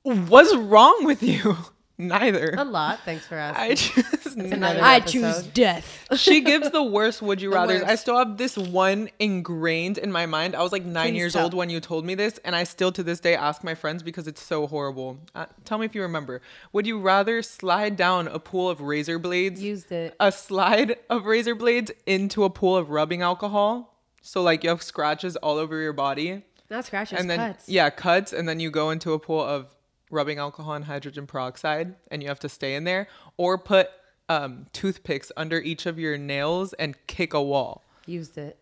What's 0.02 0.54
wrong 0.56 1.04
with 1.04 1.22
you? 1.22 1.56
Neither. 2.00 2.54
A 2.56 2.64
lot. 2.64 3.00
Thanks 3.04 3.26
for 3.26 3.34
asking. 3.36 3.62
I 3.62 3.74
choose 3.74 4.36
neither. 4.36 4.82
I 4.82 4.96
episode. 4.96 5.10
choose 5.12 5.42
death. 5.48 6.06
she 6.18 6.40
gives 6.40 6.70
the 6.70 6.82
worst 6.82 7.20
would 7.22 7.40
you 7.42 7.52
rather. 7.52 7.84
I 7.84 7.94
still 7.96 8.16
have 8.16 8.36
this 8.38 8.56
one 8.56 9.10
ingrained 9.18 9.98
in 9.98 10.10
my 10.10 10.26
mind. 10.26 10.54
I 10.56 10.62
was 10.62 10.72
like 10.72 10.84
nine 10.84 11.10
Please 11.12 11.18
years 11.18 11.32
tell. 11.34 11.44
old 11.44 11.54
when 11.54 11.68
you 11.70 11.78
told 11.80 12.04
me 12.04 12.14
this, 12.14 12.38
and 12.44 12.56
I 12.56 12.64
still 12.64 12.90
to 12.92 13.02
this 13.02 13.20
day 13.20 13.34
ask 13.36 13.62
my 13.62 13.74
friends 13.74 14.02
because 14.02 14.26
it's 14.26 14.42
so 14.42 14.66
horrible. 14.66 15.18
Uh, 15.34 15.46
tell 15.64 15.78
me 15.78 15.86
if 15.86 15.94
you 15.94 16.02
remember. 16.02 16.40
Would 16.72 16.86
you 16.86 16.98
rather 16.98 17.42
slide 17.42 17.96
down 17.96 18.28
a 18.28 18.38
pool 18.38 18.68
of 18.70 18.80
razor 18.80 19.18
blades, 19.18 19.62
Used 19.62 19.92
it. 19.92 20.16
a 20.18 20.32
slide 20.32 20.96
of 21.10 21.26
razor 21.26 21.54
blades 21.54 21.90
into 22.06 22.44
a 22.44 22.50
pool 22.50 22.76
of 22.76 22.90
rubbing 22.90 23.22
alcohol? 23.22 23.98
So 24.22 24.42
like 24.42 24.64
you 24.64 24.70
have 24.70 24.82
scratches 24.82 25.36
all 25.36 25.56
over 25.56 25.80
your 25.80 25.92
body, 25.92 26.44
Not 26.70 26.84
scratches, 26.84 27.18
and 27.20 27.28
then 27.30 27.38
cuts. 27.38 27.68
yeah, 27.68 27.90
cuts, 27.90 28.32
and 28.32 28.48
then 28.48 28.60
you 28.60 28.70
go 28.70 28.90
into 28.90 29.12
a 29.12 29.18
pool 29.18 29.42
of 29.42 29.74
rubbing 30.10 30.38
alcohol 30.38 30.74
and 30.74 30.84
hydrogen 30.84 31.26
peroxide, 31.26 31.94
and 32.10 32.22
you 32.22 32.28
have 32.28 32.40
to 32.40 32.48
stay 32.48 32.74
in 32.74 32.84
there, 32.84 33.08
or 33.36 33.56
put 33.58 33.88
um, 34.28 34.66
toothpicks 34.72 35.32
under 35.36 35.58
each 35.60 35.86
of 35.86 35.98
your 35.98 36.16
nails 36.18 36.72
and 36.74 36.94
kick 37.06 37.32
a 37.34 37.42
wall. 37.42 37.82
Used 38.06 38.36
it. 38.38 38.58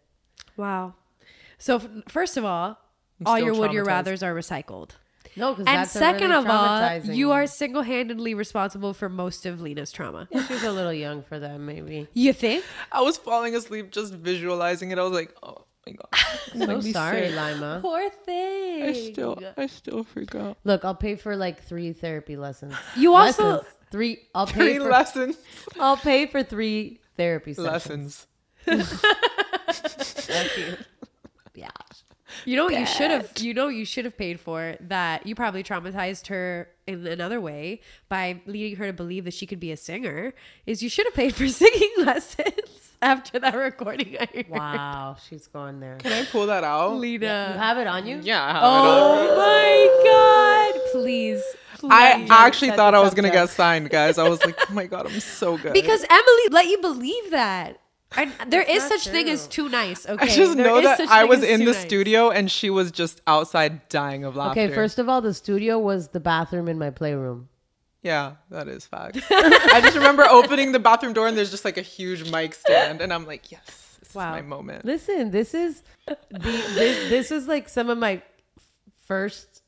Wow. 0.56 0.94
So 1.58 1.76
f- 1.76 1.88
first 2.08 2.36
of 2.36 2.44
all, 2.44 2.78
I'm 3.20 3.26
all 3.26 3.38
your 3.38 3.54
would 3.54 3.72
your 3.72 3.84
traumatized. 3.84 4.04
rathers 4.06 4.22
are 4.22 4.34
recycled. 4.34 4.90
No, 5.36 5.52
because 5.52 5.66
And 5.66 5.78
that's 5.78 5.94
a 5.94 5.98
second 5.98 6.30
really 6.30 6.44
of 6.44 6.50
all, 6.50 6.96
you 7.14 7.28
one. 7.28 7.38
are 7.38 7.46
single 7.46 7.82
handedly 7.82 8.34
responsible 8.34 8.92
for 8.94 9.08
most 9.08 9.46
of 9.46 9.60
Lina's 9.60 9.92
trauma. 9.92 10.26
Yeah, 10.30 10.44
she's 10.46 10.64
a 10.64 10.72
little 10.72 10.92
young 10.92 11.22
for 11.22 11.38
that, 11.38 11.60
maybe. 11.60 12.08
You 12.14 12.32
think? 12.32 12.64
I 12.90 13.02
was 13.02 13.16
falling 13.18 13.54
asleep 13.54 13.90
just 13.92 14.14
visualizing 14.14 14.90
it. 14.90 14.98
I 14.98 15.02
was 15.02 15.12
like, 15.12 15.34
oh 15.42 15.64
my 15.88 15.92
god. 15.92 16.08
So 16.52 16.66
Make 16.66 16.82
me 16.84 16.92
sorry, 16.92 17.28
sick. 17.28 17.36
Lima. 17.36 17.78
Poor 17.82 18.08
thing. 18.24 18.82
I 18.84 18.92
still, 18.92 19.38
I 19.56 19.66
still 19.66 20.04
forgot. 20.04 20.56
Look, 20.64 20.84
I'll 20.84 20.94
pay 20.94 21.14
for 21.16 21.36
like 21.36 21.62
three 21.62 21.92
therapy 21.92 22.36
lessons. 22.36 22.74
You 22.96 23.14
also- 23.14 23.44
Lessons. 23.58 23.68
three. 23.90 24.18
I'll 24.34 24.46
pay 24.46 24.52
Three 24.54 24.78
for. 24.78 24.90
lessons. 24.90 25.36
I'll 25.80 25.96
pay 25.96 26.26
for 26.26 26.42
three 26.42 27.00
therapy 27.16 27.52
sessions. 27.54 28.26
Lessons. 28.66 29.00
Thank 29.70 30.56
you. 30.58 30.76
Yeah. 31.54 31.68
You 32.44 32.56
know 32.56 32.64
what 32.66 32.78
you 32.78 32.86
should 32.86 33.10
have 33.10 33.32
you 33.38 33.52
know 33.54 33.66
what 33.66 33.74
you 33.74 33.84
should 33.84 34.04
have 34.04 34.16
paid 34.16 34.38
for 34.38 34.76
that 34.80 35.26
you 35.26 35.34
probably 35.34 35.62
traumatized 35.62 36.26
her 36.28 36.68
in 36.86 37.06
another 37.06 37.40
way 37.40 37.80
by 38.08 38.40
leading 38.46 38.76
her 38.76 38.86
to 38.86 38.92
believe 38.92 39.24
that 39.24 39.32
she 39.34 39.46
could 39.46 39.58
be 39.58 39.72
a 39.72 39.76
singer 39.76 40.34
is 40.66 40.82
you 40.82 40.88
should 40.88 41.06
have 41.06 41.14
paid 41.14 41.34
for 41.34 41.48
singing 41.62 41.90
lessons 41.98 42.87
after 43.02 43.38
that 43.38 43.54
recording 43.54 44.16
I 44.18 44.28
heard. 44.34 44.48
Wow, 44.48 45.16
she's 45.28 45.46
going 45.46 45.80
there. 45.80 45.96
Can 45.96 46.12
I 46.12 46.24
pull 46.24 46.46
that 46.46 46.64
out? 46.64 46.96
Lina. 46.96 47.52
You 47.52 47.58
have 47.58 47.78
it 47.78 47.86
on 47.86 48.06
you? 48.06 48.20
Yeah. 48.22 48.44
I 48.44 48.52
have 48.52 48.62
Oh 48.64 49.36
my 49.36 50.72
god. 50.74 50.92
Please. 50.92 51.38
it 51.38 51.84
on. 51.84 51.92
I 51.92 52.26
actually 52.30 52.72
thought 52.72 52.94
I 52.94 53.00
was 53.00 53.14
gonna 53.14 53.30
get 53.30 53.48
signed, 53.50 53.90
guys. 53.90 54.18
I 54.18 54.28
was 54.28 54.44
like, 54.44 54.58
oh 54.70 54.72
my 54.74 54.86
god, 54.86 55.06
I'm 55.06 55.20
so 55.20 55.56
good. 55.56 55.72
Because 55.72 56.04
Emily 56.08 56.48
let 56.50 56.66
you 56.66 56.78
believe 56.78 57.30
that. 57.30 57.80
And 58.16 58.32
there 58.48 58.62
is 58.62 58.88
not 58.88 59.00
such 59.00 59.12
thing 59.12 59.28
as 59.28 59.46
too 59.46 59.68
nice, 59.68 60.08
okay? 60.08 60.24
I 60.24 60.34
just 60.34 60.56
There 60.56 60.66
know 60.66 60.80
that 60.80 61.00
I 61.10 61.24
was 61.24 61.42
in 61.42 61.60
the 61.60 61.72
nice. 61.72 61.82
studio 61.82 62.30
and 62.30 62.50
she 62.50 62.70
was 62.70 62.90
just 62.90 63.20
outside 63.26 63.86
dying 63.90 64.24
of 64.24 64.34
laughter. 64.34 64.60
Okay, 64.60 64.74
first 64.74 64.98
of 64.98 65.10
all, 65.10 65.20
the 65.20 65.34
studio 65.34 65.78
was 65.78 66.08
the 66.08 66.20
bathroom 66.20 66.68
in 66.68 66.78
my 66.78 66.88
playroom. 66.88 67.50
Yeah, 68.02 68.34
that 68.50 68.68
is 68.68 68.86
fact. 68.86 69.18
I 69.30 69.80
just 69.82 69.96
remember 69.96 70.24
opening 70.24 70.72
the 70.72 70.78
bathroom 70.78 71.12
door 71.12 71.26
and 71.26 71.36
there's 71.36 71.50
just 71.50 71.64
like 71.64 71.78
a 71.78 71.82
huge 71.82 72.30
mic 72.30 72.54
stand, 72.54 73.00
and 73.00 73.12
I'm 73.12 73.26
like, 73.26 73.50
yes, 73.50 73.96
this 74.00 74.14
Wow. 74.14 74.34
is 74.34 74.42
my 74.42 74.48
moment. 74.48 74.84
Listen, 74.84 75.30
this 75.32 75.52
is 75.52 75.82
the 76.06 76.16
this, 76.30 77.08
this 77.10 77.30
is 77.32 77.48
like 77.48 77.68
some 77.68 77.90
of 77.90 77.98
my 77.98 78.22
first 79.06 79.62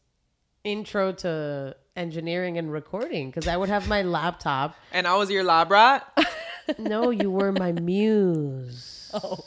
intro 0.62 1.10
to 1.12 1.74
engineering 1.96 2.56
and 2.56 2.70
recording 2.72 3.30
because 3.30 3.48
I 3.48 3.56
would 3.56 3.68
have 3.68 3.88
my 3.88 4.02
laptop. 4.02 4.76
And 4.92 5.06
I 5.06 5.16
was 5.16 5.30
your 5.30 5.42
lab 5.44 5.70
rat. 5.70 6.06
No, 6.78 7.10
you 7.10 7.30
were 7.30 7.52
my 7.52 7.72
muse. 7.72 8.96
Oh. 9.22 9.40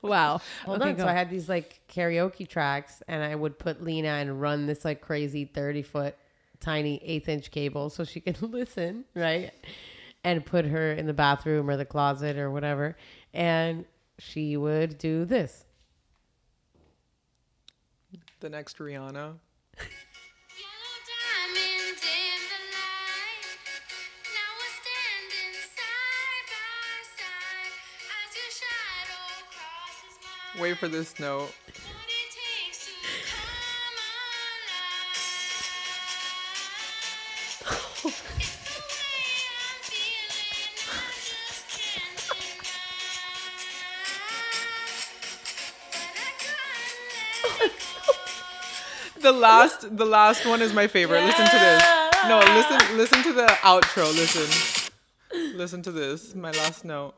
Wow. 0.00 0.40
Hold 0.64 0.80
Okay, 0.80 0.90
on. 0.90 0.96
go. 0.96 1.02
So 1.04 1.08
I 1.08 1.12
had 1.12 1.30
these 1.30 1.48
like 1.48 1.80
karaoke 1.88 2.48
tracks, 2.48 3.02
and 3.06 3.22
I 3.22 3.34
would 3.36 3.58
put 3.58 3.84
Lina 3.84 4.08
and 4.08 4.40
run 4.40 4.66
this 4.66 4.84
like 4.84 5.00
crazy 5.00 5.44
thirty 5.44 5.82
foot 5.82 6.16
tiny 6.62 7.00
eighth 7.04 7.28
inch 7.28 7.50
cable 7.50 7.90
so 7.90 8.04
she 8.04 8.20
could 8.20 8.40
listen, 8.42 9.04
right? 9.14 9.52
And 10.24 10.44
put 10.44 10.64
her 10.64 10.92
in 10.92 11.06
the 11.06 11.12
bathroom 11.12 11.68
or 11.68 11.76
the 11.76 11.84
closet 11.84 12.38
or 12.38 12.50
whatever, 12.50 12.96
and 13.34 13.84
she 14.18 14.56
would 14.56 14.98
do 14.98 15.24
this. 15.24 15.64
the 18.40 18.48
next 18.48 18.78
Rihanna. 18.78 19.34
Wait 30.58 30.76
for 30.76 30.86
this 30.86 31.18
note. 31.18 31.50
The 49.22 49.30
last, 49.30 49.96
the 49.96 50.04
last 50.04 50.44
one 50.44 50.60
is 50.62 50.72
my 50.72 50.88
favorite. 50.88 51.24
Listen 51.24 51.46
to 51.46 51.58
this. 51.58 51.82
No, 52.26 52.38
listen, 52.40 52.96
listen 52.96 53.22
to 53.22 53.32
the 53.32 53.46
outro. 53.62 54.12
Listen, 54.12 55.56
listen 55.56 55.80
to 55.82 55.92
this. 55.92 56.34
My 56.34 56.50
last 56.50 56.84
note. 56.84 57.14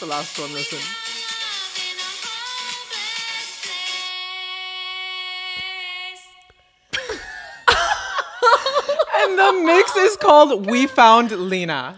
The 0.00 0.06
last 0.06 0.38
one. 0.38 0.52
Listen. 0.52 0.78
And 9.20 9.38
the 9.38 9.52
mix 9.64 9.96
is 9.96 10.16
called 10.16 10.66
"We 10.66 10.86
Found 10.86 11.32
Lina" 11.32 11.96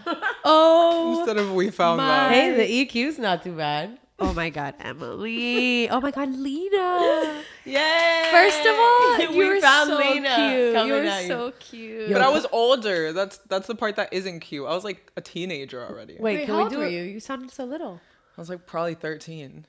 Oh 0.53 1.17
instead 1.19 1.37
of 1.37 1.53
"We 1.53 1.69
Found 1.71 1.97
my- 1.97 2.07
Love." 2.07 2.31
Hey, 2.31 2.51
the 2.55 2.85
EQ's 2.85 3.17
not 3.17 3.43
too 3.43 3.53
bad. 3.53 3.97
Oh 4.19 4.33
my 4.33 4.49
god, 4.51 4.75
Emily. 4.79 5.89
Oh 5.89 5.99
my 5.99 6.11
god, 6.11 6.29
Lina. 6.35 7.41
Yay! 7.65 8.27
First 8.29 8.65
of 8.67 8.75
all, 8.77 9.17
We 9.17 9.45
you 9.45 9.47
were 9.55 9.59
found 9.61 9.89
so 9.89 9.97
Lina 9.97 10.35
cute. 10.35 10.85
You 10.87 10.93
were 10.93 11.21
so 11.27 11.51
cute. 11.59 12.11
But 12.13 12.21
I 12.21 12.29
was 12.29 12.45
older. 12.51 13.13
That's 13.13 13.37
that's 13.49 13.67
the 13.67 13.75
part 13.75 13.95
that 13.95 14.13
isn't 14.13 14.41
cute. 14.41 14.67
I 14.67 14.73
was 14.75 14.83
like 14.83 15.11
a 15.17 15.21
teenager 15.21 15.81
already. 15.83 16.17
Wait, 16.19 16.21
Wait, 16.39 16.45
can 16.45 16.53
how 16.53 16.57
we 16.57 16.63
old 16.63 16.71
do 16.71 16.77
were 16.79 16.85
it? 16.85 16.91
you? 16.93 17.01
You 17.03 17.19
sounded 17.19 17.49
so 17.51 17.65
little. 17.65 17.99
I 18.37 18.41
was 18.41 18.49
like 18.49 18.65
probably 18.67 18.93
13. 18.95 19.65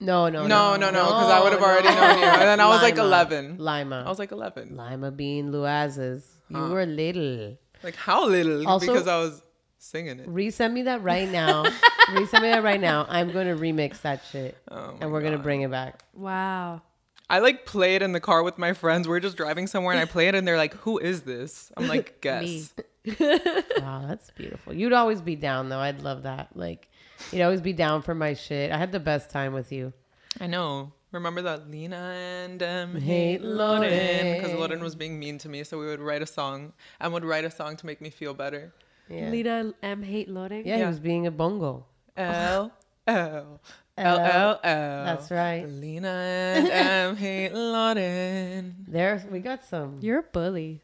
No, 0.00 0.28
no, 0.28 0.46
No, 0.46 0.76
no, 0.76 0.90
no, 0.92 1.04
because 1.06 1.30
I 1.30 1.42
would 1.42 1.52
have 1.52 1.62
already 1.62 1.88
known 1.88 2.18
you. 2.20 2.24
And 2.24 2.42
then 2.42 2.60
I 2.60 2.68
was 2.68 2.82
like 2.82 2.96
11. 2.98 3.58
Lima. 3.58 4.04
I 4.06 4.08
was 4.08 4.20
like 4.20 4.30
11. 4.30 4.76
Lima 4.76 5.10
being 5.10 5.50
Luaces. 5.50 6.22
You 6.48 6.56
were 6.58 6.86
little. 6.86 7.58
Like 7.82 7.96
how 7.96 8.26
little? 8.26 8.66
Also- 8.68 8.86
because 8.86 9.08
I 9.08 9.18
was 9.18 9.42
singing 9.88 10.20
it. 10.20 10.28
Resend 10.28 10.72
me 10.72 10.82
that 10.82 11.02
right 11.02 11.28
now. 11.30 11.64
Resend 12.08 12.42
me 12.42 12.50
that 12.50 12.62
right 12.62 12.80
now. 12.80 13.06
I'm 13.08 13.32
going 13.32 13.46
to 13.46 13.60
remix 13.60 14.02
that 14.02 14.22
shit. 14.30 14.56
Oh 14.70 14.96
and 15.00 15.10
we're 15.12 15.20
going 15.20 15.32
to 15.32 15.38
bring 15.38 15.62
it 15.62 15.70
back. 15.70 16.02
Wow. 16.14 16.82
I 17.30 17.40
like 17.40 17.66
play 17.66 17.94
it 17.96 18.02
in 18.02 18.12
the 18.12 18.20
car 18.20 18.42
with 18.42 18.58
my 18.58 18.72
friends. 18.72 19.06
We're 19.06 19.20
just 19.20 19.36
driving 19.36 19.66
somewhere 19.66 19.92
and 19.92 20.00
I 20.00 20.06
play 20.06 20.28
it 20.28 20.34
and 20.34 20.48
they're 20.48 20.56
like, 20.56 20.72
"Who 20.74 20.98
is 20.98 21.22
this?" 21.22 21.70
I'm 21.76 21.86
like, 21.86 22.20
"Guess." 22.20 22.72
Wow, 23.20 24.04
that's 24.06 24.30
beautiful. 24.32 24.74
You'd 24.74 24.92
always 24.92 25.22
be 25.22 25.34
down 25.34 25.70
though. 25.70 25.78
I'd 25.78 26.02
love 26.02 26.24
that. 26.24 26.48
Like, 26.54 26.90
you'd 27.32 27.42
always 27.42 27.62
be 27.62 27.72
down 27.72 28.02
for 28.02 28.14
my 28.14 28.34
shit. 28.34 28.70
I 28.70 28.76
had 28.76 28.92
the 28.92 29.00
best 29.00 29.30
time 29.30 29.54
with 29.54 29.72
you. 29.72 29.94
I 30.40 30.46
know. 30.46 30.92
Remember 31.10 31.40
that 31.42 31.70
Lina 31.70 31.96
and 31.96 32.62
um, 32.62 32.94
Hate 32.96 33.40
hate 33.40 33.42
Loden 33.42 34.36
because 34.36 34.52
Loden. 34.52 34.72
Loden 34.72 34.80
was 34.80 34.94
being 34.94 35.18
mean 35.18 35.38
to 35.38 35.48
me, 35.48 35.64
so 35.64 35.78
we 35.78 35.86
would 35.86 36.00
write 36.00 36.20
a 36.20 36.26
song 36.26 36.74
and 37.00 37.12
would 37.14 37.24
write 37.24 37.46
a 37.46 37.50
song 37.50 37.76
to 37.76 37.86
make 37.86 38.02
me 38.02 38.10
feel 38.10 38.34
better. 38.34 38.74
Yeah. 39.10 39.30
Lina 39.30 39.72
M 39.82 40.02
hate 40.02 40.28
loading. 40.28 40.66
Yeah, 40.66 40.74
he 40.76 40.80
Yeah. 40.82 40.88
was 40.88 41.00
being 41.00 41.26
a 41.26 41.30
bongo. 41.30 41.86
L 42.16 42.72
L 43.06 43.60
L 43.96 44.18
L 44.18 44.60
L. 44.62 45.04
That's 45.04 45.30
right. 45.30 45.64
Lina 45.68 46.08
and 46.08 47.10
um, 47.10 47.16
hate 47.16 47.52
Loden. 47.52 48.74
There, 48.86 49.24
we 49.30 49.40
got 49.40 49.64
some. 49.64 49.98
You're 50.00 50.20
a 50.20 50.22
bully. 50.22 50.82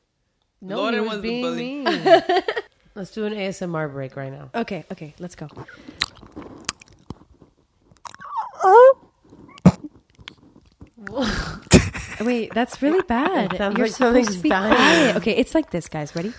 No, 0.60 0.76
Lauren 0.78 0.94
he 0.94 1.00
was, 1.00 1.08
was 1.10 1.22
the 1.22 1.28
being 1.28 1.42
bully. 1.42 1.56
mean. 1.84 1.84
Let's 2.94 3.10
do 3.10 3.24
an 3.26 3.34
ASMR 3.34 3.92
break 3.92 4.16
right 4.16 4.32
now. 4.32 4.50
Okay, 4.54 4.84
okay, 4.92 5.14
let's 5.18 5.34
go. 5.34 5.48
Oh 8.62 9.00
wait, 12.20 12.54
that's 12.54 12.80
really 12.80 13.02
bad. 13.02 13.52
It 13.52 13.58
sounds 13.58 13.76
You're 13.76 13.88
like 13.88 13.96
something's 13.96 14.26
supposed 14.28 14.38
to 14.38 14.42
be 14.44 14.48
dying. 14.48 14.74
quiet. 14.74 15.16
Okay, 15.16 15.32
it's 15.32 15.54
like 15.54 15.70
this, 15.70 15.88
guys. 15.88 16.14
Ready? 16.16 16.32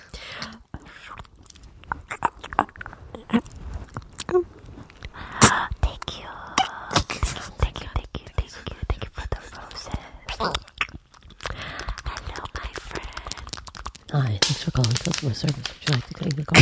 Hi, 14.12 14.38
thanks 14.42 14.64
for 14.64 14.72
calling 14.72 14.96
customer 15.30 15.54
service. 15.54 15.74
Would 15.74 15.90
you 15.90 15.96
like 15.96 16.08
to 16.08 16.14
take 16.14 16.36
the 16.36 16.46
call? 16.46 16.62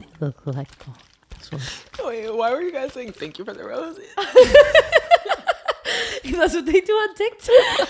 you 0.00 0.06
look 0.20 0.46
like 0.46 0.70
the 0.70 0.84
call. 0.84 0.96
This 1.38 1.50
one. 1.52 1.60
Wait, 2.08 2.34
why 2.34 2.52
were 2.52 2.62
you 2.62 2.72
guys 2.72 2.92
saying 2.92 3.12
thank 3.12 3.38
you 3.38 3.44
for 3.44 3.54
the 3.54 3.64
roses? 3.64 4.04
That's 6.24 6.54
what 6.54 6.66
they 6.66 6.80
do 6.80 6.92
on 6.92 7.14
TikTok. 7.14 7.88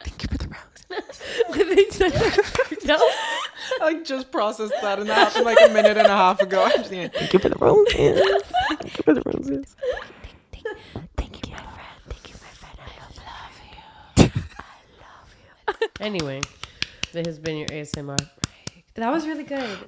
thank 0.00 0.22
you 0.22 0.28
for 0.28 0.38
the 0.38 0.48
roses. 0.48 1.90
they 1.90 1.90
say, 1.90 2.08
no. 2.86 2.96
I 2.96 3.78
like 3.80 4.04
just 4.04 4.30
processed 4.32 4.74
that 4.80 4.98
and 4.98 5.08
that 5.08 5.28
happened 5.28 5.44
like 5.44 5.58
a 5.64 5.68
minute 5.72 5.96
and 5.96 6.06
a 6.06 6.16
half 6.16 6.40
ago. 6.40 6.64
I'm 6.64 6.72
just 6.72 6.90
thinking, 6.90 7.10
thank 7.18 7.32
you 7.32 7.38
for 7.38 7.48
the 7.48 7.58
roses. 7.58 7.92
Thank 8.68 8.96
you 8.96 9.02
for 9.04 9.14
the 9.14 9.22
roses. 9.26 9.76
Thank, 10.52 10.66
thank, 10.92 11.10
thank 11.16 11.46
you, 11.46 11.52
my 11.52 11.58
friend. 11.58 11.76
Thank 12.08 12.28
you, 12.28 12.34
my 12.34 12.48
friend. 12.48 12.78
I 12.80 12.84
love 14.18 14.26
you. 14.26 14.42
I 14.58 15.66
love 15.66 15.80
you. 15.82 15.88
Anyway, 16.00 16.40
this 17.12 17.26
has 17.26 17.38
been 17.38 17.56
your 17.58 17.68
ASMR. 17.68 18.39
That 18.94 19.10
was 19.10 19.26
really 19.26 19.44
good. 19.44 19.78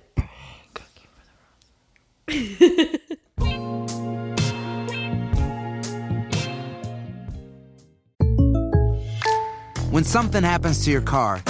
When 9.90 10.04
something 10.04 10.42
happens 10.42 10.84
to 10.84 10.90
your 10.90 11.02
car, 11.02 11.42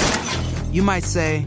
you 0.72 0.82
might 0.82 1.04
say, 1.04 1.46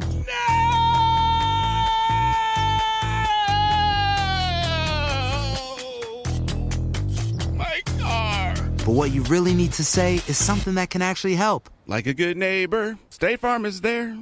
My 7.53 7.81
car. 7.97 8.53
but 8.77 8.89
what 8.89 9.11
you 9.11 9.23
really 9.23 9.53
need 9.53 9.73
to 9.73 9.83
say 9.83 10.15
is 10.27 10.37
something 10.37 10.75
that 10.75 10.89
can 10.89 11.01
actually 11.01 11.35
help. 11.35 11.69
Like 11.87 12.07
a 12.07 12.13
good 12.13 12.37
neighbor, 12.37 12.97
State 13.09 13.41
Farm 13.41 13.65
is 13.65 13.81
there. 13.81 14.17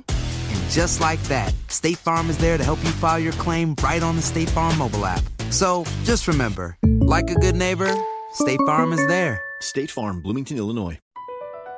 And 0.64 0.72
just 0.72 1.02
like 1.02 1.22
that, 1.24 1.54
State 1.68 1.98
Farm 1.98 2.30
is 2.30 2.38
there 2.38 2.58
to 2.58 2.64
help 2.64 2.82
you 2.84 2.92
file 2.92 3.20
your 3.20 3.34
claim 3.34 3.76
right 3.84 4.02
on 4.02 4.16
the 4.16 4.22
State 4.22 4.50
Farm 4.50 4.78
mobile 4.78 5.06
app. 5.06 5.22
So 5.50 5.84
just 6.04 6.28
remember, 6.28 6.78
like 6.84 7.30
a 7.30 7.36
good 7.36 7.56
neighbor, 7.56 7.94
State 8.34 8.60
Farm 8.66 8.94
is 8.94 9.06
there. 9.08 9.42
State 9.60 9.92
Farm, 9.92 10.22
Bloomington, 10.22 10.58
Illinois. 10.58 11.00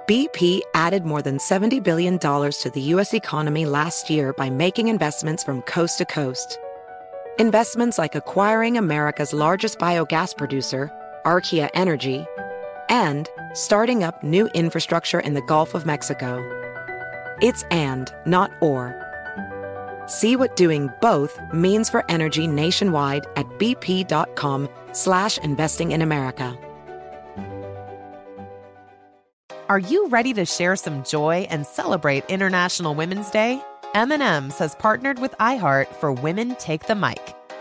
BP 0.08 0.62
added 0.76 1.04
more 1.04 1.24
than 1.24 1.40
$70 1.40 1.84
billion 1.84 2.20
to 2.20 2.72
the 2.72 2.82
U.S. 2.82 3.16
economy 3.16 3.66
last 3.66 4.12
year 4.12 4.34
by 4.34 4.52
making 4.52 4.88
investments 4.88 5.44
from 5.44 5.64
coast 5.64 5.98
to 5.98 6.06
coast. 6.06 6.60
Investments 7.40 7.98
like 7.98 8.14
acquiring 8.14 8.78
America's 8.78 9.34
largest 9.34 9.80
biogas 9.80 10.38
producer, 10.38 10.92
Archaea 11.26 11.72
Energy, 11.74 12.24
and 12.90 13.28
starting 13.54 14.04
up 14.04 14.24
new 14.24 14.46
infrastructure 14.54 15.20
in 15.20 15.34
the 15.34 15.42
Gulf 15.42 15.74
of 15.74 15.88
Mexico. 15.88 16.65
It's 17.42 17.64
and, 17.72 18.14
not 18.26 18.52
or. 18.62 19.02
See 20.08 20.36
what 20.36 20.56
doing 20.56 20.90
both 21.02 21.40
means 21.54 21.90
for 21.90 22.10
energy 22.10 22.48
nationwide 22.48 23.26
at 23.36 23.48
bp.com 23.58 24.70
slash 24.92 25.38
investing 25.40 25.92
in 25.92 26.02
America. 26.02 26.58
Are 29.68 29.80
you 29.80 30.08
ready 30.10 30.32
to 30.36 30.46
share 30.46 30.76
some 30.76 31.04
joy 31.04 31.48
and 31.50 31.66
celebrate 31.66 32.24
International 32.30 32.94
Women's 32.94 33.32
Day? 33.32 33.60
M&M's 33.96 34.60
has 34.60 34.76
partnered 34.76 35.18
with 35.18 35.34
iHeart 35.40 35.88
for 35.96 36.12
Women 36.12 36.56
Take 36.58 36.86
the 36.86 36.94
Mic, 36.94 37.34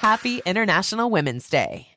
Happy 0.00 0.40
International 0.46 1.10
Women's 1.10 1.46
Day. 1.50 1.88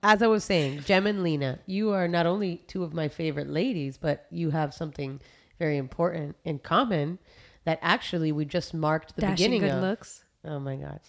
As 0.00 0.22
I 0.22 0.28
was 0.28 0.44
saying, 0.44 0.84
Jem 0.84 1.08
and 1.08 1.24
Lina, 1.24 1.58
you 1.66 1.90
are 1.90 2.06
not 2.06 2.26
only 2.26 2.58
two 2.68 2.84
of 2.84 2.94
my 2.94 3.08
favorite 3.08 3.48
ladies, 3.50 3.98
but 3.98 4.26
you 4.30 4.50
have 4.50 4.72
something 4.72 5.20
very 5.58 5.76
important 5.76 6.36
in 6.44 6.60
common 6.60 7.18
that 7.64 7.80
actually 7.82 8.30
we 8.30 8.44
just 8.44 8.72
marked 8.74 9.16
the 9.16 9.22
Dashing 9.22 9.34
beginning 9.34 9.60
good 9.62 9.70
of. 9.70 9.82
looks. 9.82 10.22
Oh 10.44 10.60
my 10.60 10.76
god. 10.76 11.00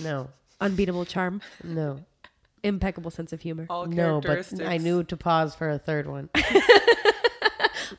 No. 0.00 0.30
Unbeatable 0.58 1.04
charm. 1.04 1.42
No. 1.62 2.00
Impeccable 2.62 3.10
sense 3.10 3.32
of 3.32 3.40
humor. 3.40 3.66
All 3.68 3.86
No, 3.86 4.20
but 4.20 4.26
characteristics. 4.26 4.60
I 4.68 4.76
knew 4.78 5.04
to 5.04 5.16
pause 5.16 5.54
for 5.54 5.70
a 5.70 5.78
third 5.78 6.06
one. 6.06 6.30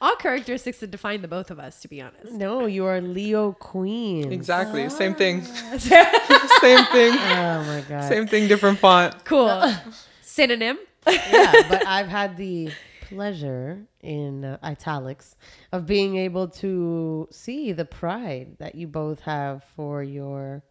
All 0.01 0.15
characteristics 0.15 0.79
that 0.79 0.91
define 0.91 1.21
the 1.21 1.27
both 1.27 1.49
of 1.49 1.59
us, 1.59 1.81
to 1.81 1.87
be 1.87 1.99
honest. 2.01 2.31
No, 2.31 2.67
you 2.67 2.85
are 2.85 3.01
Leo 3.01 3.53
Queen. 3.53 4.31
Exactly. 4.31 4.87
Same 4.89 5.15
thing. 5.15 5.43
Same 5.77 5.79
thing. 5.79 7.13
Oh 7.13 7.63
my 7.65 7.83
god. 7.89 8.07
Same 8.07 8.27
thing, 8.27 8.47
different 8.47 8.77
font. 8.77 9.25
Cool. 9.25 9.73
Synonym 10.21 10.77
yeah, 11.07 11.51
but 11.69 11.85
I've 11.87 12.07
had 12.07 12.37
the 12.37 12.71
pleasure 13.01 13.85
in 14.01 14.45
uh, 14.45 14.57
italics 14.63 15.35
of 15.71 15.85
being 15.85 16.17
able 16.17 16.47
to 16.47 17.27
see 17.31 17.71
the 17.71 17.85
pride 17.85 18.57
that 18.59 18.75
you 18.75 18.87
both 18.87 19.21
have 19.21 19.63
for 19.75 20.03
your 20.03 20.63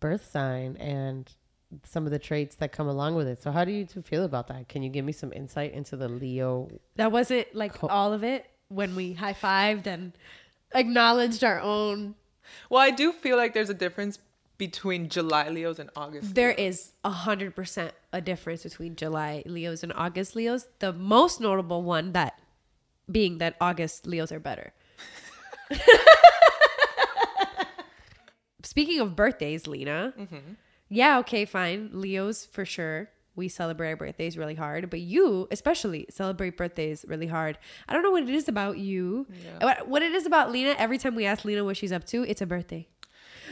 birth 0.00 0.30
sign 0.30 0.76
and 0.78 1.30
some 1.84 2.04
of 2.04 2.12
the 2.12 2.18
traits 2.18 2.56
that 2.56 2.72
come 2.72 2.88
along 2.88 3.14
with 3.14 3.26
it. 3.28 3.42
So 3.42 3.50
how 3.50 3.64
do 3.64 3.72
you 3.72 3.84
two 3.84 4.02
feel 4.02 4.24
about 4.24 4.48
that? 4.48 4.68
Can 4.68 4.82
you 4.82 4.90
give 4.90 5.04
me 5.04 5.12
some 5.12 5.32
insight 5.32 5.72
into 5.72 5.96
the 5.96 6.08
Leo? 6.08 6.68
That 6.96 7.12
wasn't 7.12 7.54
like 7.54 7.82
all 7.84 8.12
of 8.12 8.24
it 8.24 8.50
when 8.68 8.96
we 8.96 9.12
high 9.12 9.34
fived 9.34 9.86
and 9.86 10.12
acknowledged 10.74 11.44
our 11.44 11.60
own. 11.60 12.14
Well, 12.68 12.82
I 12.82 12.90
do 12.90 13.12
feel 13.12 13.36
like 13.36 13.54
there's 13.54 13.70
a 13.70 13.74
difference 13.74 14.18
between 14.58 15.08
July 15.08 15.48
Leos 15.48 15.78
and 15.78 15.88
August. 15.96 16.34
There 16.34 16.50
is 16.50 16.92
a 17.04 17.10
hundred 17.10 17.56
percent 17.56 17.94
a 18.12 18.20
difference 18.20 18.62
between 18.62 18.96
July 18.96 19.42
Leos 19.46 19.82
and 19.82 19.92
August 19.94 20.36
Leos. 20.36 20.66
The 20.80 20.92
most 20.92 21.40
notable 21.40 21.82
one 21.82 22.12
that 22.12 22.40
being 23.10 23.38
that 23.38 23.56
August 23.60 24.06
Leos 24.06 24.30
are 24.32 24.40
better. 24.40 24.72
Speaking 28.62 29.00
of 29.00 29.16
birthdays, 29.16 29.66
Lina. 29.66 30.12
Mm-hmm. 30.18 30.52
Yeah, 30.90 31.18
okay, 31.20 31.44
fine. 31.44 31.90
Leos 31.92 32.44
for 32.46 32.64
sure. 32.64 33.08
We 33.36 33.48
celebrate 33.48 33.90
our 33.90 33.96
birthdays 33.96 34.36
really 34.36 34.56
hard, 34.56 34.90
but 34.90 35.00
you 35.00 35.46
especially 35.50 36.04
celebrate 36.10 36.56
birthdays 36.56 37.04
really 37.08 37.28
hard. 37.28 37.58
I 37.88 37.92
don't 37.94 38.02
know 38.02 38.10
what 38.10 38.24
it 38.24 38.28
is 38.28 38.48
about 38.48 38.76
you. 38.76 39.26
What, 39.60 39.86
what 39.88 40.02
it 40.02 40.12
is 40.12 40.26
about 40.26 40.50
Lina. 40.50 40.74
Every 40.76 40.98
time 40.98 41.14
we 41.14 41.24
ask 41.24 41.44
Lina 41.44 41.64
what 41.64 41.76
she's 41.76 41.92
up 41.92 42.04
to, 42.06 42.24
it's 42.24 42.42
a 42.42 42.46
birthday. 42.46 42.88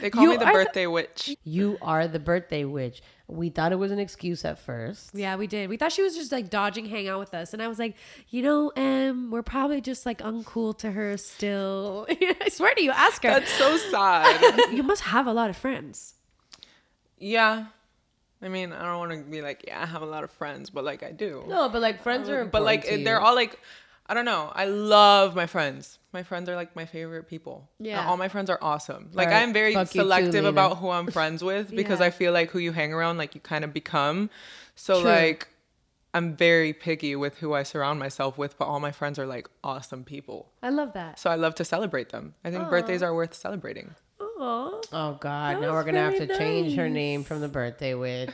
They 0.01 0.09
call 0.09 0.23
You 0.23 0.29
me 0.31 0.37
the 0.37 0.45
are 0.45 0.57
the- 0.57 0.63
birthday 0.65 0.85
witch. 0.87 1.35
You 1.43 1.77
are 1.81 2.07
the 2.07 2.19
birthday 2.19 2.65
witch. 2.65 3.01
We 3.27 3.49
thought 3.49 3.71
it 3.71 3.75
was 3.77 3.91
an 3.91 3.99
excuse 3.99 4.43
at 4.45 4.59
first. 4.59 5.11
Yeah, 5.13 5.35
we 5.35 5.45
did. 5.47 5.69
We 5.69 5.77
thought 5.77 5.91
she 5.91 6.01
was 6.03 6.15
just 6.15 6.31
like 6.31 6.49
dodging 6.49 6.85
hang 6.85 7.07
out 7.07 7.19
with 7.19 7.33
us. 7.33 7.53
And 7.53 7.61
I 7.61 7.67
was 7.67 7.79
like, 7.79 7.95
you 8.29 8.41
know, 8.41 8.71
um, 8.75 9.29
we're 9.31 9.43
probably 9.43 9.81
just 9.81 10.05
like 10.05 10.19
uncool 10.19 10.77
to 10.79 10.91
her 10.91 11.15
still. 11.17 12.05
I 12.41 12.49
swear 12.49 12.73
to 12.75 12.83
you, 12.83 12.91
ask 12.91 13.23
her. 13.23 13.29
That's 13.29 13.51
so 13.53 13.77
sad. 13.77 14.71
you 14.73 14.83
must 14.83 15.03
have 15.03 15.25
a 15.27 15.33
lot 15.33 15.49
of 15.49 15.57
friends. 15.57 16.15
Yeah. 17.19 17.65
I 18.41 18.47
mean, 18.47 18.71
I 18.71 18.85
don't 18.85 18.99
want 18.99 19.11
to 19.11 19.29
be 19.29 19.41
like, 19.41 19.65
yeah, 19.67 19.81
I 19.81 19.85
have 19.85 20.01
a 20.01 20.05
lot 20.05 20.23
of 20.23 20.31
friends, 20.31 20.69
but 20.69 20.83
like 20.83 21.03
I 21.03 21.11
do. 21.11 21.43
No, 21.47 21.67
but 21.69 21.81
like 21.81 22.01
friends 22.01 22.29
um, 22.29 22.35
are 22.35 22.45
but 22.45 22.61
like 22.61 22.85
they're 22.85 23.19
all 23.19 23.35
like 23.35 23.59
I 24.09 24.15
don't 24.15 24.25
know. 24.25 24.51
I 24.55 24.65
love 24.65 25.35
my 25.35 25.45
friends. 25.45 25.99
My 26.13 26.23
friends 26.23 26.49
are 26.49 26.55
like 26.55 26.75
my 26.75 26.85
favorite 26.85 27.27
people. 27.27 27.69
Yeah. 27.79 28.07
all 28.07 28.17
my 28.17 28.27
friends 28.27 28.49
are 28.49 28.57
awesome. 28.59 29.11
Like 29.13 29.29
I'm 29.29 29.53
very 29.53 29.75
fuck 29.75 29.93
you 29.93 30.01
too, 30.01 30.05
selective 30.05 30.45
about 30.45 30.77
who 30.77 30.89
I'm 30.89 31.11
friends 31.11 31.43
with 31.43 31.69
because 31.75 32.01
I 32.01 32.09
feel 32.09 32.33
like 32.33 32.49
who 32.49 32.57
you 32.57 32.71
hang 32.71 32.91
around, 32.91 33.19
like 33.19 33.35
you 33.35 33.41
kind 33.41 33.63
of 33.63 33.71
become. 33.71 34.31
So 34.75 35.01
True. 35.01 35.11
like, 35.11 35.47
I'm 36.15 36.35
very 36.35 36.73
picky 36.73 37.15
with 37.15 37.37
who 37.37 37.53
I 37.53 37.61
surround 37.61 37.99
myself 37.99 38.35
with. 38.35 38.57
But 38.57 38.65
all 38.65 38.79
my 38.79 38.91
friends 38.91 39.19
are 39.19 39.27
like 39.27 39.47
awesome 39.63 40.03
people. 40.03 40.49
I 40.63 40.69
love 40.69 40.93
that. 40.93 41.19
So 41.19 41.29
I 41.29 41.35
love 41.35 41.53
to 41.55 41.65
celebrate 41.65 42.09
them. 42.09 42.33
I 42.43 42.49
think 42.49 42.67
birthdays 42.67 43.03
are 43.03 43.13
worth 43.13 43.35
celebrating. 43.35 43.93
Aww. 44.39 44.83
Oh 44.93 45.17
God! 45.19 45.55
That 45.57 45.61
now 45.61 45.73
we're 45.73 45.83
gonna 45.83 45.99
have 45.99 46.15
to 46.17 46.25
very 46.25 46.39
change 46.39 46.75
her 46.75 46.87
name 46.89 47.23
from 47.23 47.41
the 47.41 47.49
birthday 47.49 47.93
witch 47.93 48.29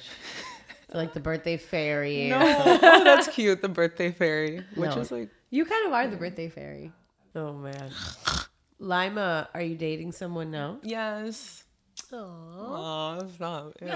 like 0.93 1.13
the 1.13 1.19
birthday 1.19 1.57
fairy. 1.57 2.29
No, 2.29 2.37
oh, 2.81 3.03
that's 3.03 3.27
cute. 3.27 3.61
The 3.61 3.69
birthday 3.69 4.11
fairy, 4.11 4.63
which 4.75 4.91
No. 4.91 4.99
is 5.01 5.11
like 5.11 5.29
You 5.49 5.65
kind 5.65 5.87
of 5.87 5.93
are 5.93 6.07
the 6.07 6.17
birthday 6.17 6.49
fairy. 6.49 6.91
Oh 7.35 7.53
man, 7.53 7.91
Lima, 8.79 9.49
are 9.53 9.61
you 9.61 9.75
dating 9.75 10.11
someone 10.11 10.51
now? 10.51 10.77
Yes. 10.83 11.63
Oh, 12.13 13.27
stop. 13.33 13.73
Ew. 13.81 13.87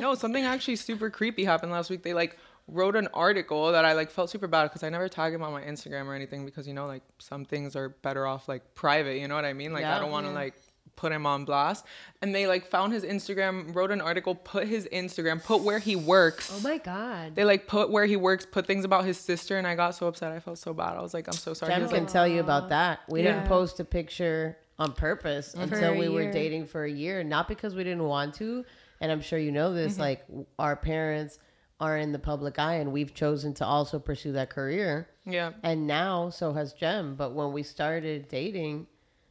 no, 0.00 0.14
something 0.14 0.44
actually 0.44 0.76
super 0.76 1.10
creepy 1.10 1.44
happened 1.44 1.70
last 1.70 1.90
week. 1.90 2.02
They 2.02 2.12
like 2.14 2.36
wrote 2.66 2.96
an 2.96 3.08
article 3.14 3.70
that 3.72 3.84
I 3.84 3.92
like 3.92 4.10
felt 4.10 4.30
super 4.30 4.48
bad 4.48 4.64
because 4.64 4.82
I 4.82 4.88
never 4.88 5.08
tag 5.08 5.32
him 5.32 5.42
on 5.42 5.52
my 5.52 5.62
Instagram 5.62 6.06
or 6.06 6.14
anything 6.14 6.44
because 6.44 6.66
you 6.66 6.74
know 6.74 6.86
like 6.86 7.02
some 7.18 7.44
things 7.44 7.76
are 7.76 7.90
better 7.90 8.26
off 8.26 8.48
like 8.48 8.74
private. 8.74 9.18
You 9.20 9.28
know 9.28 9.36
what 9.36 9.44
I 9.44 9.52
mean? 9.52 9.72
Like 9.72 9.82
Yeah. 9.82 9.96
I 9.96 10.00
don't 10.00 10.10
want 10.10 10.26
to 10.26 10.32
like 10.32 10.54
put 10.96 11.12
him 11.12 11.26
on 11.26 11.44
blast. 11.44 11.84
And 12.22 12.34
they 12.34 12.46
like 12.46 12.66
found 12.66 12.92
his 12.92 13.04
Instagram, 13.04 13.74
wrote 13.74 13.90
an 13.90 14.00
article, 14.00 14.34
put 14.34 14.66
his 14.66 14.88
Instagram, 14.92 15.42
put 15.44 15.62
where 15.62 15.78
he 15.78 15.94
works. 15.94 16.50
Oh 16.54 16.60
my 16.60 16.78
god. 16.78 17.36
They 17.36 17.44
like 17.44 17.66
put 17.66 17.90
where 17.90 18.06
he 18.06 18.16
works, 18.16 18.46
put 18.46 18.66
things 18.66 18.84
about 18.84 19.04
his 19.04 19.18
sister, 19.18 19.58
and 19.58 19.66
I 19.66 19.74
got 19.74 19.94
so 19.94 20.06
upset. 20.06 20.32
I 20.32 20.40
felt 20.40 20.58
so 20.58 20.74
bad. 20.74 20.96
I 20.96 21.02
was 21.02 21.14
like, 21.14 21.28
I'm 21.28 21.34
so 21.34 21.54
sorry. 21.54 21.72
He 21.72 21.76
Jem 21.76 21.82
was 21.82 21.92
can 21.92 22.04
like, 22.04 22.12
tell 22.12 22.26
you 22.26 22.40
about 22.40 22.70
that. 22.70 23.00
We 23.08 23.22
didn't 23.22 23.46
post 23.46 23.78
a 23.80 23.84
picture 23.84 24.56
on 24.78 24.92
purpose 24.92 25.54
until 25.54 25.94
a 25.94 25.98
we 25.98 26.08
were 26.08 26.30
dating 26.30 26.66
for 26.66 26.84
a 26.84 26.90
year, 26.90 27.22
not 27.24 27.48
because 27.48 27.74
we 27.74 27.84
didn't 27.84 28.04
want 28.04 28.34
to. 28.34 28.64
And 29.00 29.12
I'm 29.12 29.20
sure 29.20 29.38
you 29.38 29.52
know 29.52 29.72
this. 29.72 29.92
Mm-hmm. 29.94 30.00
Like 30.02 30.24
our 30.58 30.76
parents 30.76 31.38
are 31.78 31.98
in 31.98 32.12
the 32.12 32.18
public 32.18 32.58
eye, 32.58 32.76
and 32.76 32.90
we've 32.92 33.12
chosen 33.12 33.52
to 33.54 33.66
also 33.66 33.98
pursue 33.98 34.32
that 34.32 34.48
career. 34.48 35.08
yeah. 35.26 35.52
And 35.62 35.86
now, 35.86 36.30
so 36.30 36.54
has 36.54 36.72
Jem. 36.72 37.14
But 37.16 37.34
when 37.34 37.52
we 37.52 37.62
started 37.62 38.28
dating, 38.28 38.86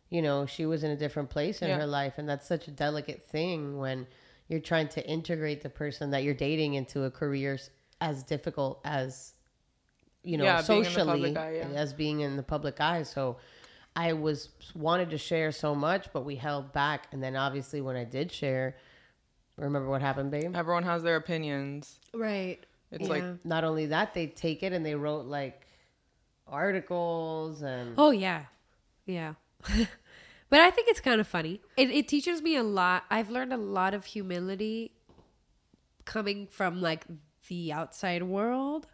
you 0.10 0.22
know, 0.22 0.46
she 0.46 0.66
was 0.66 0.84
in 0.84 0.92
a 0.92 0.96
different 0.96 1.30
place 1.30 1.62
in 1.62 1.68
Yeah. 1.70 1.78
her 1.78 1.88
life. 1.88 2.14
And 2.18 2.28
that's 2.30 2.48
such 2.48 2.68
a 2.68 2.72
delicate 2.72 3.26
thing 3.26 3.78
when 3.78 4.08
you're 4.48 4.60
trying 4.60 4.88
to 4.90 5.08
integrate 5.08 5.62
the 5.62 5.70
person 5.70 6.12
that 6.12 6.24
you're 6.24 6.34
dating 6.36 6.76
into 6.76 7.04
a 7.04 7.12
career 7.12 7.58
as 8.00 8.24
difficult 8.24 8.80
as, 8.86 9.34
you 10.24 10.38
know, 10.38 10.44
Yeah, 10.44 10.62
being 10.62 10.78
in 10.80 10.84
the 10.84 10.90
socially 10.92 11.34
public 11.34 11.38
eye, 11.38 11.56
yeah. 11.58 11.68
as 11.80 11.94
being 11.94 12.20
in 12.20 12.36
the 12.38 12.44
public 12.44 12.80
eye. 12.80 13.04
So 13.04 13.38
I 13.96 14.14
was 14.14 14.50
wanted 14.76 15.10
to 15.12 15.18
share 15.18 15.52
so 15.52 15.74
much, 15.74 16.12
but 16.14 16.22
we 16.26 16.36
held 16.36 16.72
back. 16.74 17.08
And 17.12 17.24
then 17.24 17.36
obviously 17.36 17.82
when 17.82 17.96
I 17.96 18.04
did 18.04 18.32
share, 18.32 18.76
remember 19.58 19.90
what 19.90 20.02
happened, 20.02 20.30
babe? 20.32 20.56
Everyone 20.56 20.84
has 20.84 21.02
their 21.02 21.16
opinions. 21.16 22.00
Right. 22.14 22.60
It's 22.92 23.10
like 23.10 23.24
Not 23.44 23.64
only 23.64 23.88
that, 23.88 24.14
they 24.14 24.28
take 24.28 24.62
it 24.64 24.72
and 24.72 24.86
they 24.86 24.96
wrote 24.96 25.26
like 25.26 25.66
articles 26.48 27.62
and 27.62 27.96
Oh 27.98 28.12
yeah, 28.12 28.44
yeah. 29.06 29.34
but 30.50 30.60
I 30.60 30.72
think 30.72 30.90
it's 30.90 31.00
kind 31.00 31.20
of 31.20 31.28
funny. 31.28 31.62
It 31.78 31.90
it 31.90 32.08
teaches 32.08 32.42
me 32.42 32.56
a 32.56 32.64
lot. 32.64 33.04
I've 33.10 33.30
learned 33.30 33.54
a 33.54 33.58
lot 33.58 33.94
of 33.94 34.06
humility 34.06 34.92
coming 36.06 36.48
from 36.48 36.82
like 36.82 37.06
the 37.48 37.72
outside 37.72 38.24
world 38.24 38.88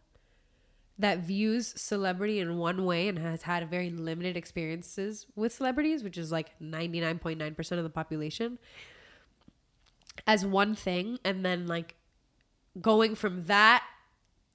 that 1.01 1.19
views 1.19 1.73
celebrity 1.81 2.39
in 2.39 2.57
one 2.57 2.85
way 2.85 3.07
and 3.07 3.17
has 3.17 3.41
had 3.43 3.67
very 3.69 3.89
limited 3.89 4.37
experiences 4.37 5.25
with 5.35 5.51
celebrities, 5.51 6.03
which 6.03 6.17
is 6.17 6.31
like 6.31 6.57
99.9% 6.61 7.71
of 7.71 7.83
the 7.83 7.89
population, 7.89 8.59
as 10.27 10.45
one 10.45 10.75
thing. 10.75 11.17
And 11.25 11.43
then 11.43 11.65
like 11.65 11.95
going 12.79 13.15
from 13.15 13.45
that 13.45 13.83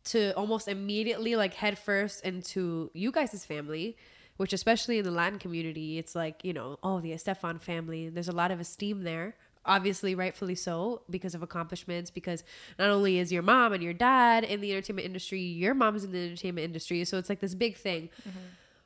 to 0.04 0.32
almost 0.36 0.68
immediately 0.68 1.34
like 1.34 1.54
head 1.54 1.78
first 1.78 2.24
into 2.24 2.90
you 2.94 3.10
guys' 3.10 3.44
family, 3.44 3.96
which 4.36 4.52
especially 4.52 4.98
in 4.98 5.04
the 5.04 5.10
Latin 5.10 5.38
community, 5.38 5.98
it's 5.98 6.14
like, 6.14 6.44
you 6.44 6.52
know, 6.52 6.78
oh, 6.82 7.00
the 7.00 7.12
Estefan 7.12 7.60
family. 7.60 8.08
There's 8.08 8.28
a 8.28 8.32
lot 8.32 8.50
of 8.50 8.60
esteem 8.60 9.02
there. 9.02 9.36
Obviously, 9.64 10.14
rightfully 10.14 10.54
so, 10.54 11.02
because 11.10 11.34
of 11.34 11.42
accomplishments, 11.42 12.10
because 12.10 12.44
not 12.78 12.88
only 12.88 13.18
is 13.18 13.32
your 13.32 13.42
mom 13.42 13.72
and 13.72 13.82
your 13.82 13.92
dad 13.92 14.44
in 14.44 14.60
the 14.60 14.70
entertainment 14.72 15.06
industry, 15.06 15.40
your 15.40 15.74
mom's 15.74 16.04
in 16.04 16.12
the 16.12 16.24
entertainment 16.24 16.64
industry. 16.64 17.04
So 17.04 17.18
it's 17.18 17.28
like 17.28 17.40
this 17.40 17.54
big 17.54 17.76
thing. 17.76 18.10
Mm-hmm. 18.20 18.38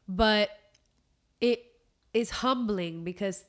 But 0.08 0.50
it 1.40 1.64
is 2.14 2.30
humbling 2.30 3.04
because 3.04 3.44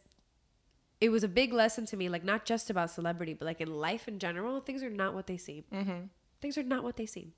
it 0.99 1.09
was 1.09 1.23
a 1.23 1.27
big 1.27 1.53
lesson 1.53 1.85
to 1.87 1.97
me, 1.97 2.09
like 2.09 2.23
not 2.23 2.45
just 2.45 2.69
about 2.69 2.91
celebrity, 2.91 3.33
but 3.33 3.45
like 3.45 3.61
in 3.61 3.73
life 3.73 4.07
in 4.07 4.19
general, 4.19 4.59
things 4.59 4.83
are 4.83 4.89
not 4.89 5.13
what 5.13 5.27
they 5.27 5.37
seem. 5.37 5.63
Mm-hmm. 5.73 6.05
Things 6.41 6.57
are 6.57 6.63
not 6.63 6.83
what 6.83 6.97
they 6.97 7.05
seem. 7.05 7.33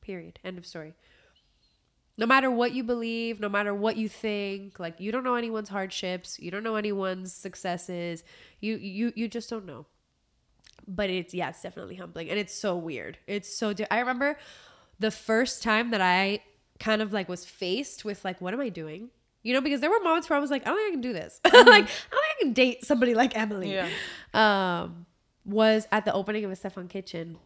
Period. 0.00 0.38
End 0.44 0.56
of 0.56 0.64
story. 0.66 0.94
No 2.18 2.26
matter 2.26 2.50
what 2.50 2.72
you 2.72 2.82
believe, 2.82 3.40
no 3.40 3.48
matter 3.48 3.74
what 3.74 3.96
you 3.96 4.08
think, 4.08 4.78
like 4.80 5.00
you 5.00 5.12
don't 5.12 5.24
know 5.24 5.34
anyone's 5.34 5.68
hardships, 5.68 6.38
you 6.38 6.50
don't 6.50 6.62
know 6.62 6.76
anyone's 6.76 7.32
successes. 7.32 8.24
You 8.60 8.76
you 8.76 9.12
you 9.14 9.28
just 9.28 9.50
don't 9.50 9.66
know. 9.66 9.86
But 10.88 11.10
it's 11.10 11.34
yeah, 11.34 11.50
it's 11.50 11.62
definitely 11.62 11.96
humbling 11.96 12.30
and 12.30 12.38
it's 12.38 12.54
so 12.54 12.76
weird. 12.76 13.18
It's 13.26 13.54
so 13.54 13.72
di- 13.72 13.86
I 13.90 13.98
remember 13.98 14.38
the 14.98 15.10
first 15.10 15.62
time 15.62 15.90
that 15.90 16.00
I 16.00 16.40
kind 16.78 17.02
of 17.02 17.12
like 17.12 17.28
was 17.28 17.44
faced 17.44 18.04
with 18.04 18.24
like 18.24 18.40
what 18.40 18.54
am 18.54 18.60
I 18.60 18.70
doing? 18.70 19.10
You 19.42 19.52
know, 19.52 19.60
because 19.60 19.80
there 19.80 19.90
were 19.90 20.00
moments 20.00 20.28
where 20.28 20.36
I 20.36 20.40
was 20.40 20.50
like, 20.50 20.62
I 20.62 20.70
don't 20.70 20.76
think 20.76 20.88
I 20.88 20.90
can 20.90 21.00
do 21.02 21.12
this. 21.12 21.40
like, 21.44 21.54
I 21.54 21.62
don't 21.62 21.86
think 21.86 21.90
I 22.12 22.34
can 22.40 22.52
date 22.52 22.84
somebody 22.84 23.14
like 23.14 23.36
Emily. 23.36 23.72
Yeah. 23.72 23.88
Um, 24.34 25.06
was 25.44 25.86
at 25.92 26.04
the 26.04 26.12
opening 26.12 26.44
of 26.44 26.50
Estefan 26.50 26.88
Kitchen. 26.88 27.38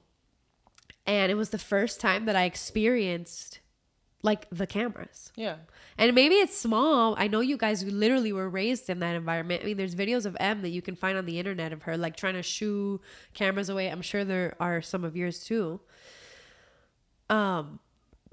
And 1.06 1.30
it 1.30 1.35
was 1.35 1.50
the 1.50 1.59
first 1.59 2.00
time 2.00 2.24
that 2.24 2.37
I 2.37 2.44
experienced 2.44 3.61
like 4.22 4.46
the 4.50 4.66
cameras. 4.66 5.33
yeah. 5.37 5.56
And 5.98 6.14
maybe 6.14 6.37
it's 6.37 6.56
small. 6.56 7.14
I 7.18 7.28
know 7.28 7.40
you 7.40 7.56
guys 7.59 7.85
literally 7.85 8.33
were 8.33 8.48
raised 8.48 8.88
in 8.88 9.00
that 9.00 9.14
environment. 9.14 9.62
I 9.62 9.66
mean, 9.66 9.76
there's 9.76 9.94
videos 9.94 10.24
of 10.24 10.35
M 10.40 10.62
that 10.62 10.70
you 10.70 10.80
can 10.80 10.96
find 10.96 11.18
on 11.18 11.26
the 11.26 11.38
internet 11.38 11.72
of 11.72 11.83
her 11.83 11.96
like 11.98 12.16
trying 12.16 12.35
to 12.35 12.42
shoo 12.42 13.00
cameras 13.35 13.68
away. 13.68 13.88
I'm 13.90 14.00
sure 14.02 14.24
there 14.24 14.56
are 14.61 14.80
some 14.80 15.04
of 15.04 15.14
yours 15.16 15.44
too. 15.44 15.80
Um, 17.28 17.80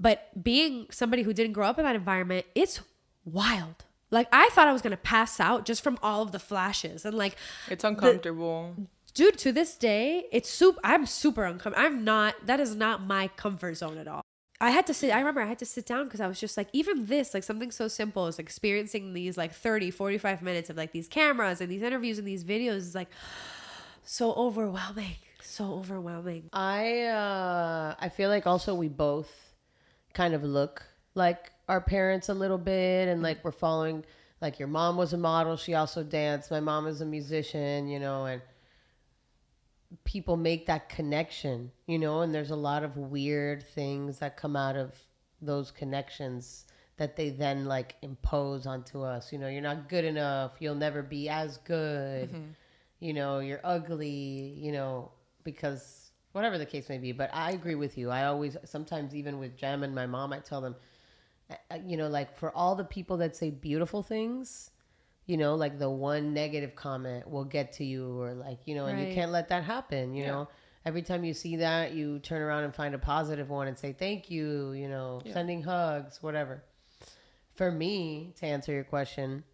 but 0.00 0.30
being 0.42 0.86
somebody 0.90 1.22
who 1.22 1.32
didn't 1.32 1.52
grow 1.52 1.66
up 1.66 1.78
in 1.78 1.84
that 1.84 1.96
environment, 1.96 2.46
it's 2.54 2.80
wild. 3.24 3.84
Like 4.10 4.28
I 4.32 4.48
thought 4.52 4.66
I 4.68 4.72
was 4.72 4.80
gonna 4.82 4.96
pass 4.96 5.38
out 5.40 5.66
just 5.66 5.82
from 5.82 5.98
all 6.02 6.22
of 6.22 6.32
the 6.32 6.38
flashes 6.38 7.04
and 7.04 7.16
like 7.16 7.36
It's 7.68 7.84
uncomfortable. 7.84 8.74
dude, 9.14 9.36
to 9.38 9.52
this 9.52 9.76
day, 9.76 10.24
it's 10.32 10.48
super. 10.48 10.80
I'm 10.82 11.04
super 11.04 11.44
uncomfortable. 11.44 11.84
I'm 11.86 12.04
not. 12.04 12.34
That 12.46 12.60
is 12.60 12.74
not 12.74 13.02
my 13.02 13.28
comfort 13.28 13.76
zone 13.76 13.98
at 13.98 14.08
all. 14.08 14.22
I 14.60 14.70
had 14.70 14.86
to 14.88 14.94
sit. 14.94 15.14
I 15.14 15.18
remember 15.18 15.40
I 15.40 15.46
had 15.46 15.58
to 15.60 15.66
sit 15.66 15.86
down 15.86 16.04
because 16.04 16.20
I 16.20 16.26
was 16.26 16.40
just 16.40 16.56
like, 16.56 16.68
even 16.72 17.06
this, 17.06 17.32
like 17.32 17.44
something 17.44 17.70
so 17.70 17.86
simple 17.86 18.26
is 18.26 18.38
experiencing 18.38 19.12
these 19.12 19.36
like 19.36 19.52
30, 19.52 19.90
45 19.90 20.42
minutes 20.42 20.68
of 20.68 20.76
like 20.76 20.92
these 20.92 21.06
cameras 21.06 21.60
and 21.60 21.70
these 21.70 21.82
interviews 21.82 22.18
and 22.18 22.26
these 22.26 22.44
videos 22.44 22.78
is 22.78 22.94
like 22.94 23.08
so 24.04 24.32
overwhelming. 24.34 25.16
So 25.42 25.74
overwhelming. 25.74 26.50
I 26.52 27.02
uh 27.02 27.94
I 27.98 28.08
feel 28.08 28.28
like 28.28 28.46
also 28.46 28.74
we 28.74 28.88
both 28.88 29.30
kind 30.12 30.34
of 30.34 30.42
look 30.42 30.84
like 31.14 31.52
our 31.68 31.80
parents 31.80 32.28
a 32.28 32.34
little 32.34 32.58
bit 32.58 33.08
and 33.08 33.22
like 33.22 33.44
we're 33.44 33.52
following 33.52 34.04
like 34.40 34.58
your 34.58 34.68
mom 34.68 34.96
was 34.96 35.12
a 35.12 35.18
model, 35.18 35.56
she 35.56 35.74
also 35.74 36.02
danced. 36.02 36.50
My 36.50 36.60
mom 36.60 36.86
is 36.86 37.00
a 37.00 37.06
musician, 37.06 37.88
you 37.88 37.98
know, 37.98 38.26
and 38.26 38.40
people 40.04 40.36
make 40.36 40.66
that 40.66 40.88
connection, 40.88 41.70
you 41.86 41.98
know, 41.98 42.20
and 42.20 42.34
there's 42.34 42.50
a 42.50 42.56
lot 42.56 42.82
of 42.82 42.96
weird 42.96 43.62
things 43.62 44.18
that 44.18 44.36
come 44.36 44.56
out 44.56 44.76
of 44.76 44.94
those 45.40 45.70
connections 45.70 46.64
that 46.96 47.16
they 47.16 47.30
then 47.30 47.64
like 47.64 47.94
impose 48.02 48.66
onto 48.66 49.02
us. 49.02 49.32
You 49.32 49.38
know, 49.38 49.48
you're 49.48 49.62
not 49.62 49.88
good 49.88 50.04
enough, 50.04 50.52
you'll 50.58 50.74
never 50.74 51.02
be 51.02 51.28
as 51.28 51.58
good. 51.58 52.32
Mhm. 52.32 52.54
You 53.00 53.12
know, 53.12 53.38
you're 53.38 53.60
ugly, 53.62 54.54
you 54.58 54.72
know, 54.72 55.12
because 55.44 56.10
whatever 56.32 56.58
the 56.58 56.66
case 56.66 56.88
may 56.88 56.98
be. 56.98 57.12
But 57.12 57.30
I 57.32 57.52
agree 57.52 57.76
with 57.76 57.96
you. 57.96 58.10
I 58.10 58.24
always 58.24 58.56
sometimes 58.64 59.14
even 59.14 59.38
with 59.38 59.56
Jem 59.56 59.84
and 59.84 59.94
my 59.94 60.06
mom, 60.06 60.32
I 60.32 60.40
tell 60.40 60.60
them 60.60 60.74
uh, 61.50 61.78
you 61.86 61.96
know, 61.96 62.08
like 62.08 62.36
for 62.36 62.54
all 62.54 62.74
the 62.74 62.84
people 62.84 63.16
that 63.18 63.34
say 63.34 63.50
beautiful 63.50 64.02
things, 64.02 64.70
you 65.28 65.36
know, 65.36 65.54
like 65.54 65.78
the 65.78 65.88
one 65.88 66.32
negative 66.34 66.74
comment 66.74 67.30
will 67.30 67.44
get 67.44 67.74
to 67.74 67.84
you, 67.84 68.20
or 68.20 68.34
like, 68.34 68.58
you 68.66 68.74
know, 68.74 68.86
and 68.86 68.98
you 69.06 69.14
can't 69.14 69.30
let 69.30 69.48
that 69.50 69.62
happen, 69.62 70.14
you 70.14 70.24
Yeah. 70.24 70.30
know. 70.32 70.48
Every 70.84 71.02
time 71.02 71.22
you 71.22 71.34
see 71.34 71.56
that, 71.56 71.92
you 71.92 72.18
turn 72.18 72.40
around 72.42 72.64
and 72.64 72.74
find 72.74 72.94
a 72.94 72.98
positive 72.98 73.50
one 73.50 73.68
and 73.68 73.78
say 73.78 73.92
thank 73.92 74.30
you, 74.30 74.72
you 74.72 74.88
know, 74.88 75.20
Yeah. 75.24 75.34
sending 75.34 75.62
hugs, 75.62 76.20
whatever. 76.22 76.64
For 77.54 77.70
me, 77.70 78.32
to 78.38 78.46
answer 78.46 78.72
your 78.72 78.84
question, 78.84 79.44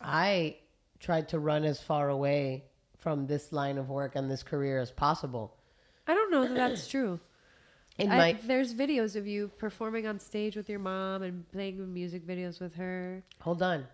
I 0.00 0.56
tried 0.98 1.28
to 1.28 1.38
run 1.38 1.64
as 1.64 1.80
far 1.80 2.08
away 2.08 2.64
from 2.98 3.26
this 3.26 3.52
line 3.52 3.78
of 3.78 3.88
work 3.88 4.16
and 4.16 4.30
this 4.30 4.42
career 4.42 4.80
as 4.80 4.90
possible. 4.90 5.56
I 6.06 6.14
don't 6.14 6.30
know 6.30 6.42
that 6.46 6.54
that's 6.54 6.88
true. 6.88 7.20
In 7.98 8.10
I- 8.10 8.16
my 8.16 8.32
there's 8.44 8.74
videos 8.74 9.14
of 9.16 9.26
you 9.26 9.48
performing 9.58 10.06
on 10.06 10.18
stage 10.18 10.56
with 10.56 10.68
your 10.68 10.78
mom 10.80 11.22
and 11.22 11.48
playing 11.52 11.92
music 11.92 12.26
videos 12.26 12.58
with 12.60 12.74
her. 12.74 13.22
hold 13.40 13.62
on. 13.62 13.86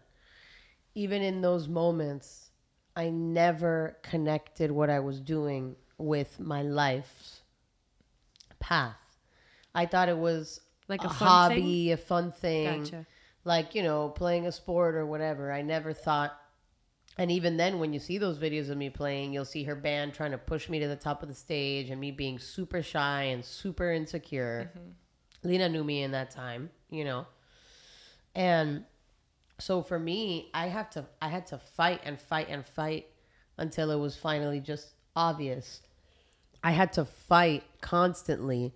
Even 0.98 1.22
in 1.22 1.40
those 1.40 1.68
moments, 1.68 2.50
I 2.96 3.10
never 3.10 3.98
connected 4.02 4.72
what 4.72 4.90
I 4.90 4.98
was 4.98 5.20
doing 5.20 5.76
with 5.96 6.40
my 6.40 6.62
life's 6.62 7.42
path. 8.58 8.96
I 9.72 9.86
thought 9.86 10.08
it 10.08 10.18
was 10.18 10.60
Like 10.88 11.04
a, 11.04 11.06
a 11.06 11.10
hobby, 11.10 11.92
a 11.92 11.96
fun 11.96 12.32
thing, 12.32 12.82
Gotcha. 12.82 13.06
like 13.44 13.76
you 13.76 13.84
know, 13.84 14.08
playing 14.08 14.46
a 14.48 14.52
sport 14.52 14.96
or 14.96 15.06
whatever. 15.06 15.52
I 15.52 15.62
never 15.62 15.92
thought. 15.92 16.36
And 17.16 17.30
even 17.30 17.56
then, 17.56 17.78
when 17.78 17.92
you 17.92 18.00
see 18.00 18.18
those 18.18 18.38
videos 18.38 18.68
of 18.68 18.76
me 18.76 18.90
playing, 18.90 19.32
you'll 19.32 19.44
see 19.44 19.64
her 19.64 19.76
band 19.76 20.14
trying 20.14 20.32
to 20.32 20.38
push 20.38 20.68
me 20.68 20.80
to 20.80 20.88
the 20.88 20.96
top 20.96 21.22
of 21.22 21.28
the 21.28 21.34
stage, 21.34 21.90
and 21.90 22.00
me 22.00 22.10
being 22.10 22.40
super 22.40 22.82
shy 22.82 23.22
and 23.32 23.44
super 23.44 23.92
insecure. 23.92 24.72
Mm-hmm. 24.76 25.48
Lina 25.48 25.68
knew 25.68 25.84
me 25.84 26.02
in 26.02 26.10
that 26.10 26.32
time, 26.32 26.70
you 26.90 27.04
know. 27.04 27.26
And 28.34 28.84
so 29.58 29.82
for 29.82 29.98
me, 29.98 30.50
I 30.54 30.66
have 30.68 30.90
to 30.90 31.06
I 31.20 31.28
had 31.28 31.46
to 31.48 31.58
fight 31.58 32.00
and 32.04 32.20
fight 32.20 32.48
and 32.48 32.64
fight 32.66 33.06
until 33.56 33.90
it 33.90 33.96
was 33.98 34.16
finally 34.16 34.60
just 34.60 34.94
obvious. 35.16 35.80
I 36.62 36.70
had 36.72 36.92
to 36.94 37.04
fight 37.04 37.64
constantly 37.80 38.72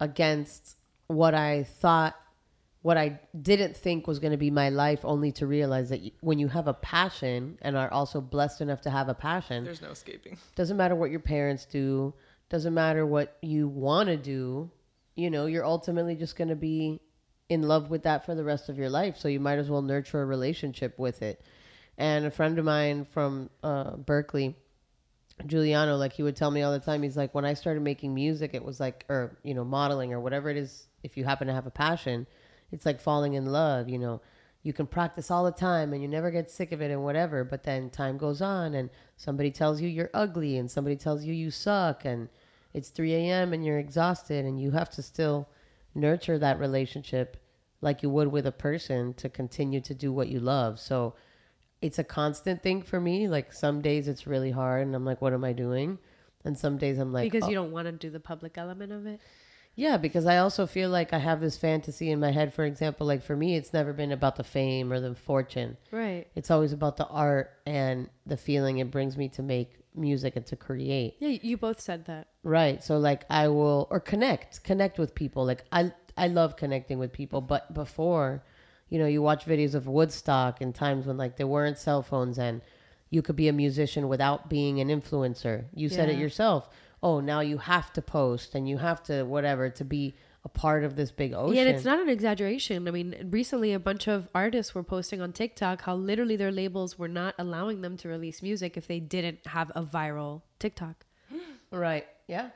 against 0.00 0.76
what 1.06 1.34
I 1.34 1.64
thought 1.64 2.14
what 2.82 2.98
I 2.98 3.18
didn't 3.40 3.74
think 3.74 4.06
was 4.06 4.18
going 4.18 4.32
to 4.32 4.36
be 4.36 4.50
my 4.50 4.68
life 4.68 5.00
only 5.04 5.32
to 5.32 5.46
realize 5.46 5.88
that 5.88 6.02
when 6.20 6.38
you 6.38 6.48
have 6.48 6.68
a 6.68 6.74
passion 6.74 7.56
and 7.62 7.78
are 7.78 7.90
also 7.90 8.20
blessed 8.20 8.60
enough 8.60 8.82
to 8.82 8.90
have 8.90 9.08
a 9.08 9.14
passion 9.14 9.64
There's 9.64 9.80
no 9.80 9.90
escaping. 9.90 10.36
doesn't 10.54 10.76
matter 10.76 10.94
what 10.94 11.10
your 11.10 11.20
parents 11.20 11.64
do 11.64 12.12
doesn't 12.50 12.74
matter 12.74 13.06
what 13.06 13.38
you 13.40 13.68
want 13.68 14.08
to 14.08 14.18
do 14.18 14.70
you 15.14 15.30
know 15.30 15.46
you're 15.46 15.64
ultimately 15.64 16.14
just 16.14 16.36
going 16.36 16.48
to 16.48 16.56
be 16.56 17.00
in 17.48 17.62
love 17.62 17.90
with 17.90 18.02
that 18.02 18.24
for 18.24 18.34
the 18.34 18.44
rest 18.44 18.68
of 18.68 18.78
your 18.78 18.90
life 18.90 19.16
so 19.18 19.28
you 19.28 19.40
might 19.40 19.58
as 19.58 19.68
well 19.70 19.82
nurture 19.82 20.22
a 20.22 20.26
relationship 20.26 20.98
with 20.98 21.22
it 21.22 21.42
and 21.98 22.24
a 22.24 22.30
friend 22.30 22.58
of 22.58 22.64
mine 22.64 23.04
from 23.04 23.50
uh, 23.62 23.92
Berklee 23.92 24.54
Giuliano, 25.46 25.96
like 25.96 26.12
he 26.12 26.22
would 26.22 26.36
tell 26.36 26.50
me 26.50 26.62
all 26.62 26.72
the 26.72 26.78
time, 26.78 27.02
he's 27.02 27.16
like, 27.16 27.34
when 27.34 27.44
I 27.44 27.54
started 27.54 27.82
making 27.82 28.14
music, 28.14 28.52
it 28.54 28.64
was 28.64 28.78
like, 28.80 29.04
or, 29.08 29.36
you 29.42 29.54
know, 29.54 29.64
modeling 29.64 30.12
or 30.12 30.20
whatever 30.20 30.48
it 30.48 30.56
is, 30.56 30.86
if 31.02 31.16
you 31.16 31.24
happen 31.24 31.48
to 31.48 31.52
have 31.52 31.66
a 31.66 31.70
passion, 31.70 32.26
it's 32.70 32.86
like 32.86 33.00
falling 33.00 33.34
in 33.34 33.46
love, 33.46 33.88
you 33.88 33.98
know. 33.98 34.20
You 34.62 34.72
can 34.72 34.86
practice 34.86 35.30
all 35.30 35.44
the 35.44 35.52
time 35.52 35.92
and 35.92 36.00
you 36.00 36.08
never 36.08 36.30
get 36.30 36.50
sick 36.50 36.72
of 36.72 36.80
it 36.80 36.90
and 36.90 37.04
whatever, 37.04 37.44
but 37.44 37.64
then 37.64 37.90
time 37.90 38.16
goes 38.16 38.40
on 38.40 38.74
and 38.74 38.88
somebody 39.18 39.50
tells 39.50 39.80
you 39.80 39.88
you're 39.88 40.10
ugly 40.14 40.56
and 40.56 40.70
somebody 40.70 40.96
tells 40.96 41.22
you 41.22 41.34
you 41.34 41.50
suck 41.50 42.06
and 42.06 42.30
it's 42.72 42.88
3 42.88 43.12
a.m. 43.12 43.52
and 43.52 43.62
you're 43.66 43.78
exhausted 43.78 44.46
and 44.46 44.58
you 44.58 44.70
have 44.70 44.88
to 44.90 45.02
still 45.02 45.48
nurture 45.94 46.38
that 46.38 46.58
relationship 46.58 47.36
like 47.80 48.02
you 48.02 48.10
would 48.10 48.28
with 48.28 48.46
a 48.46 48.52
person 48.52 49.14
to 49.14 49.28
continue 49.28 49.80
to 49.80 49.94
do 49.94 50.12
what 50.12 50.28
you 50.28 50.40
love. 50.40 50.80
So, 50.80 51.14
it's 51.84 51.98
a 51.98 52.04
constant 52.04 52.62
thing 52.62 52.80
for 52.80 52.98
me. 52.98 53.28
Like 53.28 53.52
some 53.52 53.82
days 53.82 54.08
it's 54.08 54.26
really 54.26 54.50
hard 54.50 54.86
and 54.86 54.96
I'm 54.96 55.04
like, 55.04 55.20
what 55.20 55.34
am 55.34 55.44
I 55.44 55.52
doing? 55.52 55.98
And 56.42 56.58
some 56.58 56.78
days 56.78 56.98
I'm 56.98 57.12
like, 57.12 57.30
because 57.30 57.46
oh. 57.46 57.50
you 57.50 57.54
don't 57.54 57.72
want 57.72 57.86
to 57.86 57.92
do 57.92 58.08
the 58.08 58.20
public 58.20 58.56
element 58.56 58.90
of 58.90 59.06
it. 59.06 59.20
Yeah, 59.76 59.98
because 59.98 60.24
I 60.24 60.38
also 60.38 60.66
feel 60.66 60.88
like 60.88 61.12
I 61.12 61.18
have 61.18 61.42
this 61.42 61.58
fantasy 61.58 62.10
in 62.10 62.20
my 62.20 62.30
head. 62.30 62.54
For 62.54 62.64
example, 62.64 63.06
like 63.06 63.22
for 63.22 63.36
me, 63.36 63.56
it's 63.56 63.74
never 63.74 63.92
been 63.92 64.12
about 64.12 64.36
the 64.36 64.44
fame 64.44 64.92
or 64.92 65.00
the 65.00 65.14
fortune. 65.14 65.76
Right. 65.90 66.26
It's 66.34 66.50
always 66.50 66.72
about 66.72 66.96
the 66.96 67.06
art 67.06 67.50
and 67.66 68.08
the 68.24 68.38
feeling 68.38 68.78
it 68.78 68.90
brings 68.90 69.18
me 69.18 69.28
to 69.30 69.42
make 69.42 69.83
music 69.94 70.36
and 70.36 70.46
to 70.46 70.56
create. 70.56 71.16
Yeah, 71.18 71.38
you 71.42 71.56
both 71.56 71.80
said 71.80 72.06
that. 72.06 72.28
Right. 72.42 72.82
So 72.82 72.98
like 72.98 73.24
I 73.30 73.48
will 73.48 73.86
or 73.90 74.00
connect, 74.00 74.62
connect 74.64 74.98
with 74.98 75.14
people. 75.14 75.44
Like 75.44 75.64
I 75.72 75.92
I 76.16 76.28
love 76.28 76.56
connecting 76.56 76.98
with 76.98 77.12
people, 77.12 77.40
but 77.40 77.74
before, 77.74 78.42
you 78.88 78.98
know, 78.98 79.06
you 79.06 79.22
watch 79.22 79.46
videos 79.46 79.74
of 79.74 79.86
Woodstock 79.86 80.60
and 80.60 80.74
times 80.74 81.06
when 81.06 81.16
like 81.16 81.36
there 81.36 81.46
weren't 81.46 81.78
cell 81.78 82.02
phones 82.02 82.38
and 82.38 82.60
you 83.10 83.22
could 83.22 83.36
be 83.36 83.48
a 83.48 83.52
musician 83.52 84.08
without 84.08 84.48
being 84.48 84.80
an 84.80 84.88
influencer. 84.88 85.64
You 85.74 85.88
said 85.88 86.08
it 86.08 86.18
yourself. 86.18 86.68
Oh, 87.02 87.20
now 87.20 87.40
you 87.40 87.58
have 87.58 87.92
to 87.92 88.02
post 88.02 88.54
and 88.54 88.68
you 88.68 88.78
have 88.78 89.02
to 89.04 89.24
whatever 89.24 89.70
to 89.70 89.84
be 89.84 90.16
a 90.44 90.48
part 90.48 90.84
of 90.84 90.94
this 90.96 91.10
big 91.10 91.32
ocean. 91.32 91.54
Yeah, 91.56 91.62
and 91.62 91.74
it's 91.74 91.84
not 91.84 91.98
an 92.00 92.08
exaggeration. 92.10 92.86
I 92.86 92.90
mean, 92.90 93.28
recently 93.30 93.72
a 93.72 93.78
bunch 93.78 94.06
of 94.08 94.28
artists 94.34 94.74
were 94.74 94.82
posting 94.82 95.20
on 95.20 95.32
TikTok 95.32 95.82
how 95.82 95.94
literally 95.94 96.36
their 96.36 96.52
labels 96.52 96.98
were 96.98 97.08
not 97.08 97.34
allowing 97.38 97.80
them 97.80 97.96
to 97.98 98.08
release 98.08 98.42
music 98.42 98.76
if 98.76 98.86
they 98.86 99.00
didn't 99.00 99.46
have 99.46 99.72
a 99.74 99.82
viral 99.82 100.42
TikTok. 100.58 101.06
Right. 101.70 102.06
Yeah. 102.28 102.50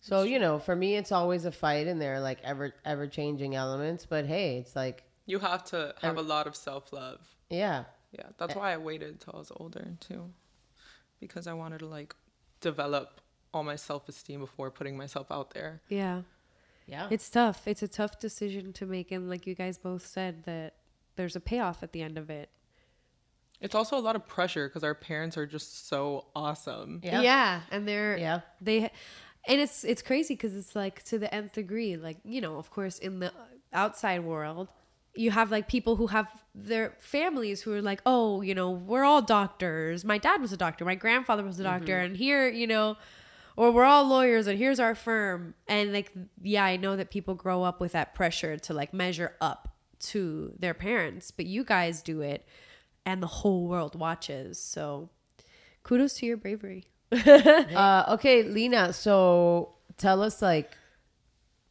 So, 0.00 0.22
you 0.22 0.38
know, 0.38 0.58
for 0.58 0.74
me 0.74 0.96
it's 0.96 1.12
always 1.12 1.44
a 1.44 1.52
fight 1.52 1.86
and 1.86 2.00
there 2.00 2.14
are 2.14 2.20
like 2.20 2.38
ever 2.42 2.72
ever 2.84 3.06
changing 3.06 3.54
elements, 3.54 4.06
but 4.06 4.24
hey, 4.26 4.56
it's 4.56 4.74
like 4.74 5.04
You 5.26 5.38
have 5.40 5.62
to 5.66 5.94
have 6.00 6.16
a 6.16 6.22
lot 6.22 6.46
of 6.46 6.56
self 6.56 6.92
love. 6.92 7.20
yeah. 7.50 7.84
Yeah, 8.12 8.26
that's 8.38 8.56
eh 8.56 8.58
why 8.58 8.72
I 8.72 8.76
waited 8.78 9.20
till 9.20 9.34
I 9.36 9.38
was 9.38 9.52
older 9.54 9.86
too, 10.00 10.32
because 11.20 11.46
I 11.46 11.52
wanted 11.52 11.78
to 11.78 11.86
like 11.86 12.16
develop 12.60 13.20
all 13.54 13.62
my 13.62 13.76
self 13.76 14.08
esteem 14.08 14.40
before 14.40 14.70
putting 14.72 14.96
myself 14.96 15.30
out 15.30 15.52
there. 15.54 15.80
Yeah. 15.88 16.22
Yeah. 16.90 17.06
It's 17.10 17.30
tough. 17.30 17.66
It's 17.66 17.82
a 17.82 17.88
tough 17.88 18.18
decision 18.18 18.72
to 18.74 18.86
make. 18.86 19.12
And 19.12 19.30
like 19.30 19.46
you 19.46 19.54
guys 19.54 19.78
both 19.78 20.04
said, 20.06 20.44
that 20.44 20.74
there's 21.16 21.36
a 21.36 21.40
payoff 21.40 21.82
at 21.82 21.92
the 21.92 22.02
end 22.02 22.18
of 22.18 22.30
it. 22.30 22.50
It's 23.60 23.74
also 23.74 23.96
a 23.96 24.00
lot 24.00 24.16
of 24.16 24.26
pressure 24.26 24.68
because 24.68 24.82
our 24.82 24.94
parents 24.94 25.36
are 25.36 25.46
just 25.46 25.88
so 25.88 26.26
awesome. 26.34 27.00
Yeah. 27.02 27.20
yeah 27.20 27.60
And 27.70 27.86
they're, 27.86 28.16
Yeah. 28.16 28.40
they, 28.60 28.90
and 29.46 29.60
it's, 29.60 29.84
it's 29.84 30.02
crazy 30.02 30.34
because 30.34 30.56
it's 30.56 30.74
like 30.74 31.02
to 31.04 31.18
the 31.18 31.32
nth 31.32 31.52
degree. 31.52 31.96
Like, 31.96 32.18
you 32.24 32.40
know, 32.40 32.56
of 32.56 32.70
course, 32.70 32.98
in 32.98 33.20
the 33.20 33.32
outside 33.72 34.24
world, 34.24 34.68
you 35.14 35.30
have 35.30 35.50
like 35.50 35.68
people 35.68 35.96
who 35.96 36.06
have 36.08 36.26
their 36.54 36.96
families 37.00 37.62
who 37.62 37.72
are 37.72 37.82
like, 37.82 38.00
oh, 38.06 38.42
you 38.42 38.54
know, 38.54 38.70
we're 38.70 39.04
all 39.04 39.22
doctors. 39.22 40.04
My 40.04 40.18
dad 40.18 40.40
was 40.40 40.52
a 40.52 40.56
doctor. 40.56 40.84
My 40.84 40.94
grandfather 40.94 41.42
was 41.42 41.58
a 41.60 41.64
doctor. 41.64 41.94
Mm-hmm. 41.94 42.06
And 42.06 42.16
here, 42.16 42.48
you 42.48 42.66
know, 42.66 42.96
or 43.60 43.70
we're 43.70 43.84
all 43.84 44.06
lawyers 44.06 44.46
and 44.46 44.58
here's 44.58 44.80
our 44.80 44.94
firm. 44.94 45.52
And 45.68 45.92
like, 45.92 46.10
yeah, 46.40 46.64
I 46.64 46.78
know 46.78 46.96
that 46.96 47.10
people 47.10 47.34
grow 47.34 47.62
up 47.62 47.78
with 47.78 47.92
that 47.92 48.14
pressure 48.14 48.56
to 48.56 48.72
like 48.72 48.94
measure 48.94 49.34
up 49.38 49.76
to 49.98 50.54
their 50.58 50.72
parents, 50.72 51.30
but 51.30 51.44
you 51.44 51.62
guys 51.62 52.00
do 52.00 52.22
it 52.22 52.46
and 53.04 53.22
the 53.22 53.26
whole 53.26 53.68
world 53.68 53.94
watches. 53.94 54.58
So 54.58 55.10
kudos 55.82 56.14
to 56.14 56.26
your 56.26 56.38
bravery. 56.38 56.86
uh, 57.12 58.04
okay, 58.08 58.44
Lina. 58.44 58.94
So 58.94 59.74
tell 59.98 60.22
us, 60.22 60.40
like, 60.40 60.74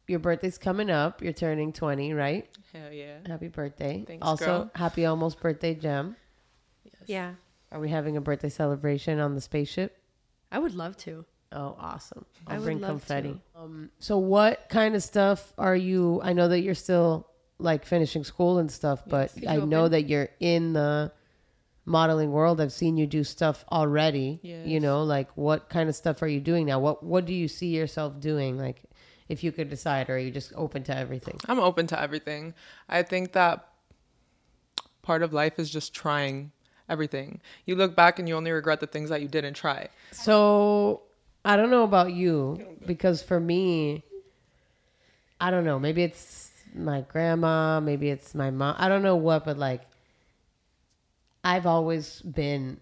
your 0.06 0.20
birthday's 0.20 0.58
coming 0.58 0.90
up. 0.90 1.20
You're 1.20 1.32
turning 1.32 1.72
20, 1.72 2.14
right? 2.14 2.48
Hell 2.72 2.92
yeah. 2.92 3.16
Happy 3.26 3.48
birthday. 3.48 4.04
Thanks, 4.06 4.24
also, 4.24 4.44
girl. 4.44 4.70
happy 4.76 5.06
almost 5.06 5.40
birthday, 5.40 5.74
Jem. 5.74 6.14
Yeah. 7.06 7.32
Are 7.72 7.80
we 7.80 7.88
having 7.88 8.16
a 8.16 8.20
birthday 8.20 8.48
celebration 8.48 9.18
on 9.18 9.34
the 9.34 9.40
spaceship? 9.40 9.98
I 10.52 10.60
would 10.60 10.76
love 10.76 10.96
to. 10.98 11.24
Oh, 11.52 11.76
awesome! 11.80 12.24
I 12.46 12.54
I'll 12.54 12.60
would 12.60 12.64
bring 12.64 12.80
love 12.80 12.90
confetti. 12.90 13.40
to. 13.54 13.60
Um, 13.60 13.90
so 13.98 14.18
what 14.18 14.68
kind 14.68 14.94
of 14.94 15.02
stuff 15.02 15.52
are 15.58 15.76
you? 15.76 16.20
I 16.22 16.32
know 16.32 16.48
that 16.48 16.60
you're 16.60 16.74
still 16.74 17.26
like 17.58 17.84
finishing 17.84 18.24
school 18.24 18.58
and 18.58 18.70
stuff, 18.70 19.02
but 19.06 19.34
Did 19.34 19.46
I 19.46 19.56
you 19.56 19.66
know 19.66 19.88
that 19.88 20.02
you're 20.02 20.28
in 20.38 20.72
the 20.72 21.12
modeling 21.84 22.30
world. 22.30 22.60
I've 22.60 22.72
seen 22.72 22.96
you 22.96 23.06
do 23.06 23.24
stuff 23.24 23.64
already. 23.70 24.38
You 24.42 24.80
know, 24.80 25.02
like 25.02 25.36
what 25.36 25.68
kind 25.68 25.88
of 25.88 25.96
stuff 25.96 26.22
are 26.22 26.28
you 26.28 26.40
doing 26.40 26.66
now? 26.66 26.78
What 26.78 27.02
What 27.02 27.26
do 27.26 27.34
you 27.34 27.48
see 27.48 27.68
yourself 27.68 28.20
doing? 28.20 28.56
Like, 28.56 28.82
if 29.28 29.42
you 29.44 29.52
could 29.52 29.68
decide, 29.68 30.08
or 30.08 30.14
are 30.14 30.18
you 30.18 30.30
just 30.30 30.52
open 30.54 30.82
to 30.84 30.96
everything? 30.96 31.38
I'm 31.48 31.58
open 31.58 31.86
to 31.88 32.00
everything. 32.00 32.54
I 32.88 33.02
think 33.02 33.32
that 33.32 33.66
part 35.02 35.22
of 35.22 35.32
life 35.32 35.58
is 35.58 35.70
just 35.70 35.92
trying 35.94 36.52
everything. 36.88 37.40
You 37.66 37.76
look 37.76 37.94
back 37.94 38.18
and 38.18 38.28
you 38.28 38.34
only 38.36 38.50
regret 38.50 38.80
the 38.80 38.86
things 38.86 39.10
that 39.10 39.22
you 39.22 39.28
didn't 39.28 39.54
try. 39.54 39.88
So 40.12 41.02
I 41.44 41.56
don't 41.56 41.70
know 41.70 41.84
about 41.84 42.12
you 42.12 42.76
because 42.86 43.22
for 43.22 43.40
me, 43.40 44.04
I 45.40 45.50
don't 45.50 45.64
know. 45.64 45.78
Maybe 45.78 46.02
it's 46.02 46.50
my 46.74 47.00
grandma, 47.02 47.80
maybe 47.80 48.10
it's 48.10 48.34
my 48.34 48.50
mom. 48.50 48.76
I 48.78 48.88
don't 48.88 49.02
know 49.02 49.16
what, 49.16 49.44
but 49.44 49.56
like, 49.56 49.82
I've 51.42 51.66
always 51.66 52.20
been 52.20 52.80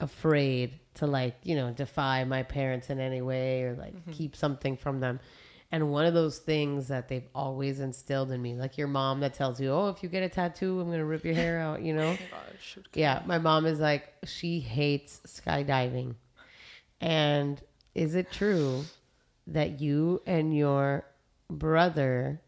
afraid 0.00 0.78
to 0.94 1.06
like 1.06 1.36
you 1.42 1.54
know 1.54 1.70
defy 1.70 2.24
my 2.24 2.42
parents 2.42 2.88
in 2.88 2.98
any 2.98 3.20
way 3.20 3.62
or 3.62 3.74
like 3.74 3.94
mm-hmm. 3.94 4.12
keep 4.12 4.36
something 4.36 4.76
from 4.76 5.00
them. 5.00 5.20
And 5.72 5.92
one 5.92 6.04
of 6.04 6.14
those 6.14 6.38
things 6.38 6.88
that 6.88 7.08
they've 7.08 7.28
always 7.32 7.78
instilled 7.78 8.32
in 8.32 8.42
me, 8.42 8.54
like 8.54 8.76
your 8.76 8.88
mom 8.88 9.20
that 9.20 9.34
tells 9.34 9.60
you, 9.60 9.70
"Oh, 9.70 9.88
if 9.88 10.02
you 10.02 10.08
get 10.08 10.24
a 10.24 10.28
tattoo, 10.28 10.80
I'm 10.80 10.90
gonna 10.90 11.04
rip 11.04 11.24
your 11.24 11.34
hair 11.34 11.60
out," 11.60 11.80
you 11.80 11.94
know. 11.94 12.16
Oh, 12.18 12.82
yeah, 12.92 13.22
my 13.24 13.38
mom 13.38 13.66
is 13.66 13.78
like 13.78 14.12
she 14.24 14.60
hates 14.60 15.20
skydiving. 15.26 16.16
And 17.00 17.60
is 17.94 18.14
it 18.14 18.30
true 18.30 18.84
that 19.46 19.80
you 19.80 20.22
and 20.26 20.56
your 20.56 21.04
brother 21.48 22.40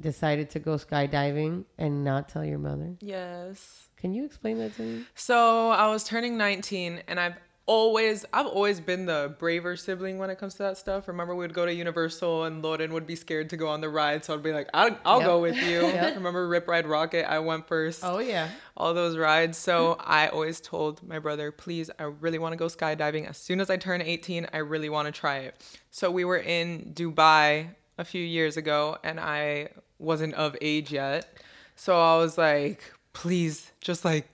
decided 0.00 0.50
to 0.50 0.58
go 0.58 0.76
skydiving 0.76 1.64
and 1.76 2.04
not 2.04 2.28
tell 2.28 2.44
your 2.44 2.58
mother? 2.58 2.96
Yes. 3.00 3.88
Can 3.96 4.14
you 4.14 4.24
explain 4.24 4.58
that 4.58 4.74
to 4.76 4.82
me? 4.82 5.04
So 5.14 5.70
I 5.70 5.88
was 5.88 6.04
turning 6.04 6.38
19 6.38 7.02
and 7.06 7.20
I've 7.20 7.34
always 7.70 8.24
I've 8.32 8.46
always 8.46 8.80
been 8.80 9.06
the 9.06 9.32
braver 9.38 9.76
sibling 9.76 10.18
when 10.18 10.28
it 10.28 10.38
comes 10.40 10.54
to 10.54 10.64
that 10.64 10.76
stuff. 10.76 11.06
Remember 11.06 11.34
we 11.36 11.44
would 11.44 11.54
go 11.54 11.64
to 11.64 11.72
Universal 11.72 12.44
and 12.44 12.64
Loden 12.64 12.90
would 12.90 13.06
be 13.06 13.14
scared 13.14 13.48
to 13.50 13.56
go 13.56 13.68
on 13.68 13.80
the 13.80 13.88
ride, 13.88 14.24
so 14.24 14.34
I'd 14.34 14.42
be 14.42 14.52
like, 14.52 14.68
I'll, 14.74 14.96
I'll 15.04 15.18
Yep. 15.20 15.26
go 15.26 15.40
with 15.40 15.56
you. 15.62 15.80
Yep. 16.00 16.16
Remember 16.16 16.48
Rip 16.48 16.66
Ride 16.66 16.84
Rockit? 16.86 17.24
I 17.26 17.38
went 17.38 17.68
first. 17.68 18.00
Oh 18.04 18.18
yeah. 18.18 18.48
all 18.76 18.92
those 18.92 19.16
rides. 19.16 19.56
So 19.56 19.96
I 20.00 20.28
always 20.28 20.60
told 20.60 21.02
my 21.06 21.18
brother, 21.20 21.52
please, 21.52 21.90
I 21.98 22.04
really 22.04 22.38
want 22.40 22.52
to 22.54 22.56
go 22.56 22.66
skydiving. 22.66 23.28
As 23.28 23.36
soon 23.36 23.60
as 23.60 23.70
I 23.70 23.76
turn 23.76 24.02
18, 24.02 24.48
I 24.52 24.58
really 24.58 24.88
want 24.88 25.06
to 25.06 25.12
try 25.12 25.38
it. 25.38 25.54
So 25.92 26.10
we 26.10 26.24
were 26.24 26.38
in 26.38 26.92
Dubai 26.94 27.68
a 27.98 28.04
few 28.04 28.24
years 28.24 28.56
ago 28.56 28.98
and 29.04 29.20
I 29.20 29.68
wasn't 29.98 30.34
of 30.34 30.56
age 30.60 30.90
yet. 30.92 31.38
So 31.76 32.00
I 32.00 32.16
was 32.16 32.36
like, 32.36 32.82
please, 33.12 33.70
just 33.80 34.04
like, 34.04 34.26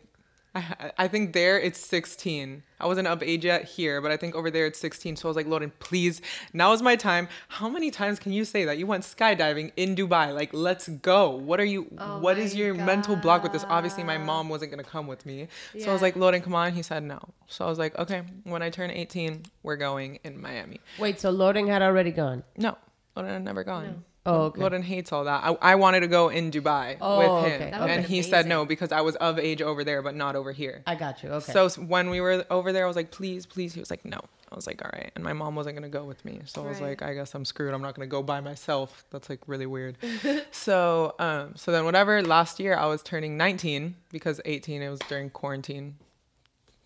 I, 0.56 0.92
I 0.96 1.08
think 1.08 1.34
there 1.34 1.60
it's 1.60 1.78
16. 1.78 2.62
I 2.80 2.86
wasn't 2.86 3.08
of 3.08 3.22
age 3.22 3.44
yet 3.44 3.64
here, 3.64 4.00
but 4.00 4.10
I 4.10 4.16
think 4.16 4.34
over 4.34 4.50
there 4.50 4.66
it's 4.66 4.78
16. 4.78 5.16
So 5.16 5.28
I 5.28 5.30
was 5.30 5.36
like, 5.36 5.46
Loden, 5.46 5.70
please, 5.78 6.22
now 6.52 6.72
is 6.72 6.80
my 6.80 6.96
time. 6.96 7.28
How 7.48 7.68
many 7.68 7.90
times 7.90 8.18
can 8.18 8.32
you 8.32 8.44
say 8.44 8.64
that 8.64 8.78
you 8.78 8.86
went 8.86 9.04
skydiving 9.04 9.72
in 9.76 9.94
Dubai? 9.94 10.34
Like, 10.34 10.54
let's 10.54 10.88
go. 10.88 11.30
What 11.30 11.60
are 11.60 11.64
you, 11.64 11.86
oh 11.98 12.20
what 12.20 12.38
is 12.38 12.54
your 12.54 12.74
mental 12.74 13.16
block 13.16 13.42
with 13.42 13.52
this? 13.52 13.64
Obviously, 13.68 14.02
my 14.02 14.18
mom 14.18 14.48
wasn't 14.48 14.70
going 14.70 14.82
to 14.82 14.90
come 14.90 15.06
with 15.06 15.26
me. 15.26 15.48
So 15.78 15.90
I 15.90 15.92
was 15.92 16.02
like, 16.02 16.14
Loden, 16.14 16.42
come 16.42 16.54
on. 16.54 16.72
He 16.72 16.82
said 16.82 17.02
no. 17.02 17.20
So 17.46 17.66
I 17.66 17.68
was 17.68 17.78
like, 17.78 17.98
okay, 17.98 18.22
when 18.44 18.62
I 18.62 18.70
turn 18.70 18.90
18, 18.90 19.42
we're 19.62 19.76
going 19.76 20.18
in 20.24 20.40
Miami. 20.40 20.80
Wait, 20.98 21.20
so 21.20 21.30
loading 21.30 21.66
had 21.66 21.82
already 21.82 22.10
gone. 22.12 22.44
No, 22.56 22.76
Loden 23.16 23.28
had 23.28 23.44
never 23.44 23.62
gone. 23.62 24.04
Oh, 24.26 24.52
okay. 24.56 24.80
Hates 24.82 25.12
all 25.12 25.24
that. 25.24 25.44
I, 25.44 25.56
I 25.62 25.74
wanted 25.76 26.00
to 26.00 26.08
go 26.08 26.28
in 26.28 26.50
Dubai 26.50 26.96
Oh, 27.00 27.18
with 27.42 27.52
him. 27.52 27.62
okay. 27.74 27.94
And 27.94 28.04
he 28.04 28.22
said 28.22 28.46
no 28.46 28.64
because 28.64 28.92
I 28.92 29.00
was 29.00 29.16
of 29.16 29.38
age 29.38 29.62
over 29.62 29.84
there, 29.84 30.02
but 30.02 30.14
not 30.14 30.36
over 30.36 30.52
here. 30.52 30.82
I 30.86 30.94
got 30.94 31.22
you. 31.22 31.30
Okay. 31.30 31.52
So 31.52 31.68
when 31.80 32.10
we 32.10 32.20
were 32.20 32.44
over 32.50 32.72
there, 32.72 32.84
I 32.84 32.88
was 32.88 32.96
like, 32.96 33.10
please, 33.10 33.46
please. 33.46 33.72
He 33.74 33.80
was 33.80 33.90
like, 33.90 34.04
no. 34.04 34.20
I 34.50 34.54
was 34.54 34.66
like, 34.66 34.82
all 34.84 34.90
right. 34.92 35.10
And 35.14 35.24
my 35.24 35.32
mom 35.32 35.56
wasn't 35.56 35.76
gonna 35.76 35.88
go 35.88 36.04
with 36.04 36.24
me, 36.24 36.40
so 36.44 36.64
I 36.64 36.68
was 36.68 36.80
like, 36.80 37.02
I 37.02 37.14
guess 37.14 37.34
I'm 37.34 37.44
screwed. 37.44 37.74
I'm 37.74 37.82
not 37.82 37.94
gonna 37.96 38.06
go 38.06 38.22
by 38.22 38.40
myself. 38.40 39.04
That's 39.10 39.28
like 39.28 39.40
really 39.48 39.66
weird. 39.66 39.96
so, 40.52 41.14
um, 41.18 41.54
so 41.56 41.72
then 41.72 41.84
whatever. 41.84 42.22
Last 42.22 42.60
year 42.60 42.76
I 42.76 42.86
was 42.86 43.02
turning 43.02 43.36
19 43.36 43.96
because 44.10 44.40
18 44.44 44.82
it 44.82 44.88
was 44.88 45.00
during 45.08 45.30
quarantine. 45.30 45.96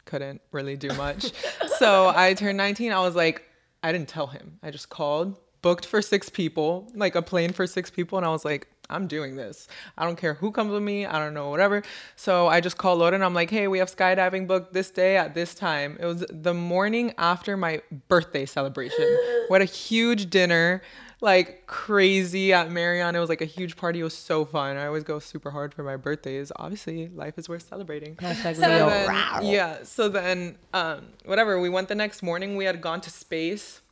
Couldn't 0.06 0.40
really 0.52 0.76
do 0.76 0.88
much. 0.94 1.32
so 1.78 2.12
I 2.14 2.34
turned 2.34 2.56
19. 2.56 2.92
I 2.92 3.00
was 3.00 3.14
like, 3.14 3.42
I 3.82 3.92
didn't 3.92 4.08
tell 4.08 4.26
him. 4.26 4.58
I 4.62 4.70
just 4.70 4.88
called, 4.88 5.38
booked 5.62 5.86
for 5.86 6.00
six 6.02 6.28
people, 6.28 6.88
like 6.94 7.14
a 7.14 7.22
plane 7.22 7.52
for 7.52 7.66
six 7.66 7.90
people, 7.90 8.18
and 8.18 8.26
I 8.26 8.30
was 8.30 8.44
like, 8.44 8.68
I'm 8.88 9.06
doing 9.06 9.36
this. 9.36 9.68
I 9.96 10.04
don't 10.04 10.16
care 10.16 10.34
who 10.34 10.50
comes 10.50 10.72
with 10.72 10.82
me. 10.82 11.06
I 11.06 11.18
don't 11.20 11.32
know, 11.32 11.48
whatever. 11.50 11.82
So 12.16 12.48
I 12.48 12.60
just 12.60 12.76
called 12.76 13.00
Loden. 13.00 13.22
I'm 13.24 13.34
like, 13.34 13.48
hey, 13.48 13.68
we 13.68 13.78
have 13.78 13.94
skydiving 13.94 14.48
booked 14.48 14.72
this 14.72 14.90
day 14.90 15.16
at 15.16 15.32
this 15.32 15.54
time. 15.54 15.96
It 16.00 16.06
was 16.06 16.24
the 16.28 16.54
morning 16.54 17.14
after 17.16 17.56
my 17.56 17.82
birthday 18.08 18.46
celebration. 18.46 19.04
we 19.48 19.54
had 19.54 19.62
a 19.62 19.64
huge 19.64 20.28
dinner, 20.28 20.82
like 21.20 21.68
crazy 21.68 22.52
at 22.52 22.72
Marion. 22.72 23.14
It 23.14 23.20
was 23.20 23.28
like 23.28 23.42
a 23.42 23.44
huge 23.46 23.76
party. 23.76 24.00
It 24.00 24.04
was 24.04 24.14
so 24.14 24.44
fun. 24.44 24.76
I 24.76 24.86
always 24.86 25.04
go 25.04 25.20
super 25.20 25.52
hard 25.52 25.72
for 25.72 25.84
my 25.84 25.96
birthdays. 25.96 26.50
Obviously, 26.56 27.10
life 27.10 27.38
is 27.38 27.48
worth 27.48 27.68
celebrating. 27.68 28.16
Hashtag 28.16 28.56
So 28.56 28.62
then- 28.62 29.44
yeah. 29.44 29.84
So 29.84 30.08
then, 30.08 30.56
um, 30.74 31.10
whatever. 31.26 31.60
We 31.60 31.68
went 31.68 31.86
the 31.86 31.94
next 31.94 32.24
morning. 32.24 32.56
We 32.56 32.64
had 32.64 32.80
gone 32.80 33.00
to 33.02 33.10
space. 33.10 33.82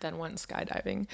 Then 0.00 0.18
went 0.18 0.36
skydiving, 0.36 1.06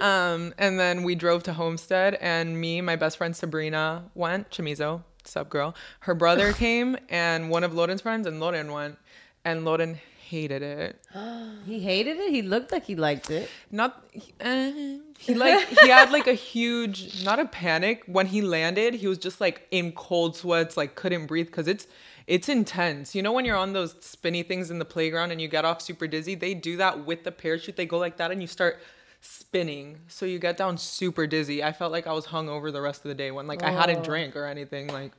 um, 0.00 0.54
and 0.58 0.78
then 0.78 1.02
we 1.02 1.14
drove 1.14 1.42
to 1.44 1.52
Homestead. 1.52 2.14
And 2.14 2.60
me, 2.60 2.80
my 2.80 2.96
best 2.96 3.18
friend 3.18 3.36
Sabrina 3.36 4.04
went. 4.14 4.50
Chamizo, 4.50 5.02
sub 5.24 5.50
girl. 5.50 5.74
Her 6.00 6.14
brother 6.14 6.52
came, 6.66 6.96
and 7.08 7.50
one 7.50 7.64
of 7.64 7.72
Loden's 7.72 8.00
friends, 8.00 8.26
and 8.26 8.40
Loden 8.40 8.72
went. 8.72 8.98
And 9.44 9.62
Loden 9.62 9.98
hated 10.30 10.62
it. 10.62 11.04
he 11.66 11.80
hated 11.80 12.16
it. 12.18 12.30
He 12.30 12.42
looked 12.42 12.72
like 12.72 12.84
he 12.84 12.94
liked 12.94 13.30
it. 13.30 13.50
Not 13.70 14.04
uh, 14.40 14.70
he 15.18 15.34
like 15.34 15.66
he 15.68 15.88
had 15.88 16.10
like 16.10 16.28
a 16.28 16.34
huge 16.34 17.24
not 17.24 17.38
a 17.38 17.46
panic 17.46 18.04
when 18.06 18.26
he 18.26 18.40
landed. 18.40 18.94
He 18.94 19.06
was 19.06 19.18
just 19.18 19.40
like 19.40 19.66
in 19.70 19.92
cold 19.92 20.36
sweats, 20.36 20.76
like 20.76 20.94
couldn't 20.94 21.26
breathe 21.26 21.46
because 21.46 21.68
it's 21.68 21.86
it's 22.30 22.48
intense. 22.48 23.14
You 23.14 23.22
know 23.22 23.32
when 23.32 23.44
you're 23.44 23.56
on 23.56 23.72
those 23.72 23.96
spinny 24.00 24.44
things 24.44 24.70
in 24.70 24.78
the 24.78 24.84
playground 24.84 25.32
and 25.32 25.40
you 25.40 25.48
get 25.48 25.64
off 25.64 25.82
super 25.82 26.06
dizzy, 26.06 26.36
they 26.36 26.54
do 26.54 26.76
that 26.76 27.04
with 27.04 27.24
the 27.24 27.32
parachute. 27.32 27.74
They 27.76 27.86
go 27.86 27.98
like 27.98 28.16
that 28.18 28.30
and 28.30 28.40
you 28.40 28.46
start 28.46 28.78
spinning, 29.20 29.98
so 30.06 30.24
you 30.26 30.38
get 30.38 30.56
down 30.56 30.78
super 30.78 31.26
dizzy. 31.26 31.62
I 31.62 31.72
felt 31.72 31.90
like 31.90 32.06
I 32.06 32.12
was 32.12 32.26
hung 32.26 32.48
over 32.48 32.70
the 32.70 32.80
rest 32.80 33.04
of 33.04 33.08
the 33.08 33.16
day 33.16 33.32
when 33.32 33.48
like 33.48 33.64
I 33.64 33.72
hadn't 33.72 33.98
oh. 33.98 34.04
drank 34.04 34.36
or 34.36 34.44
anything. 34.46 34.86
Like 34.86 35.12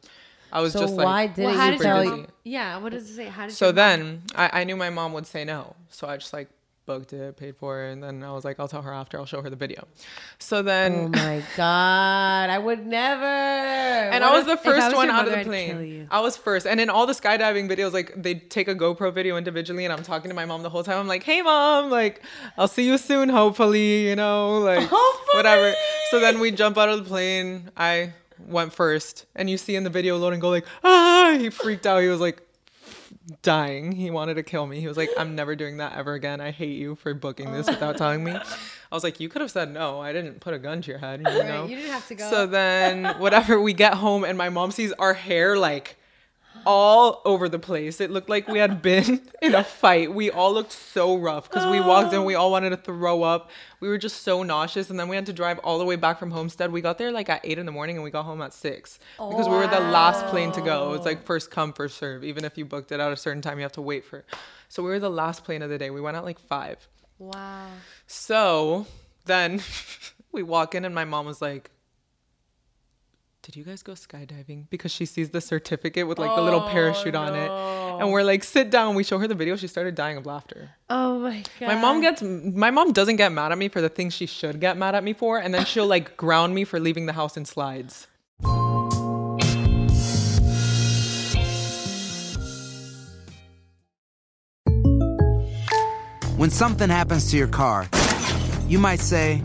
I 0.53 0.61
was 0.61 0.71
So 0.73 0.79
just 0.79 0.93
like 0.95 1.05
why 1.05 1.27
didn't 1.27 1.43
Well, 1.43 1.53
you 1.65 1.71
did 1.71 1.81
super 1.81 1.83
tell 1.83 2.03
your 2.03 2.03
dizzy. 2.05 2.21
mom, 2.21 2.27
yeah, 2.45 2.77
what 2.77 2.91
does 2.93 3.09
it 3.09 3.13
say? 3.15 3.25
How 3.27 3.45
did 3.47 3.55
So 3.55 3.67
mom- 3.67 3.75
then 3.75 4.23
I, 4.35 4.61
I 4.61 4.63
knew 4.63 4.77
my 4.77 4.89
mom 4.89 5.11
would 5.13 5.27
say 5.27 5.43
no. 5.43 5.75
So 5.89 6.07
I 6.07 6.15
just 6.17 6.31
like 6.33 6.49
booked 6.91 7.13
it, 7.13 7.37
paid 7.37 7.55
for 7.55 7.83
it, 7.85 7.93
and 7.93 8.03
then 8.03 8.23
I 8.23 8.31
was 8.31 8.43
like, 8.43 8.59
I'll 8.59 8.67
tell 8.67 8.81
her 8.81 8.93
after. 8.93 9.17
I'll 9.17 9.25
show 9.25 9.41
her 9.41 9.49
the 9.49 9.55
video. 9.55 9.87
So 10.39 10.61
then, 10.61 10.91
Oh 10.93 11.07
my 11.09 11.41
god! 11.57 12.49
I 12.49 12.57
would 12.57 12.85
never. 12.85 13.25
and 13.25 14.21
What 14.23 14.31
I 14.31 14.37
was 14.37 14.47
if- 14.47 14.51
the 14.63 14.69
first 14.69 14.87
was 14.87 14.95
one 14.95 15.09
out 15.09 15.27
of 15.27 15.33
the 15.37 15.43
plane. 15.45 16.07
I 16.11 16.19
was 16.21 16.35
first, 16.37 16.65
and 16.67 16.79
in 16.79 16.89
all 16.89 17.05
the 17.05 17.13
skydiving 17.13 17.69
videos, 17.69 17.93
like 17.93 18.13
they 18.21 18.35
take 18.35 18.67
a 18.67 18.75
GoPro 18.75 19.13
video 19.13 19.37
individually, 19.37 19.85
and 19.85 19.93
I'm 19.93 20.03
talking 20.03 20.29
to 20.29 20.35
my 20.35 20.45
mom 20.45 20.63
the 20.63 20.69
whole 20.69 20.83
time. 20.83 20.97
I'm 20.99 21.07
like, 21.07 21.23
Hey, 21.23 21.41
mom, 21.41 21.89
like 21.89 22.23
I'll 22.57 22.67
see 22.67 22.85
you 22.87 22.97
soon, 22.97 23.29
hopefully, 23.29 24.07
you 24.09 24.15
know, 24.15 24.57
like 24.59 24.89
whatever. 25.33 25.73
So 26.09 26.19
then 26.19 26.39
we 26.39 26.51
jump 26.51 26.77
out 26.77 26.89
of 26.89 26.97
the 27.03 27.05
plane. 27.05 27.71
I 27.77 28.13
went 28.47 28.73
first, 28.73 29.25
and 29.35 29.49
you 29.49 29.57
see 29.57 29.75
in 29.75 29.83
the 29.83 29.89
video, 29.89 30.19
Loden 30.19 30.39
go 30.39 30.49
like, 30.49 30.65
ah, 30.83 31.35
he 31.39 31.49
freaked 31.49 31.85
out. 31.85 32.01
He 32.01 32.07
was 32.07 32.19
like 32.19 32.41
dying. 33.41 33.91
He 33.91 34.09
wanted 34.09 34.35
to 34.35 34.43
kill 34.43 34.65
me. 34.67 34.79
He 34.79 34.87
was 34.87 34.97
like, 34.97 35.09
I'm 35.17 35.35
never 35.35 35.55
doing 35.55 35.77
that 35.77 35.95
ever 35.95 36.13
again. 36.13 36.41
I 36.41 36.51
hate 36.51 36.77
you 36.77 36.95
for 36.95 37.13
booking 37.13 37.51
this 37.51 37.67
oh. 37.67 37.71
without 37.71 37.97
telling 37.97 38.23
me. 38.23 38.31
I 38.31 38.95
was 38.95 39.03
like, 39.03 39.19
you 39.19 39.29
could 39.29 39.41
have 39.41 39.51
said 39.51 39.71
no. 39.71 40.01
I 40.01 40.11
didn't 40.13 40.39
put 40.39 40.53
a 40.53 40.59
gun 40.59 40.81
to 40.81 40.89
your 40.89 40.99
head, 40.99 41.19
you 41.19 41.43
know. 41.43 41.65
you 41.65 41.75
didn't 41.75 41.91
have 41.91 42.07
to 42.07 42.15
go. 42.15 42.29
So 42.29 42.47
then 42.47 43.05
whatever 43.19 43.61
we 43.61 43.73
get 43.73 43.93
home 43.93 44.23
and 44.23 44.37
my 44.37 44.49
mom 44.49 44.71
sees 44.71 44.91
our 44.93 45.13
hair 45.13 45.57
like 45.57 45.97
all 46.65 47.21
over 47.25 47.49
the 47.49 47.59
place. 47.59 48.01
It 48.01 48.11
looked 48.11 48.29
like 48.29 48.47
we 48.47 48.59
had 48.59 48.81
been 48.81 49.21
in 49.41 49.55
a 49.55 49.63
fight. 49.63 50.13
We 50.13 50.31
all 50.31 50.53
looked 50.53 50.71
so 50.71 51.17
rough 51.17 51.49
because 51.49 51.69
we 51.69 51.79
walked 51.79 52.13
in, 52.13 52.23
we 52.25 52.35
all 52.35 52.51
wanted 52.51 52.71
to 52.71 52.77
throw 52.77 53.23
up. 53.23 53.49
We 53.79 53.87
were 53.87 53.97
just 53.97 54.23
so 54.23 54.43
nauseous. 54.43 54.89
And 54.89 54.99
then 54.99 55.07
we 55.07 55.15
had 55.15 55.25
to 55.25 55.33
drive 55.33 55.59
all 55.59 55.79
the 55.79 55.85
way 55.85 55.95
back 55.95 56.19
from 56.19 56.31
Homestead. 56.31 56.71
We 56.71 56.81
got 56.81 56.97
there 56.97 57.11
like 57.11 57.29
at 57.29 57.41
eight 57.43 57.57
in 57.57 57.65
the 57.65 57.71
morning 57.71 57.97
and 57.97 58.03
we 58.03 58.11
got 58.11 58.23
home 58.23 58.41
at 58.41 58.53
six 58.53 58.99
because 59.17 59.47
we 59.47 59.55
were 59.55 59.67
the 59.67 59.79
last 59.79 60.25
plane 60.27 60.51
to 60.53 60.61
go. 60.61 60.93
It's 60.93 61.05
like 61.05 61.23
first 61.23 61.51
come, 61.51 61.73
first 61.73 61.97
serve. 61.97 62.23
Even 62.23 62.45
if 62.45 62.57
you 62.57 62.65
booked 62.65 62.91
it 62.91 62.99
at 62.99 63.11
a 63.11 63.17
certain 63.17 63.41
time, 63.41 63.57
you 63.57 63.63
have 63.63 63.71
to 63.73 63.81
wait 63.81 64.05
for. 64.05 64.23
So 64.69 64.83
we 64.83 64.89
were 64.89 64.99
the 64.99 65.09
last 65.09 65.43
plane 65.43 65.61
of 65.61 65.69
the 65.69 65.77
day. 65.77 65.89
We 65.89 66.01
went 66.01 66.17
at 66.17 66.23
like 66.23 66.39
five. 66.39 66.87
Wow. 67.17 67.67
So 68.07 68.85
then 69.25 69.61
we 70.31 70.43
walk 70.43 70.75
in 70.75 70.85
and 70.85 70.95
my 70.95 71.05
mom 71.05 71.25
was 71.25 71.41
like, 71.41 71.71
did 73.43 73.55
you 73.55 73.63
guys 73.63 73.81
go 73.81 73.93
skydiving? 73.93 74.69
Because 74.69 74.91
she 74.91 75.05
sees 75.05 75.31
the 75.31 75.41
certificate 75.41 76.07
with 76.07 76.19
like 76.19 76.35
the 76.35 76.41
little 76.41 76.61
Oh, 76.61 76.69
parachute 76.69 77.15
on 77.15 77.33
it. 77.33 77.49
And 77.99 78.11
we're 78.11 78.21
like, 78.23 78.43
sit 78.43 78.69
down. 78.69 78.93
We 78.93 79.03
show 79.03 79.17
her 79.17 79.27
the 79.27 79.33
video. 79.33 79.55
She 79.55 79.67
started 79.67 79.95
dying 79.95 80.17
of 80.17 80.27
laughter. 80.27 80.69
Oh 80.91 81.17
my 81.19 81.43
god. 81.59 81.67
My 81.67 81.75
mom 81.75 82.01
gets, 82.01 82.21
my 82.21 82.69
mom 82.69 82.93
doesn't 82.93 83.15
get 83.15 83.31
mad 83.31 83.51
at 83.51 83.57
me 83.57 83.67
for 83.67 83.81
the 83.81 83.89
things 83.89 84.13
she 84.13 84.27
should 84.27 84.59
get 84.59 84.77
mad 84.77 84.93
at 84.93 85.03
me 85.03 85.13
for. 85.13 85.39
And 85.39 85.53
then 85.53 85.65
she'll 85.65 85.87
like 85.87 86.17
ground 86.17 86.53
me 86.53 86.65
for 86.65 86.79
leaving 86.79 87.07
the 87.07 87.13
house 87.13 87.35
in 87.35 87.45
slides. 87.45 88.07
When 96.37 96.49
something 96.49 96.89
happens 96.89 97.29
to 97.31 97.37
your 97.37 97.47
car, 97.47 97.87
you 98.67 98.79
might 98.79 98.99
say, 98.99 99.41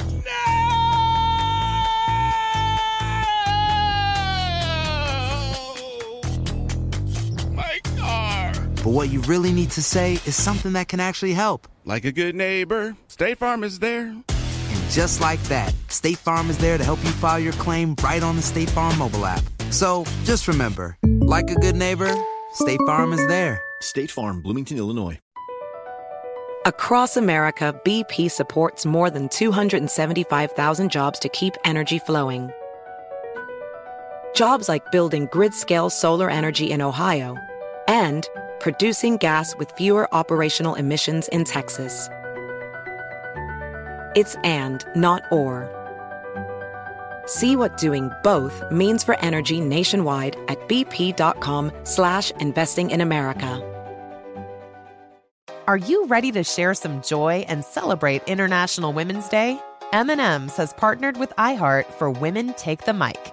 but 8.86 8.92
what 8.92 9.10
you 9.10 9.20
really 9.22 9.50
need 9.50 9.72
to 9.72 9.82
say 9.82 10.12
is 10.12 10.40
something 10.40 10.74
that 10.74 10.86
can 10.86 11.00
actually 11.00 11.32
help. 11.32 11.66
Like 11.84 12.04
a 12.04 12.12
good 12.12 12.36
neighbor, 12.36 12.96
State 13.08 13.36
Farm 13.36 13.64
is 13.64 13.80
there. 13.80 14.02
And 14.02 14.90
just 14.90 15.20
like 15.20 15.42
that, 15.48 15.74
State 15.88 16.18
Farm 16.18 16.48
is 16.50 16.58
there 16.58 16.78
to 16.78 16.84
help 16.84 17.02
you 17.02 17.10
file 17.10 17.40
your 17.40 17.52
claim 17.54 17.96
right 18.00 18.22
on 18.22 18.36
the 18.36 18.42
State 18.42 18.70
Farm 18.70 18.96
mobile 18.96 19.26
app. 19.26 19.42
So 19.70 20.04
just 20.22 20.46
remember, 20.46 20.96
like 21.02 21.50
a 21.50 21.56
good 21.56 21.74
neighbor, 21.74 22.14
State 22.52 22.78
Farm 22.86 23.12
is 23.12 23.26
there. 23.26 23.60
State 23.80 24.08
Farm, 24.08 24.40
Bloomington, 24.40 24.78
Illinois. 24.78 25.18
Across 26.64 27.16
America, 27.16 27.74
BP 27.84 28.30
supports 28.30 28.86
more 28.86 29.10
than 29.10 29.28
275,000 29.30 30.92
jobs 30.92 31.18
to 31.18 31.28
keep 31.30 31.54
energy 31.64 31.98
flowing. 31.98 32.52
Jobs 34.36 34.68
like 34.68 34.92
building 34.92 35.26
grid 35.32 35.54
scale 35.54 35.90
solar 35.90 36.30
energy 36.30 36.70
in 36.70 36.80
Ohio 36.80 37.36
and 37.88 38.28
producing 38.60 39.16
gas 39.16 39.56
with 39.56 39.70
fewer 39.72 40.12
operational 40.14 40.74
emissions 40.74 41.28
in 41.28 41.44
Texas. 41.44 42.08
It's 44.14 44.34
and, 44.44 44.84
not 44.94 45.22
or. 45.30 45.68
See 47.26 47.56
what 47.56 47.76
doing 47.76 48.10
both 48.22 48.62
means 48.70 49.04
for 49.04 49.18
energy 49.20 49.60
nationwide 49.60 50.36
at 50.48 50.58
bp.com 50.68 51.72
slash 51.84 52.30
investing 52.32 52.90
in 52.90 53.00
America. 53.00 53.62
Are 55.66 55.76
you 55.76 56.06
ready 56.06 56.30
to 56.30 56.44
share 56.44 56.74
some 56.74 57.02
joy 57.02 57.44
and 57.48 57.64
celebrate 57.64 58.22
International 58.28 58.92
Women's 58.92 59.28
Day? 59.28 59.60
M&M's 59.92 60.56
has 60.56 60.72
partnered 60.72 61.16
with 61.16 61.30
iHeart 61.38 61.86
for 61.94 62.08
Women 62.08 62.54
Take 62.54 62.84
the 62.84 62.92
Mic, 62.92 63.32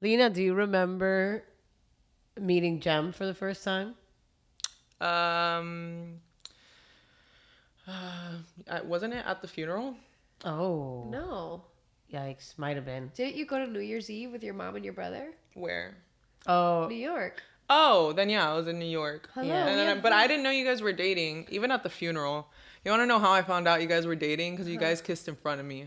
Lina, 0.00 0.30
do 0.30 0.42
you 0.42 0.54
remember 0.54 1.42
meeting 2.40 2.80
Jem 2.80 3.12
for 3.12 3.26
the 3.26 3.34
first 3.34 3.64
time? 3.64 3.94
Um, 5.00 6.20
uh, 7.86 8.80
wasn't 8.84 9.14
it 9.14 9.24
at 9.26 9.42
the 9.42 9.48
funeral? 9.48 9.94
Oh. 10.44 11.06
No. 11.10 11.64
Yikes. 12.12 12.56
Might 12.58 12.76
have 12.76 12.84
been. 12.84 13.10
Didn't 13.14 13.34
you 13.36 13.44
go 13.44 13.58
to 13.58 13.70
New 13.70 13.80
Year's 13.80 14.08
Eve 14.08 14.30
with 14.32 14.42
your 14.44 14.54
mom 14.54 14.76
and 14.76 14.84
your 14.84 14.94
brother? 14.94 15.32
Where? 15.54 15.96
Oh. 16.46 16.86
New 16.88 16.94
York. 16.96 17.42
Oh, 17.70 18.12
then 18.12 18.30
yeah, 18.30 18.50
I 18.50 18.54
was 18.56 18.66
in 18.66 18.78
New 18.78 18.86
York. 18.86 19.28
Hello. 19.34 19.46
Yeah. 19.46 19.66
And 19.66 19.78
then 19.78 19.88
I- 19.88 19.94
yeah. 19.94 20.00
but 20.00 20.12
I 20.12 20.26
didn't 20.26 20.42
know 20.42 20.50
you 20.50 20.64
guys 20.64 20.80
were 20.80 20.92
dating, 20.92 21.46
even 21.50 21.70
at 21.70 21.82
the 21.82 21.90
funeral. 21.90 22.48
You 22.84 22.92
want 22.92 23.02
to 23.02 23.06
know 23.06 23.18
how 23.18 23.32
I 23.32 23.42
found 23.42 23.68
out 23.68 23.82
you 23.82 23.88
guys 23.88 24.06
were 24.06 24.14
dating? 24.14 24.54
Because 24.54 24.68
you 24.68 24.78
guys 24.78 25.02
kissed 25.02 25.28
in 25.28 25.34
front 25.36 25.60
of 25.60 25.66
me. 25.66 25.82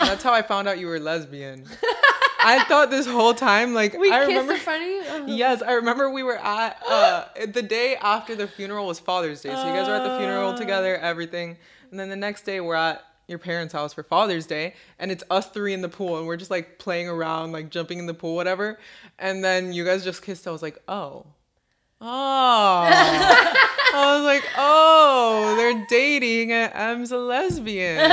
And 0.00 0.08
that's 0.08 0.22
how 0.24 0.32
I 0.32 0.42
found 0.42 0.66
out 0.66 0.78
you 0.78 0.86
were 0.86 0.98
lesbian. 0.98 1.66
I 2.42 2.64
thought 2.68 2.90
this 2.90 3.06
whole 3.06 3.34
time, 3.34 3.74
like, 3.74 3.96
We 3.98 4.10
I 4.10 4.18
kissed 4.20 4.28
remember. 4.28 4.52
in 4.54 4.58
front 4.60 4.82
of 4.82 4.88
you? 4.88 5.00
Uh-huh. 5.00 5.24
Yes, 5.28 5.62
I 5.62 5.72
remember 5.72 6.10
we 6.10 6.22
were 6.22 6.38
at 6.38 6.82
uh, 6.88 7.24
the 7.46 7.62
day 7.62 7.96
after 7.96 8.34
the 8.34 8.46
funeral 8.46 8.86
was 8.86 8.98
Father's 8.98 9.40
Day. 9.42 9.50
So 9.54 9.66
you 9.66 9.72
guys 9.74 9.86
were 9.88 9.94
at 9.94 10.04
the 10.04 10.18
funeral 10.18 10.54
together, 10.54 10.96
everything. 10.98 11.56
And 11.90 11.98
then 11.98 12.08
the 12.08 12.16
next 12.16 12.42
day 12.42 12.60
we're 12.60 12.74
at 12.76 13.04
your 13.26 13.38
parents' 13.38 13.72
house 13.72 13.92
for 13.92 14.02
Father's 14.02 14.46
Day, 14.46 14.74
and 14.98 15.10
it's 15.12 15.22
us 15.30 15.48
three 15.50 15.72
in 15.72 15.82
the 15.82 15.88
pool, 15.88 16.18
and 16.18 16.26
we're 16.26 16.36
just 16.36 16.50
like 16.50 16.78
playing 16.78 17.08
around, 17.08 17.52
like 17.52 17.70
jumping 17.70 17.98
in 17.98 18.06
the 18.06 18.14
pool, 18.14 18.34
whatever. 18.34 18.78
And 19.18 19.44
then 19.44 19.72
you 19.72 19.84
guys 19.84 20.02
just 20.02 20.22
kissed. 20.22 20.48
I 20.48 20.50
was 20.50 20.62
like, 20.62 20.78
oh. 20.88 21.26
Oh. 22.00 22.86
I 23.92 24.16
was 24.16 24.24
like, 24.24 24.44
oh, 24.56 25.54
they're 25.56 25.86
dating 25.88 26.52
and 26.52 26.72
M's 26.74 27.12
a 27.12 27.18
lesbian. 27.18 28.10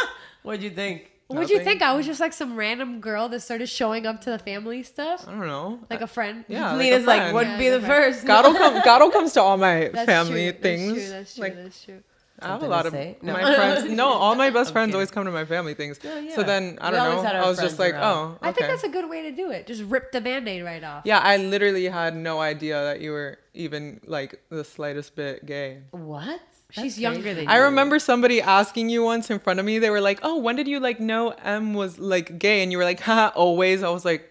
What'd 0.42 0.62
you 0.62 0.70
think? 0.70 1.09
What'd 1.34 1.50
you 1.50 1.62
think? 1.64 1.82
I 1.82 1.92
was 1.94 2.06
just 2.06 2.20
like 2.20 2.32
some 2.32 2.56
random 2.56 3.00
girl 3.00 3.28
that 3.28 3.40
started 3.40 3.68
showing 3.68 4.06
up 4.06 4.20
to 4.22 4.30
the 4.30 4.38
family 4.38 4.82
stuff? 4.82 5.26
I 5.28 5.30
don't 5.30 5.46
know. 5.46 5.78
Like 5.88 6.00
a 6.00 6.06
friend? 6.06 6.44
Yeah, 6.48 6.72
like 6.72 6.74
a 6.74 6.78
Lina's 6.78 7.06
like, 7.06 7.20
friend. 7.22 7.34
wouldn't 7.34 7.52
Yeah, 7.54 7.58
be 7.58 7.68
the 7.70 7.80
friend. 7.86 8.14
first. 8.14 8.26
God'll 8.26 8.54
come. 8.54 8.82
God'll 8.84 9.10
comes 9.10 9.32
to 9.34 9.40
all 9.42 9.56
my 9.56 9.88
That's 9.92 10.06
family 10.06 10.50
true. 10.52 10.60
things. 10.60 11.10
That's 11.10 11.10
true. 11.10 11.10
That's 11.10 11.34
true. 11.34 11.42
Like 11.44 11.56
that's 11.56 11.84
true. 11.84 12.02
I 12.42 12.46
have 12.48 12.62
a 12.62 12.68
lot 12.68 12.86
of? 12.86 12.94
No. 12.94 13.32
my 13.34 13.54
friends. 13.54 13.90
No, 13.90 14.08
all 14.22 14.34
my 14.34 14.48
best 14.48 14.72
friends 14.72 14.86
kidding. 14.88 14.94
always 14.94 15.10
come 15.10 15.26
to 15.26 15.30
my 15.30 15.44
family 15.44 15.74
things. 15.74 16.00
Oh, 16.02 16.18
yeah. 16.18 16.34
So 16.34 16.42
then 16.42 16.78
I 16.80 16.90
don't 16.90 17.22
know. 17.22 17.28
I 17.30 17.46
was 17.46 17.58
just 17.60 17.78
like, 17.78 17.92
around. 17.92 18.02
oh, 18.02 18.38
I 18.40 18.50
think 18.52 18.66
that's 18.66 18.82
a 18.82 18.88
good 18.88 19.10
way 19.10 19.22
to 19.28 19.30
do 19.30 19.50
it. 19.50 19.66
Just 19.66 19.82
rip 19.82 20.10
the 20.10 20.22
band-aid 20.22 20.64
right 20.64 20.82
off. 20.82 21.02
Yeah, 21.04 21.18
I 21.18 21.36
literally 21.36 21.84
had 21.84 22.16
no 22.16 22.40
idea 22.40 22.80
that 22.82 23.02
you 23.02 23.10
were 23.12 23.38
even 23.52 24.00
like 24.06 24.40
the 24.48 24.64
slightest 24.64 25.16
bit 25.16 25.44
gay. 25.44 25.82
What? 25.90 26.40
She's 26.72 26.82
That's 26.94 26.98
younger 26.98 27.22
crazy. 27.22 27.40
than 27.40 27.48
I 27.48 27.56
you. 27.58 27.64
remember 27.64 27.98
somebody 27.98 28.40
asking 28.40 28.88
you 28.90 29.02
once 29.04 29.30
in 29.30 29.38
front 29.38 29.60
of 29.60 29.66
me. 29.66 29.78
They 29.78 29.90
were 29.90 30.00
like, 30.00 30.20
"Oh, 30.22 30.38
when 30.38 30.56
did 30.56 30.68
you 30.68 30.80
like 30.80 31.00
know 31.00 31.30
M 31.44 31.74
was 31.74 31.98
like 31.98 32.38
gay?" 32.38 32.62
And 32.62 32.70
you 32.72 32.78
were 32.78 32.84
like, 32.84 33.00
"Ha, 33.00 33.32
always." 33.34 33.82
I 33.82 33.90
was 33.90 34.04
like, 34.04 34.30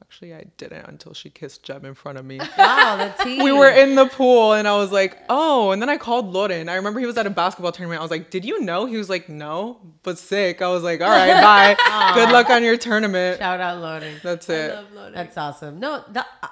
"Actually, 0.00 0.34
I 0.34 0.44
didn't 0.56 0.86
until 0.86 1.12
she 1.14 1.28
kissed 1.30 1.62
Jem 1.62 1.84
in 1.84 1.94
front 1.94 2.18
of 2.18 2.24
me." 2.24 2.40
Wow, 2.58 2.96
the 2.96 3.24
tea. 3.24 3.42
we 3.48 3.52
were 3.52 3.68
in 3.70 3.94
the 3.94 4.06
pool 4.06 4.52
and 4.54 4.66
I 4.66 4.76
was 4.76 4.90
like, 4.92 5.18
oh, 5.28 5.70
and 5.72 5.80
then 5.82 5.88
I 5.88 5.96
called 5.96 6.32
Loren. 6.32 6.68
I 6.68 6.74
remember 6.76 7.00
he 7.00 7.06
was 7.06 7.16
at 7.18 7.26
a 7.26 7.30
basketball 7.30 7.72
tournament. 7.72 8.00
I 8.00 8.02
was 8.02 8.10
like, 8.10 8.30
did 8.30 8.44
you 8.44 8.60
know? 8.60 8.86
He 8.86 8.96
was 8.96 9.08
like, 9.10 9.28
no, 9.28 9.78
but 10.02 10.18
sick. 10.18 10.62
I 10.62 10.68
was 10.68 10.82
like, 10.82 11.00
all 11.00 11.08
right, 11.08 11.76
bye. 11.78 12.12
Good 12.14 12.30
luck 12.32 12.48
on 12.50 12.62
your 12.64 12.76
tournament. 12.76 13.38
Shout 13.38 13.60
out 13.60 13.78
loading. 13.80 14.14
That's 14.22 14.48
I 14.48 14.54
it. 14.54 14.74
love 14.74 14.92
Lola. 14.92 15.10
That's 15.12 15.36
awesome. 15.36 15.78
No, 15.80 16.02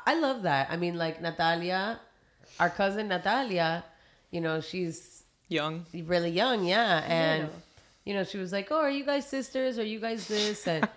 I 0.06 0.14
love 0.18 0.42
that. 0.42 0.68
I 0.70 0.76
mean, 0.76 0.96
like 0.98 1.20
Natalia, 1.22 1.98
our 2.60 2.70
cousin 2.70 3.08
Natalia, 3.08 3.84
you 4.30 4.40
know, 4.40 4.60
she's 4.60 5.15
Young. 5.48 5.86
really 6.04 6.30
young, 6.30 6.64
yeah, 6.64 7.04
and 7.06 7.42
Little. 7.44 7.58
you 8.04 8.14
know, 8.14 8.24
she 8.24 8.38
was 8.38 8.52
like, 8.52 8.68
"Oh, 8.70 8.78
are 8.80 8.90
you 8.90 9.04
guys 9.04 9.26
sisters? 9.26 9.78
Are 9.78 9.84
you 9.84 10.00
guys 10.00 10.26
this?" 10.26 10.66
And 10.66 10.88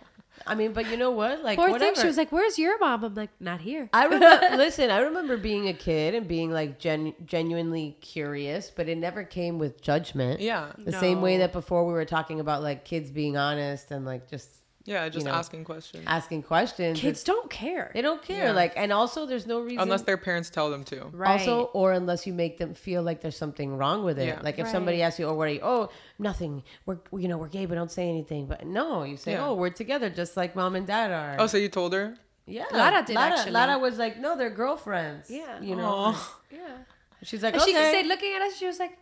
I 0.48 0.56
mean, 0.56 0.72
but 0.74 0.90
you 0.90 0.98
know 0.98 1.12
what? 1.12 1.44
Like, 1.44 1.58
Poor 1.60 1.70
whatever. 1.70 1.94
thing. 1.94 2.02
She 2.02 2.08
was 2.08 2.18
like, 2.18 2.32
"Where's 2.32 2.58
your 2.58 2.80
mom?" 2.80 3.04
I'm 3.04 3.14
like, 3.14 3.30
"Not 3.40 3.62
here." 3.62 3.90
I 3.94 4.06
remember. 4.08 4.58
listen, 4.58 4.90
I 4.90 5.00
remember 5.02 5.38
being 5.38 5.68
a 5.68 5.74
kid 5.74 6.16
and 6.16 6.28
being 6.28 6.50
like 6.52 6.80
gen- 6.80 7.14
genuinely 7.26 7.98
curious, 8.02 8.72
but 8.76 8.90
it 8.90 8.98
never 8.98 9.24
came 9.24 9.60
with 9.60 9.82
judgment. 9.82 10.40
Yeah. 10.40 10.72
The 10.78 10.94
same 10.94 11.22
way 11.22 11.38
that 11.38 11.52
before 11.54 11.86
we 11.86 11.94
were 11.94 12.06
talking 12.06 12.40
about 12.40 12.64
like 12.64 12.86
kids 12.86 13.12
being 13.12 13.38
honest 13.38 13.92
and 13.92 14.06
like 14.06 14.30
just 14.30 14.50
Yeah, 14.86 15.08
just 15.10 15.26
know, 15.26 15.34
asking 15.34 15.66
questions. 15.66 16.06
asking 16.08 16.44
questions. 16.44 17.00
Kids 17.00 17.24
don't 17.24 17.50
care. 17.50 17.92
they 17.94 18.02
don't 18.02 18.24
care. 18.24 18.46
Yeah. 18.46 18.52
Like, 18.52 18.74
and 18.76 18.92
also 18.92 19.26
there's 19.26 19.46
no 19.46 19.60
reason 19.60 19.80
Unless 19.80 20.04
their 20.04 20.18
parents 20.18 20.50
tell 20.50 20.72
them 20.72 20.84
to. 20.86 21.06
Right. 21.12 21.40
Also, 21.40 21.66
or 21.74 21.92
unless 21.92 22.26
you 22.26 22.34
make 22.34 22.58
them 22.58 22.74
feel 22.74 23.04
like 23.04 23.22
there's 23.22 23.38
something 23.38 23.78
wrong 23.78 24.04
with 24.04 24.18
it. 24.18 24.28
Yeah. 24.28 24.40
Like 24.42 24.58
if 24.58 24.68
somebody 24.68 25.02
asks 25.02 25.20
you, 25.20 25.28
"Oh, 25.28 25.34
what 25.34 25.48
are 25.48 25.52
you?" 25.52 25.60
"Oh, 25.62 25.90
nothing. 26.18 26.64
We're 26.86 26.98
you 27.18 27.28
know 27.28 27.38
we're 27.38 27.50
gay, 27.50 27.66
but 27.66 27.76
don't 27.76 27.92
say 27.92 28.08
anything." 28.10 28.48
But 28.48 28.66
no, 28.66 29.04
you 29.04 29.18
say, 29.18 29.34
Yeah. 29.34 29.48
"Oh, 29.48 29.54
we're 29.54 29.70
together, 29.70 30.10
just 30.10 30.36
like 30.38 30.56
mom 30.56 30.76
and 30.76 30.88
dad 30.88 31.12
are." 31.12 31.36
Oh, 31.40 31.48
so 31.48 31.58
you 31.58 31.70
told 31.70 31.94
her? 31.94 32.16
Yeah, 32.50 32.66
Lara 32.72 33.04
did 33.06 33.16
Lara, 33.16 33.34
actually. 33.34 33.52
Lara 33.52 33.78
was 33.78 33.98
like, 34.00 34.18
no, 34.20 34.36
they're 34.36 34.50
girlfriends. 34.50 35.30
Yeah. 35.30 35.62
you 35.62 35.76
know. 35.76 36.16
Yeah. 36.52 36.78
She's 37.22 37.44
like, 37.44 37.54
And 37.54 37.62
okay. 37.62 37.72
she 37.72 37.78
said, 37.78 38.08
looking 38.08 38.34
at 38.34 38.42
us, 38.42 38.58
she 38.58 38.66
was 38.66 38.80
like, 38.80 38.98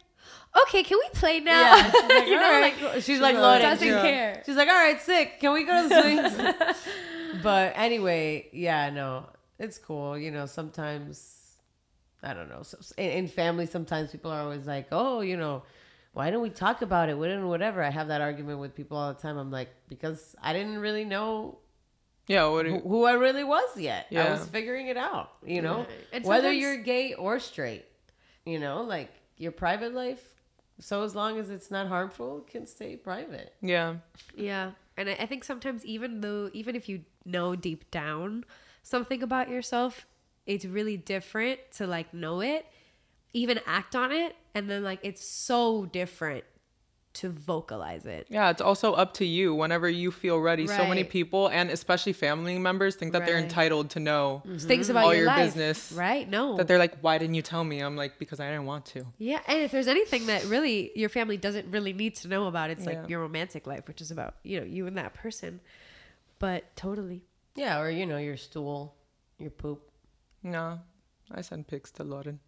"Okay, 0.64 0.84
can 0.84 0.98
we 0.98 1.10
play 1.14 1.40
now?" 1.40 1.62
Yeah, 1.76 1.92
she's 1.92 2.02
like, 2.10 2.28
you 2.28 2.36
know, 2.36 2.44
"All 2.44 2.52
right, 2.52 2.62
like 2.62 2.78
cool." 2.80 2.92
she's 2.94 3.06
she 3.06 3.20
like, 3.20 3.36
Lauren, 3.36 3.62
doesn't 3.62 3.88
yeah. 3.88 4.02
care. 4.02 4.44
She's 4.46 4.56
like, 4.56 4.68
all 4.70 4.76
right, 4.76 5.02
sick. 5.02 5.40
Can 5.40 5.54
we 5.54 5.64
go 5.64 5.84
to 5.84 5.90
the 5.90 6.02
swings? 6.02 6.78
but 7.44 7.74
anyway, 7.76 8.48
yeah, 8.54 8.90
no, 8.90 9.26
it's 9.60 9.78
cool. 9.78 10.18
You 10.18 10.32
know, 10.32 10.46
sometimes 10.46 11.56
I 12.24 12.34
don't 12.34 12.50
know. 12.50 12.64
So, 12.64 12.78
in, 12.98 13.12
in 13.12 13.28
family, 13.28 13.66
sometimes 13.66 14.12
people 14.12 14.32
are 14.32 14.42
always 14.42 14.66
like, 14.66 14.88
oh, 14.92 15.22
you 15.22 15.38
know, 15.38 15.64
why 16.14 16.32
don't 16.32 16.42
we 16.42 16.50
talk 16.50 16.82
about 16.82 17.10
it? 17.10 17.18
Whatever, 17.18 17.48
whatever. 17.48 17.84
I 17.84 17.90
have 17.92 18.08
that 18.08 18.22
argument 18.22 18.60
with 18.60 18.74
people 18.76 18.98
all 18.98 19.14
the 19.14 19.20
time. 19.22 19.38
I'm 19.38 19.52
like, 19.52 19.70
because 19.88 20.36
I 20.42 20.52
didn't 20.54 20.80
really 20.80 21.06
know 21.06 21.60
Yeah, 22.28 22.48
what 22.48 22.66
who, 22.66 22.74
you, 22.76 22.80
who 22.80 23.04
I 23.06 23.14
really 23.14 23.44
was 23.44 23.78
yet. 23.78 24.08
I 24.12 24.32
was 24.32 24.46
figuring 24.48 24.88
it 24.88 24.98
out. 24.98 25.32
You 25.46 25.62
know, 25.62 25.80
Right. 25.80 25.90
And 26.14 26.26
whether 26.26 26.52
you're 26.52 26.78
gay 26.78 27.14
or 27.14 27.40
straight. 27.40 27.86
You 28.46 28.60
know, 28.60 28.82
like 28.82 29.12
your 29.38 29.52
private 29.52 29.94
life. 29.94 30.24
So 30.80 31.04
as 31.04 31.16
long 31.16 31.40
as 31.40 31.50
it's 31.50 31.72
not 31.72 31.88
harmful, 31.88 32.40
it 32.40 32.48
can 32.48 32.68
stay 32.68 32.96
private. 32.96 33.54
yeah. 33.62 33.96
Yeah, 34.36 34.72
and 34.96 35.10
I, 35.10 35.14
I 35.14 35.26
think 35.26 35.44
sometimes 35.44 35.86
even 35.86 36.22
though 36.22 36.50
even 36.54 36.76
if 36.76 36.88
you 36.88 37.02
know 37.26 37.56
deep 37.56 37.90
down 37.92 38.46
something 38.84 39.24
about 39.24 39.50
yourself, 39.50 40.06
it's 40.46 40.66
really 40.66 40.98
different 40.98 41.60
to 41.78 41.88
like 41.88 42.14
know 42.14 42.42
it, 42.42 42.66
even 43.34 43.60
act 43.66 43.96
on 43.96 44.12
it, 44.12 44.36
and 44.54 44.70
then 44.70 44.84
like 44.84 45.00
it's 45.04 45.24
so 45.28 45.86
different 45.86 46.44
to 47.22 47.30
vocalize 47.30 48.06
it. 48.06 48.28
Yeah, 48.30 48.50
it's 48.50 48.62
also 48.62 48.94
up 48.94 49.14
to 49.16 49.26
you 49.26 49.54
whenever 49.56 49.88
you 49.90 50.12
feel 50.12 50.40
ready. 50.40 50.66
So 50.68 50.86
many 50.88 51.04
people 51.04 51.48
and 51.48 51.70
especially 51.70 52.14
family 52.14 52.58
members 52.60 52.96
think 52.96 53.14
that 53.14 53.26
they're 53.26 53.38
entitled 53.38 53.90
to 53.92 54.00
know 54.00 54.44
Things 54.60 54.90
about 54.90 55.06
all 55.06 55.14
your, 55.14 55.24
your 55.24 55.28
life, 55.34 55.46
business. 55.56 55.92
right? 55.94 56.30
No, 56.30 56.58
That 56.58 56.68
they're 56.68 56.78
like, 56.78 57.00
why 57.02 57.18
didn't 57.18 57.36
you 57.36 57.42
tell 57.42 57.64
me? 57.64 57.80
I'm 57.80 57.96
like, 57.96 58.20
because 58.20 58.40
I 58.40 58.50
didn't 58.50 58.66
want 58.66 58.86
to. 58.88 59.06
Yeah, 59.18 59.40
and 59.48 59.62
if 59.62 59.72
there's 59.72 59.88
anything 59.88 60.28
that 60.28 60.44
really 60.46 60.92
your 60.96 61.10
family 61.10 61.38
doesn't 61.38 61.68
really 61.72 61.94
need 61.94 62.16
to 62.18 62.28
know 62.28 62.48
about, 62.48 62.70
it's 62.70 62.86
Yeah. 62.86 63.00
like 63.02 63.10
your 63.10 63.20
romantic 63.22 63.66
life, 63.68 63.88
which 63.88 64.02
is 64.02 64.12
about 64.12 64.36
you 64.44 64.60
know 64.60 64.66
you 64.66 64.88
and 64.88 64.98
that 64.98 65.14
person. 65.14 65.60
But 66.40 66.76
totally, 66.76 67.24
Yeah, 67.56 67.80
or 67.80 67.90
you 67.90 68.06
know, 68.06 68.18
your 68.18 68.38
stool, 68.38 68.96
your 69.40 69.50
poop. 69.50 69.90
No, 70.44 70.80
I 71.32 71.42
send 71.42 71.68
pics 71.68 71.90
to 71.94 72.04
Lauren. 72.04 72.40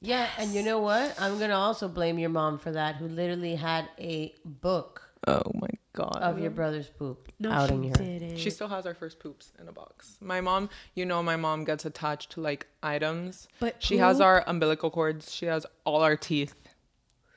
Yeah, 0.00 0.28
and 0.38 0.52
you 0.52 0.62
know 0.62 0.78
what? 0.80 1.14
I'm 1.20 1.38
gonna 1.38 1.56
also 1.56 1.88
blame 1.88 2.18
your 2.18 2.30
mom 2.30 2.58
for 2.58 2.70
that, 2.72 2.96
who 2.96 3.08
literally 3.08 3.54
had 3.56 3.88
a 3.98 4.34
book 4.44 5.02
Oh 5.26 5.42
my 5.54 5.68
god. 5.94 6.18
of 6.20 6.38
your 6.38 6.50
brother's 6.50 6.88
poop 6.88 7.32
no, 7.40 7.50
outing 7.50 7.82
she 7.84 7.88
her. 7.88 7.94
didn't. 8.18 8.36
She 8.36 8.50
still 8.50 8.68
has 8.68 8.86
our 8.86 8.94
first 8.94 9.18
poops 9.18 9.52
in 9.60 9.68
a 9.68 9.72
box. 9.72 10.16
My 10.20 10.40
mom, 10.40 10.68
you 10.94 11.06
know, 11.06 11.22
my 11.22 11.36
mom 11.36 11.64
gets 11.64 11.84
attached 11.84 12.32
to 12.32 12.40
like 12.40 12.66
items. 12.82 13.48
But 13.58 13.82
she 13.82 13.96
has 13.98 14.20
our 14.20 14.44
umbilical 14.46 14.90
cords. 14.90 15.32
She 15.34 15.46
has 15.46 15.66
all 15.84 16.02
our 16.02 16.16
teeth 16.16 16.54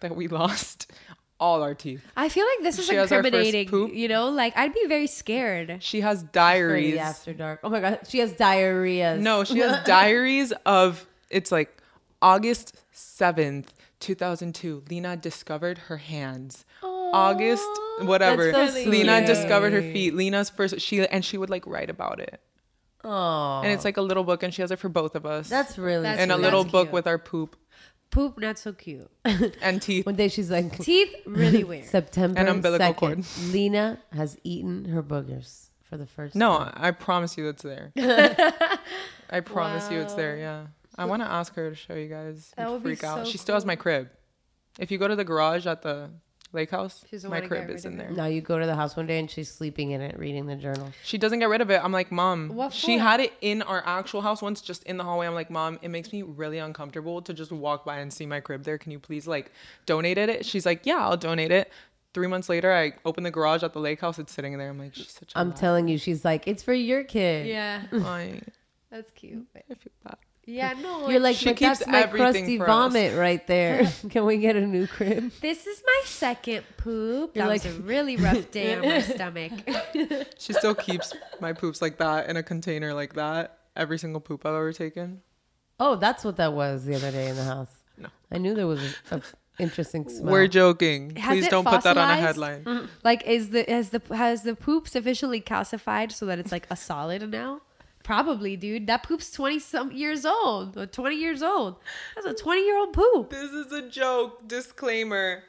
that 0.02 0.16
we 0.16 0.28
lost. 0.40 0.92
All 1.40 1.64
our 1.64 1.74
teeth. 1.74 2.04
I 2.18 2.28
feel 2.28 2.46
like 2.46 2.64
this 2.64 2.78
is 2.80 2.86
She 2.88 2.96
has 2.96 3.14
our 3.14 3.20
first 3.24 3.28
incriminating. 3.28 3.70
poop. 3.70 3.94
You 3.94 4.10
know, 4.10 4.28
like 4.30 4.58
I'd 4.58 4.74
be 4.74 4.86
very 4.88 5.08
scared. 5.08 5.78
She 5.82 6.02
has 6.02 6.22
diaries. 6.24 6.98
after 6.98 7.34
dark. 7.34 7.62
Oh 7.64 7.70
my 7.70 7.80
god, 7.80 8.00
she 8.10 8.20
has 8.20 8.34
diarrhea. 8.34 9.16
No, 9.18 9.46
she 9.46 9.60
has 9.60 9.82
diaries 9.86 10.52
of 10.66 11.08
it's 11.30 11.50
like 11.50 11.79
August 12.22 12.76
7th, 12.94 13.68
2002. 14.00 14.84
Lina 14.90 15.16
discovered 15.18 15.78
her 15.78 15.98
hands. 15.98 16.66
August 16.84 17.68
whatever. 18.02 18.52
That's 18.52 18.74
so 18.84 18.90
Lina 18.90 19.18
sweet. 19.20 19.28
discovered 19.28 19.74
her 19.74 19.82
feet. 19.82 20.14
Lina's 20.14 20.50
first 20.50 20.80
she 20.80 21.08
and 21.08 21.24
she 21.26 21.38
would 21.38 21.50
like 21.50 21.66
write 21.66 21.90
about 21.90 22.20
it. 22.20 22.40
Oh, 23.04 23.62
And 23.64 23.72
it's 23.72 23.86
like 23.86 23.98
a 23.98 24.02
little 24.02 24.24
book 24.24 24.44
and 24.44 24.54
she 24.54 24.62
has 24.62 24.72
it 24.72 24.78
for 24.80 24.90
both 24.90 25.16
of 25.16 25.26
us. 25.26 25.48
that's 25.50 25.78
really 25.78 26.04
That's 26.04 26.20
and 26.20 26.32
a 26.32 26.38
little 26.38 26.64
That's 26.64 26.72
book 26.72 26.88
cute. 26.88 26.94
with 26.94 27.08
our 27.08 27.18
poop 27.18 27.56
Poop, 28.12 28.40
not 28.40 28.58
so 28.58 28.74
cute. 28.74 29.10
and 29.62 29.80
teeth. 29.82 30.04
One 30.06 30.16
day 30.16 30.30
she's 30.30 30.50
like, 30.50 30.78
Teeth, 30.80 31.14
really 31.28 31.64
weird. 31.64 31.86
September 31.98 32.40
And 32.40 32.50
umbilical 32.50 32.88
2nd, 32.94 32.96
cord. 32.96 33.26
Lina 33.54 34.00
has 34.12 34.36
eaten 34.44 34.86
her 34.86 35.04
boogers 35.04 35.70
for 35.84 35.96
the 35.96 36.08
first 36.08 36.34
No, 36.36 36.58
time. 36.58 36.74
I 36.76 36.90
promise 36.92 37.38
you 37.38 37.48
it's 37.50 37.62
there. 37.62 37.92
I 39.30 39.40
promise 39.42 39.92
you 39.92 40.00
it's 40.02 40.16
there. 40.16 40.38
Yeah. 40.38 40.66
I 41.00 41.06
want 41.06 41.22
to 41.22 41.28
ask 41.32 41.54
her 41.56 41.70
to 41.70 41.76
show 41.76 41.94
you 41.96 42.08
guys. 42.08 42.52
That 42.58 42.68
You'd 42.68 42.74
would 42.74 42.84
be 42.84 42.90
freak 42.96 43.04
out. 43.04 43.26
so 43.26 43.32
She 43.32 43.38
still 43.38 43.56
has 43.56 43.66
my 43.66 43.76
crib. 43.76 44.10
If 44.78 44.92
you 44.92 44.98
go 44.98 45.08
to 45.08 45.16
the 45.16 45.24
garage 45.26 45.66
at 45.66 45.82
the 45.82 46.10
lake 46.52 46.72
house, 46.72 47.04
my 47.28 47.42
crib 47.42 47.70
is 47.70 47.86
in 47.86 47.98
there. 47.98 48.10
Now 48.10 48.26
you 48.26 48.42
go 48.42 48.58
to 48.58 48.66
the 48.66 48.76
house 48.76 48.96
one 48.96 49.06
day 49.08 49.20
and 49.20 49.30
she's 49.30 49.50
sleeping 49.50 49.92
in 49.92 50.02
it, 50.02 50.18
reading 50.18 50.46
the 50.48 50.56
journal. 50.56 50.92
She 51.04 51.18
doesn't 51.18 51.40
get 51.40 51.50
rid 51.50 51.62
of 51.62 51.70
it. 51.70 51.80
I'm 51.84 51.92
like, 51.92 52.12
Mom, 52.12 52.50
What 52.50 52.74
she 52.74 52.98
for? 52.98 53.04
had 53.04 53.20
it 53.20 53.34
in 53.42 53.62
our 53.62 53.84
actual 53.86 54.22
house 54.22 54.42
once, 54.42 54.62
just 54.62 54.84
in 54.84 54.98
the 54.98 55.04
hallway. 55.04 55.28
I'm 55.28 55.36
like, 55.36 55.50
Mom, 55.52 55.78
it 55.82 55.90
makes 55.90 56.12
me 56.12 56.22
really 56.24 56.58
uncomfortable 56.58 57.22
to 57.22 57.34
just 57.34 57.52
walk 57.52 57.86
by 57.86 58.00
and 58.00 58.12
see 58.12 58.26
my 58.26 58.40
crib 58.40 58.64
there. 58.64 58.78
Can 58.78 58.92
you 58.92 59.00
please 59.00 59.28
like 59.28 59.52
donate 59.86 60.18
it? 60.18 60.46
She's 60.46 60.66
like, 60.66 60.86
Yeah, 60.86 60.98
I'll 61.00 61.18
donate 61.18 61.52
it. 61.52 61.72
Three 62.16 62.28
months 62.28 62.50
later, 62.50 62.74
I 62.74 62.94
open 63.06 63.24
the 63.24 63.32
garage 63.32 63.62
at 63.62 63.74
the 63.74 63.80
lake 63.80 64.02
house. 64.02 64.18
It's 64.18 64.34
sitting 64.34 64.58
there. 64.58 64.70
I'm 64.70 64.80
like, 64.80 64.96
She's 64.96 65.12
such 65.12 65.32
a 65.36 65.38
I'm 65.40 65.54
telling 65.54 65.88
you, 65.88 65.98
she's 66.00 66.26
like, 66.26 66.48
it's 66.48 66.64
for 66.64 66.74
your 66.74 67.04
kid. 67.04 67.46
Yeah, 67.48 67.84
I, 67.92 68.42
that's 68.90 69.12
cute. 69.12 69.46
I 69.56 69.74
feel 69.76 69.94
bad. 70.04 70.18
Yeah, 70.50 70.74
no. 70.82 71.10
You're 71.10 71.20
like, 71.20 71.36
She 71.36 71.46
but 71.46 71.58
keeps 71.58 71.80
that's 71.80 71.88
my 71.88 72.04
crusty 72.08 72.58
vomit 72.58 73.16
right 73.18 73.46
there. 73.46 73.86
Can 74.10 74.26
we 74.26 74.38
get 74.38 74.56
a 74.56 74.62
new 74.66 74.88
crib? 74.88 75.32
this 75.42 75.68
is 75.68 75.82
my 75.86 76.02
second 76.06 76.64
poop. 76.78 77.36
You're 77.36 77.46
that 77.46 77.50
like- 77.52 77.64
was 77.64 77.76
a 77.78 77.82
really 77.82 78.18
rough 78.18 78.50
day 78.52 78.76
on 78.76 78.82
my 78.82 79.02
stomach. 79.16 79.52
She 80.40 80.54
still 80.54 80.74
keeps 80.76 81.14
my 81.40 81.54
poops 81.54 81.82
like 81.82 81.98
that 82.00 82.30
in 82.30 82.38
a 82.38 82.44
container 82.44 82.94
like 82.94 83.14
that. 83.14 83.60
Every 83.76 84.00
single 84.00 84.20
poop 84.22 84.46
I've 84.46 84.54
ever 84.56 84.74
taken. 84.74 85.22
Oh, 85.80 85.96
that's 85.96 86.26
what 86.26 86.38
that 86.38 86.54
was 86.54 86.84
the 86.86 86.96
other 86.96 87.12
day 87.12 87.28
in 87.30 87.36
the 87.36 87.44
house. 87.44 87.72
No. 87.98 88.10
I 88.32 88.38
knew 88.40 88.54
there 88.56 88.68
was 88.68 88.82
a, 89.12 89.18
a 89.18 89.22
interesting 89.60 90.10
smell. 90.10 90.32
We're 90.34 90.48
joking. 90.48 91.16
Has 91.16 91.38
Please 91.38 91.48
don't 91.48 91.64
put 91.66 91.84
that 91.84 91.98
on 91.98 92.10
a 92.10 92.22
fossilized? 92.22 92.66
headline. 92.66 92.90
Like, 93.04 93.26
is 93.28 93.50
the 93.52 93.64
has 93.68 93.92
the 93.92 94.02
has 94.16 94.44
the 94.44 94.56
poop 94.56 94.88
sufficiently 94.88 95.40
calcified 95.42 96.12
so 96.12 96.26
that 96.26 96.40
it's 96.40 96.52
like 96.52 96.66
a 96.70 96.76
solid 96.76 97.30
now? 97.30 97.62
Probably, 98.10 98.56
dude. 98.56 98.88
That 98.88 99.04
poop's 99.04 99.30
twenty 99.30 99.60
some 99.60 99.92
years 99.92 100.26
old. 100.26 100.76
Or 100.76 100.88
Twenty 100.88 101.18
years 101.18 101.44
old. 101.44 101.76
That's 102.16 102.26
a 102.26 102.34
twenty 102.34 102.66
year 102.66 102.76
old 102.80 102.92
poop. 102.92 103.30
This 103.30 103.52
is 103.52 103.72
a 103.72 103.88
joke. 103.88 104.48
Disclaimer. 104.48 105.44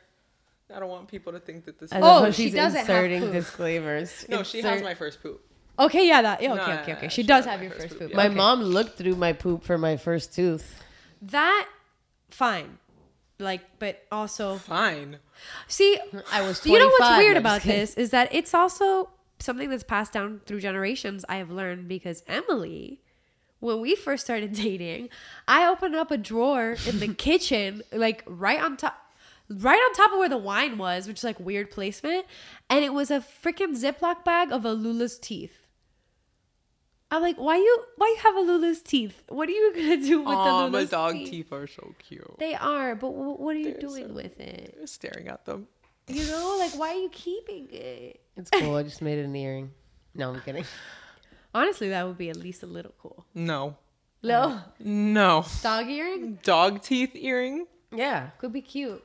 I 0.75 0.79
don't 0.79 0.91
want 0.91 1.09
people 1.09 1.33
to 1.33 1.41
think 1.41 1.65
that 1.65 1.79
this 1.81 1.91
is. 1.91 1.97
Oh, 2.03 2.25
how 2.25 2.31
she 2.31 2.45
she's 2.45 2.55
doesn't 2.55 2.81
have 2.81 2.89
inserting 2.91 3.23
poop. 3.23 3.33
disclaimers. 3.33 4.27
no, 4.29 4.43
she 4.43 4.59
has 4.61 4.73
Insert- 4.73 4.85
my 4.85 4.93
first 4.95 5.23
poop. 5.23 5.41
Okay, 5.79 6.07
yeah, 6.07 6.21
that. 6.21 6.43
Yeah, 6.43 6.53
okay, 6.53 6.67
no, 6.75 6.81
okay, 6.83 6.93
okay. 6.93 7.09
she 7.09 7.23
She 7.23 7.27
does 7.27 7.47
my 7.47 7.53
have 7.53 7.63
your 7.63 7.71
first 7.71 7.83
first 7.85 7.93
poop, 7.93 8.01
poop. 8.01 8.11
yeah. 8.11 8.17
My 8.19 8.27
Okay. 8.27 8.35
mom 8.35 8.61
looked 8.61 8.99
through 8.99 9.17
my 9.17 9.33
poop 9.33 9.65
for 9.65 9.79
my 9.79 9.97
first 9.97 10.35
tooth. 10.35 10.83
That 11.23 11.67
fine. 12.31 12.77
Like, 13.39 13.63
but 13.79 14.03
also 14.13 14.57
Fine. 14.59 15.17
see, 15.67 15.99
I 16.31 16.43
was. 16.43 16.67
you 16.67 16.79
know 16.79 16.89
what's 16.99 17.17
weird 17.17 17.39
about 17.39 17.63
kidding. 17.63 17.81
this 17.81 17.95
is 17.95 18.11
that 18.11 18.29
it's 18.35 18.53
also 18.53 19.09
something 19.43 19.71
that's 19.71 19.83
passed 19.85 20.13
down 20.13 20.41
through 20.47 20.61
generations. 20.61 21.25
I 21.29 21.37
have 21.37 21.51
learned 21.51 21.89
because 21.89 22.23
Emily, 22.27 23.01
when 23.61 23.81
we 23.81 23.95
first 23.95 24.25
started 24.25 24.53
dating, 24.67 25.09
I 25.49 25.67
opened 25.67 25.97
up 25.97 26.11
a 26.11 26.17
drawer 26.19 26.77
in 26.87 27.01
the 27.01 27.09
kitchen, 27.15 27.83
like 27.93 28.23
right 28.27 28.61
on 28.61 28.77
top. 28.77 28.97
Right 29.53 29.75
on 29.79 29.93
top 29.95 30.13
of 30.13 30.19
where 30.21 30.29
the 30.29 30.39
wine 30.39 30.79
was, 30.79 31.09
which 31.09 31.19
is 31.19 31.25
like 31.25 31.41
weird 31.41 31.73
placement, 31.73 32.25
and 32.69 32.85
it 32.85 32.93
was 32.95 33.11
a 33.11 33.19
freaking 33.19 33.77
Ziploc 33.77 34.25
bag 34.25 34.53
of 34.53 34.65
a 34.65 34.69
Alula's 34.69 35.19
teeth. 35.19 35.67
I'm 37.11 37.21
like, 37.23 37.37
why 37.37 37.57
you 37.57 37.85
why 37.97 38.07
you 38.17 38.23
have 38.23 38.35
Alula's 38.37 38.81
teeth? 38.81 39.25
What 39.29 39.49
are 39.49 39.53
you 39.53 39.73
gonna 39.75 39.97
do 39.97 40.21
with 40.21 40.29
Aw, 40.37 40.69
my 40.69 40.85
dog 40.85 41.15
teeth? 41.15 41.31
teeth 41.31 41.53
are 41.53 41.67
so 41.67 41.95
cute. 41.99 42.39
They 42.39 42.55
are, 42.55 42.95
but 42.95 43.09
w- 43.11 43.33
what 43.33 43.57
are 43.57 43.59
you 43.59 43.73
They're 43.73 43.81
doing 43.81 44.07
so- 44.07 44.15
with 44.15 44.39
it? 44.39 44.79
Staring 44.89 45.27
at 45.27 45.45
them. 45.47 45.67
You 46.15 46.27
know, 46.27 46.57
like 46.59 46.73
why 46.79 46.91
are 46.91 46.99
you 46.99 47.09
keeping 47.11 47.69
it? 47.71 48.21
It's 48.37 48.51
cool. 48.51 48.77
I 48.77 48.83
just 48.83 49.03
made 49.03 49.19
it 49.19 49.25
an 49.25 49.35
earring. 49.37 49.71
No, 50.15 50.31
I'm 50.35 50.41
kidding. 50.41 50.65
Honestly, 51.55 51.89
that 51.91 52.07
would 52.07 52.19
be 52.19 52.31
at 52.31 52.37
least 52.37 52.63
a 52.63 52.67
little 52.67 52.95
cool. 53.01 53.25
No. 53.35 53.77
No, 54.23 54.61
No. 54.79 55.45
dog 55.63 55.89
earring 55.89 56.39
Dog 56.43 56.83
teeth 56.83 57.17
earring 57.17 57.67
Yeah. 57.91 58.31
could 58.39 58.53
be 58.53 58.61
cute. 58.61 59.03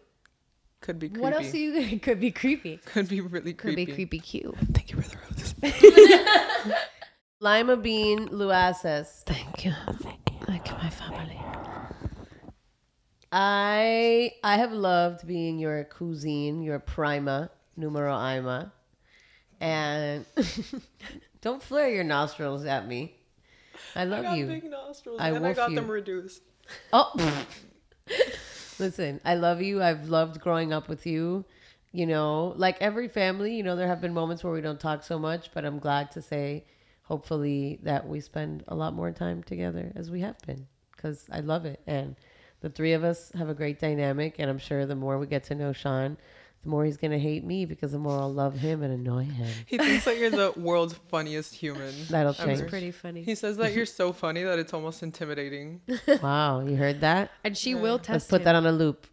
could 0.82 1.00
be 1.00 1.08
creepy. 1.10 1.22
What 1.24 1.34
else 1.34 1.52
do 1.52 1.58
you? 1.58 2.00
Could 2.02 2.20
be 2.20 2.32
creepy. 2.32 2.78
Could 2.86 3.08
be 3.08 3.22
really 3.22 3.54
creepy. 3.54 3.86
Could 3.86 3.88
be 3.88 3.94
creepy 3.94 4.20
cute. 4.20 4.56
Thank 4.74 4.92
you 4.92 5.02
for 5.02 5.10
the 5.10 5.18
roses. 5.30 6.76
Lima 7.40 7.78
Bean 7.78 8.28
Luaces, 8.30 9.24
Thank 9.26 9.66
you. 9.66 9.74
Thank 10.46 10.70
you, 10.70 10.78
my 10.78 10.90
family. 10.90 11.40
I 13.38 14.32
I 14.46 14.56
have 14.56 14.72
loved 14.72 15.28
being 15.28 15.60
your 15.60 15.84
cousine, 15.84 16.64
your 16.64 16.80
prima, 16.80 17.52
numero 17.76 18.16
ima. 18.18 18.72
And 19.60 20.26
don't 21.42 21.62
flare 21.62 21.90
your 21.90 22.06
nostrils 22.06 22.64
at 22.66 22.88
me. 22.88 23.18
I 23.94 24.02
I 24.02 24.04
love 24.06 24.24
got 24.24 24.38
you. 24.38 24.46
big 24.48 24.64
nostrils 24.64 25.20
I 25.20 25.30
and 25.32 25.46
I 25.46 25.52
got 25.54 25.70
you. 25.72 25.76
them 25.76 25.92
reduced. 25.92 26.44
Oh, 26.94 27.12
listen, 28.80 29.20
I 29.26 29.36
love 29.36 29.62
you. 29.62 29.84
I've 29.84 30.08
loved 30.08 30.40
growing 30.40 30.72
up 30.72 30.88
with 30.88 31.06
you. 31.06 31.44
You 31.92 32.06
know, 32.06 32.54
like 32.56 32.78
every 32.82 33.10
family, 33.10 33.56
you 33.56 33.64
know, 33.64 33.76
there 33.76 33.88
have 33.88 34.00
been 34.02 34.14
moments 34.14 34.44
where 34.46 34.54
we 34.54 34.62
don't 34.62 34.80
talk 34.80 35.04
so 35.04 35.20
much, 35.20 35.52
but 35.54 35.66
I'm 35.66 35.80
glad 35.80 36.12
to 36.12 36.22
say 36.22 36.66
hopefully 37.04 37.80
that 37.84 38.08
we 38.08 38.22
spend 38.22 38.64
a 38.70 38.76
lot 38.76 38.94
more 38.94 39.12
time 39.12 39.44
together 39.44 39.92
as 39.96 40.10
we 40.10 40.22
have 40.22 40.38
been 40.48 40.68
because 40.96 41.26
I 41.32 41.42
love 41.42 41.66
it. 41.66 41.82
And 41.86 42.16
the 42.66 42.72
three 42.72 42.94
of 42.94 43.04
us 43.04 43.32
have 43.38 43.48
a 43.48 43.54
great 43.54 43.80
dynamic. 43.80 44.38
And 44.40 44.50
I'm 44.50 44.58
sure 44.58 44.88
the 44.88 44.96
more 44.96 45.20
we 45.20 45.28
get 45.28 45.44
to 45.46 45.56
know 45.56 45.72
Sean, 45.72 46.18
the 46.64 46.70
more 46.70 46.84
he's 46.84 46.98
going 46.98 47.12
to 47.12 47.20
hate 47.20 47.44
me 47.44 47.64
because 47.66 47.92
the 47.92 48.00
more 48.00 48.20
I'll 48.20 48.34
love 48.34 48.58
him 48.58 48.82
and 48.82 48.92
annoy 48.92 49.26
him. 49.26 49.48
He 49.68 49.78
thinks 49.78 50.06
that 50.06 50.18
you're 50.18 50.32
the 50.32 50.52
world's 50.58 50.96
funniest 51.10 51.54
human. 51.54 51.94
That'll 52.10 52.34
change. 52.34 52.62
It's 52.62 52.70
pretty 52.70 52.90
funny. 52.90 53.22
He 53.22 53.36
says 53.36 53.58
that 53.58 53.74
you're 53.74 53.86
so 53.86 54.12
funny 54.12 54.42
that 54.42 54.58
it's 54.58 54.74
almost 54.74 55.04
intimidating. 55.04 55.82
wow, 56.24 56.62
you 56.62 56.76
heard 56.76 57.02
that? 57.02 57.30
And 57.44 57.56
she 57.56 57.76
will 57.76 58.00
test 58.00 58.10
Let's 58.10 58.28
put 58.32 58.42
him. 58.42 58.46
that 58.46 58.56
on 58.56 58.66
a 58.66 58.72
loop. 58.72 59.06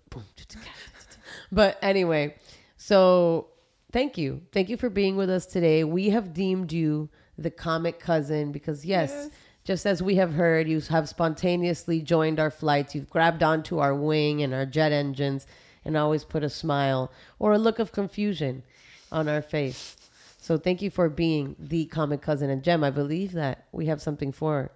But 1.51 1.79
anyway, 1.83 2.37
so 2.79 3.49
thank 3.93 4.17
you. 4.17 4.41
Thank 4.53 4.71
you 4.71 4.79
for 4.79 4.89
being 4.89 5.17
with 5.17 5.29
us 5.29 5.45
today. 5.45 5.85
We 5.85 6.09
have 6.09 6.33
deemed 6.33 6.73
you 6.73 7.11
the 7.37 7.51
comet 7.51 8.01
cousin 8.01 8.51
because, 8.51 8.87
yes, 8.87 9.29
just 9.65 9.87
as 9.87 10.03
we 10.03 10.17
have 10.17 10.35
heard, 10.35 10.69
you 10.69 10.81
have 10.81 11.09
spontaneously 11.09 12.01
joined 12.01 12.41
our 12.41 12.51
flights. 12.51 12.95
You've 12.95 13.11
grabbed 13.11 13.43
onto 13.43 13.79
our 13.79 13.95
wing 13.95 14.43
and 14.43 14.53
our 14.53 14.67
jet 14.67 14.93
engines 14.93 15.47
and 15.85 15.97
always 15.97 16.25
put 16.25 16.43
a 16.43 16.49
smile 16.49 17.13
or 17.39 17.53
a 17.53 17.59
look 17.59 17.79
of 17.79 17.93
confusion 17.93 18.63
on 19.11 19.29
our 19.29 19.43
face. 19.43 19.97
So 20.41 20.59
thank 20.59 20.83
you 20.83 20.91
for 20.91 21.09
being 21.09 21.55
the 21.59 21.85
comet 21.87 22.23
cousin. 22.23 22.51
And 22.51 22.65
Jem, 22.65 22.83
I 22.83 22.91
believe 22.91 23.33
that 23.33 23.67
we 23.71 23.87
have 23.87 24.03
something 24.03 24.33
for 24.33 24.73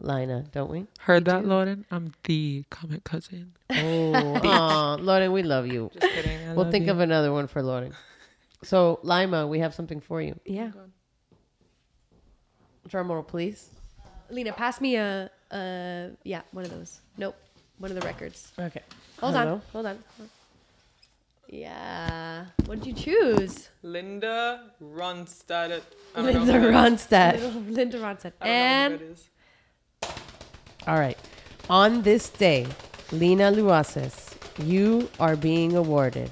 Lina, 0.00 0.44
don't 0.52 0.70
we? 0.70 0.86
Heard 1.00 1.24
that, 1.24 1.46
Lauren? 1.46 1.86
I'm 1.90 2.12
the 2.24 2.64
comet 2.70 3.04
cousin. 3.04 3.54
Oh, 3.70 4.12
aw, 4.44 4.98
Lauren, 5.00 5.32
we 5.32 5.42
love 5.42 5.66
you. 5.66 5.90
Just 5.94 6.14
kidding. 6.14 6.48
I 6.48 6.54
we'll 6.54 6.70
think 6.70 6.86
you. 6.86 6.92
of 6.92 7.00
another 7.00 7.32
one 7.32 7.46
for 7.46 7.62
Lauren. 7.62 7.94
So, 8.62 9.00
Lima, 9.02 9.46
we 9.46 9.60
have 9.60 9.74
something 9.74 10.00
for 10.00 10.20
you. 10.20 10.38
Yeah. 10.44 10.72
Drum 12.86 13.10
roll, 13.10 13.22
please. 13.22 13.70
Lina, 14.30 14.52
pass 14.52 14.80
me 14.80 14.96
a, 14.96 15.30
a 15.52 16.10
yeah, 16.24 16.42
one 16.52 16.64
of 16.64 16.70
those. 16.70 17.00
Nope, 17.16 17.36
one 17.78 17.90
of 17.90 17.94
the 18.00 18.06
records. 18.06 18.52
Okay. 18.58 18.82
Hold 19.20 19.34
on, 19.34 19.46
don't 19.46 19.54
know. 19.56 19.62
hold 19.72 19.86
on. 19.86 19.98
Yeah. 21.48 22.44
What 22.66 22.80
did 22.82 22.86
you 22.86 22.92
choose? 22.92 23.70
Linda 23.82 24.70
Ronstadt. 24.82 25.80
I 26.14 26.22
don't 26.22 26.26
know 26.34 26.40
Linda 26.40 26.52
who 26.60 26.72
that 26.72 26.92
is. 26.92 27.06
Ronstadt. 27.06 27.70
Linda 27.74 27.98
Ronstadt. 28.06 28.32
I 28.40 28.46
don't 28.46 28.46
know 28.46 28.46
And 28.46 28.92
who 28.92 28.98
that 28.98 29.12
is. 29.12 29.28
All 30.86 30.98
right. 30.98 31.18
On 31.70 32.02
this 32.02 32.28
day, 32.28 32.66
Lina 33.12 33.50
Luaces, 33.50 34.34
you 34.62 35.08
are 35.18 35.36
being 35.36 35.74
awarded 35.74 36.30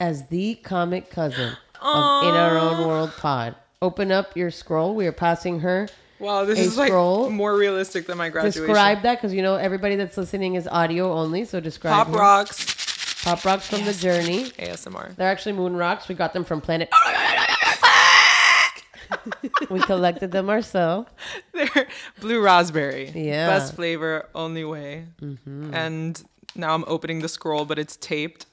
as 0.00 0.26
the 0.28 0.56
comet 0.56 1.08
cousin 1.10 1.56
of 1.80 2.24
In 2.24 2.30
Our 2.34 2.58
Own 2.58 2.86
World 2.86 3.12
Pod. 3.18 3.54
Open 3.82 4.12
up 4.12 4.36
your 4.36 4.52
scroll. 4.52 4.94
We 4.94 5.08
are 5.08 5.12
passing 5.12 5.58
her. 5.60 5.88
Wow, 6.20 6.44
this 6.44 6.60
is 6.60 6.78
like 6.78 6.86
scroll. 6.86 7.28
more 7.30 7.56
realistic 7.56 8.06
than 8.06 8.16
my 8.16 8.28
graduation. 8.28 8.62
Describe 8.62 9.02
that 9.02 9.16
because 9.16 9.34
you 9.34 9.42
know 9.42 9.56
everybody 9.56 9.96
that's 9.96 10.16
listening 10.16 10.54
is 10.54 10.68
audio 10.68 11.12
only. 11.12 11.44
So 11.44 11.58
describe 11.58 11.92
Pop 11.92 12.06
her. 12.06 12.12
rocks. 12.12 13.24
Pop 13.24 13.44
rocks 13.44 13.66
from 13.68 13.84
the 13.84 13.92
journey. 13.92 14.50
ASMR. 14.50 15.16
They're 15.16 15.28
actually 15.28 15.54
moon 15.54 15.74
rocks. 15.74 16.06
We 16.06 16.14
got 16.14 16.32
them 16.32 16.44
from 16.44 16.60
Planet. 16.60 16.90
we 19.68 19.80
collected 19.80 20.30
them 20.30 20.48
ourselves. 20.48 21.10
They're 21.52 21.88
blue 22.20 22.40
raspberry. 22.40 23.10
Yeah. 23.10 23.48
Best 23.48 23.74
flavor, 23.74 24.28
only 24.32 24.64
way. 24.64 25.06
Mhm. 25.20 25.74
And 25.74 26.22
now 26.54 26.72
I'm 26.72 26.84
opening 26.86 27.18
the 27.18 27.28
scroll, 27.28 27.64
but 27.64 27.80
it's 27.80 27.96
taped. 27.96 28.46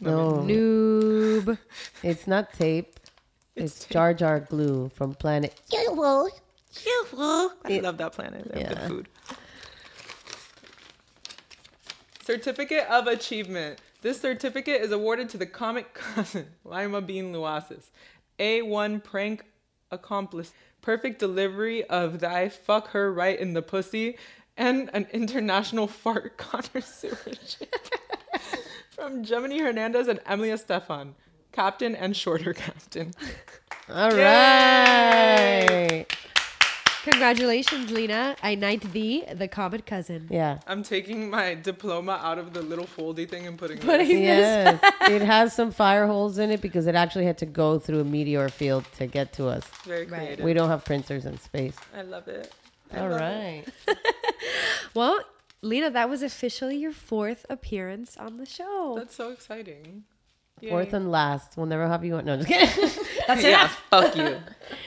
No. 0.00 0.32
Noob. 0.46 1.56
It's 2.02 2.26
not 2.26 2.52
tape. 2.52 2.99
It's, 3.60 3.84
Jar 3.86 4.14
Jar 4.14 4.40
glue 4.40 4.88
from 4.94 5.14
Planet. 5.14 5.58
I 5.76 5.86
love 7.82 7.98
that 7.98 8.12
planet. 8.12 8.50
They 8.52 8.62
have 8.62 8.72
Yeah. 8.72 8.88
good 8.88 8.88
food. 8.88 9.08
Certificate 12.24 12.86
of 12.88 13.06
Achievement. 13.06 13.80
This 14.02 14.20
certificate 14.20 14.80
is 14.80 14.92
awarded 14.92 15.28
to 15.30 15.36
the 15.36 15.46
comet 15.46 15.92
cousin, 15.92 16.46
Lima 16.64 17.02
Bean 17.02 17.32
Luaces. 17.34 17.90
A1 18.38 19.04
prank 19.04 19.44
accomplice. 19.90 20.52
Perfect 20.80 21.18
delivery 21.18 21.84
of 21.84 22.20
thy 22.20 22.48
fuck 22.48 22.88
her 22.92 23.12
right 23.12 23.38
in 23.38 23.52
the 23.52 23.60
pussy 23.62 24.16
and 24.56 24.88
an 24.94 25.06
international 25.12 25.86
fart 26.02 26.38
connoisseurship. 26.38 27.74
From 28.90 29.22
Gemeny 29.24 29.60
Hernandez 29.60 30.08
and 30.08 30.20
Emilia 30.26 30.56
Estefan. 30.56 31.12
Captain 31.52 31.96
and 31.96 32.16
shorter 32.16 32.52
captain. 32.54 33.12
All 33.92 34.12
Yay! 34.14 35.66
right. 35.90 36.06
Congratulations, 37.04 37.90
Lina. 37.90 38.36
I 38.42 38.54
knight 38.54 38.82
thee, 38.92 39.24
the 39.32 39.48
comet 39.48 39.86
cousin. 39.86 40.26
Yeah. 40.30 40.58
I'm 40.66 40.82
taking 40.82 41.30
my 41.30 41.54
diploma 41.54 42.20
out 42.22 42.38
of 42.38 42.52
the 42.52 42.60
little 42.60 42.84
foldy 42.84 43.28
thing 43.28 43.46
and 43.46 43.58
putting, 43.58 43.78
Putting 43.78 44.10
it. 44.10 44.20
Yes. 44.22 44.80
it 45.08 45.22
has 45.22 45.54
some 45.54 45.70
fire 45.70 46.06
holes 46.06 46.36
in 46.38 46.50
it 46.50 46.60
because 46.60 46.86
it 46.86 46.94
actually 46.94 47.24
had 47.24 47.38
to 47.38 47.46
go 47.46 47.78
through 47.78 48.00
a 48.00 48.04
meteor 48.04 48.48
field 48.50 48.84
to 48.98 49.06
get 49.06 49.32
to 49.34 49.46
us. 49.46 49.64
Very 49.84 50.04
creative. 50.06 50.44
We 50.44 50.52
don't 50.52 50.68
have 50.68 50.84
printers 50.84 51.24
in 51.24 51.38
space. 51.38 51.76
I 51.96 52.02
love 52.02 52.28
it. 52.28 52.52
I 52.92 53.00
All 53.00 53.08
love 53.10 53.20
it. 53.22 53.68
Well, 54.94 55.20
Lina, 55.62 55.90
that 55.90 56.08
was 56.10 56.22
officially 56.22 56.76
your 56.76 56.92
fourth 56.92 57.46
appearance 57.48 58.16
on 58.16 58.38
the 58.38 58.46
show. 58.46 58.94
That's 58.98 59.14
so 59.14 59.30
exciting. 59.30 60.04
Fourth 60.68 60.90
Yay. 60.90 60.96
and 60.96 61.10
last. 61.10 61.56
We'll 61.56 61.66
never 61.66 61.88
have 61.88 62.04
you 62.04 62.16
on. 62.16 62.24
No, 62.24 62.36
just 62.36 62.48
kidding. 62.48 62.90
That's 63.26 63.42
yeah, 63.42 63.48
enough. 63.48 63.82
fuck 63.90 64.16
you. 64.16 64.36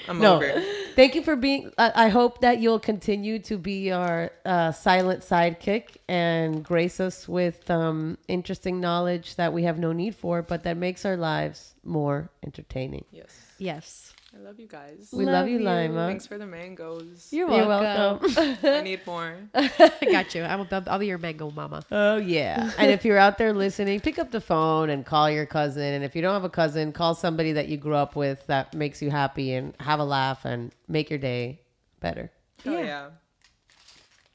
I'm 0.07 0.19
no. 0.19 0.35
over 0.35 0.45
it. 0.45 0.63
Thank 0.95 1.15
you 1.15 1.23
for 1.23 1.35
being. 1.35 1.71
I, 1.77 2.05
I 2.05 2.07
hope 2.09 2.41
that 2.41 2.59
you'll 2.59 2.79
continue 2.79 3.39
to 3.39 3.57
be 3.57 3.91
our 3.91 4.31
uh, 4.45 4.71
silent 4.71 5.21
sidekick 5.21 5.97
and 6.07 6.63
grace 6.63 6.99
us 6.99 7.27
with 7.27 7.69
um, 7.71 8.17
interesting 8.27 8.79
knowledge 8.79 9.35
that 9.37 9.53
we 9.53 9.63
have 9.63 9.79
no 9.79 9.91
need 9.91 10.15
for, 10.15 10.41
but 10.43 10.63
that 10.63 10.77
makes 10.77 11.05
our 11.05 11.17
lives 11.17 11.73
more 11.83 12.29
entertaining. 12.45 13.05
Yes. 13.11 13.35
Yes. 13.57 14.12
I 14.35 14.39
love 14.39 14.59
you 14.59 14.65
guys. 14.65 15.09
We 15.13 15.25
love, 15.25 15.47
you, 15.47 15.59
Lima. 15.59 16.07
Thanks 16.07 16.25
for 16.25 16.39
the 16.39 16.47
mangoes. 16.47 17.27
You're 17.31 17.51
You're 17.51 17.67
welcome. 17.67 18.33
welcome. 18.35 18.57
I 18.63 18.81
need 18.81 19.05
more. 19.05 19.35
I 19.53 19.91
got 20.11 20.33
you. 20.33 20.41
I 20.41 20.55
will, 20.55 20.67
I'll 20.87 20.97
be 20.97 21.05
your 21.05 21.19
mango 21.19 21.51
mama. 21.51 21.83
Oh 21.91 22.17
yeah. 22.17 22.71
and 22.79 22.89
if 22.89 23.05
you're 23.05 23.19
out 23.19 23.37
there 23.37 23.53
listening, 23.53 23.99
pick 23.99 24.17
up 24.17 24.31
the 24.31 24.41
phone 24.41 24.89
and 24.89 25.05
call 25.05 25.29
your 25.29 25.45
cousin. 25.45 25.83
And 25.83 26.03
if 26.03 26.15
you 26.15 26.23
don't 26.23 26.33
have 26.33 26.45
a 26.45 26.49
cousin, 26.49 26.91
call 26.91 27.13
somebody 27.13 27.51
that 27.53 27.67
you 27.67 27.77
grew 27.77 27.93
up 27.95 28.15
with 28.15 28.45
that 28.47 28.73
makes 28.73 29.03
you 29.03 29.11
happy 29.11 29.53
and 29.53 29.75
have 29.79 29.99
a 29.99 30.05
laugh 30.05 30.45
and 30.45 30.71
make 30.87 31.11
your 31.11 31.19
day 31.19 31.61
better. 31.99 32.31
Hell 32.63 32.83
yeah. 32.83 33.09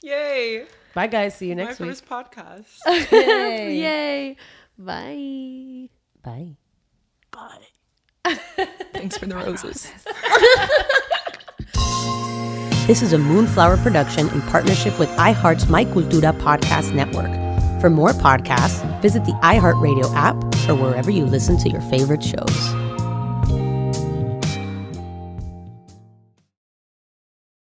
Yay. 0.01 0.65
Bye 0.93 1.07
guys. 1.07 1.35
See 1.35 1.49
you 1.49 1.55
My 1.57 1.63
next 1.65 1.79
week. 1.79 1.89
first 1.89 2.07
podcast. 2.07 2.67
Yay. 3.11 3.79
Yay. 3.79 4.37
Bye. 4.77 5.89
Bye. 6.23 6.55
Thanks 8.93 9.17
for 9.17 9.25
the 9.25 9.35
roses. 9.35 9.91
This 12.89 13.03
is 13.03 13.13
a 13.13 13.19
Moonflower 13.19 13.77
production 13.77 14.29
in 14.29 14.41
partnership 14.41 14.97
with 14.97 15.09
iHeart's 15.09 15.69
My 15.69 15.85
Cultura 15.85 16.35
podcast 16.41 16.91
network. 16.91 17.29
For 17.79 17.87
more 17.87 18.13
podcasts, 18.13 18.81
visit 18.99 19.25
the 19.25 19.33
iHeartRadio 19.43 20.11
app 20.15 20.35
or 20.67 20.73
wherever 20.73 21.11
you 21.11 21.27
listen 21.27 21.55
to 21.59 21.69
your 21.69 21.81
favorite 21.81 22.23
shows. 22.23 22.49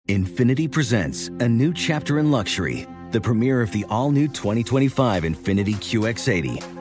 Infiniti 0.08 0.72
presents 0.72 1.28
a 1.28 1.48
new 1.48 1.72
chapter 1.72 2.18
in 2.18 2.32
luxury, 2.32 2.88
the 3.12 3.22
premiere 3.22 3.62
of 3.62 3.72
the 3.72 3.86
all 3.92 4.10
new 4.10 4.28
2025 4.28 5.22
Infiniti 5.22 5.76
QX80, 5.76 6.81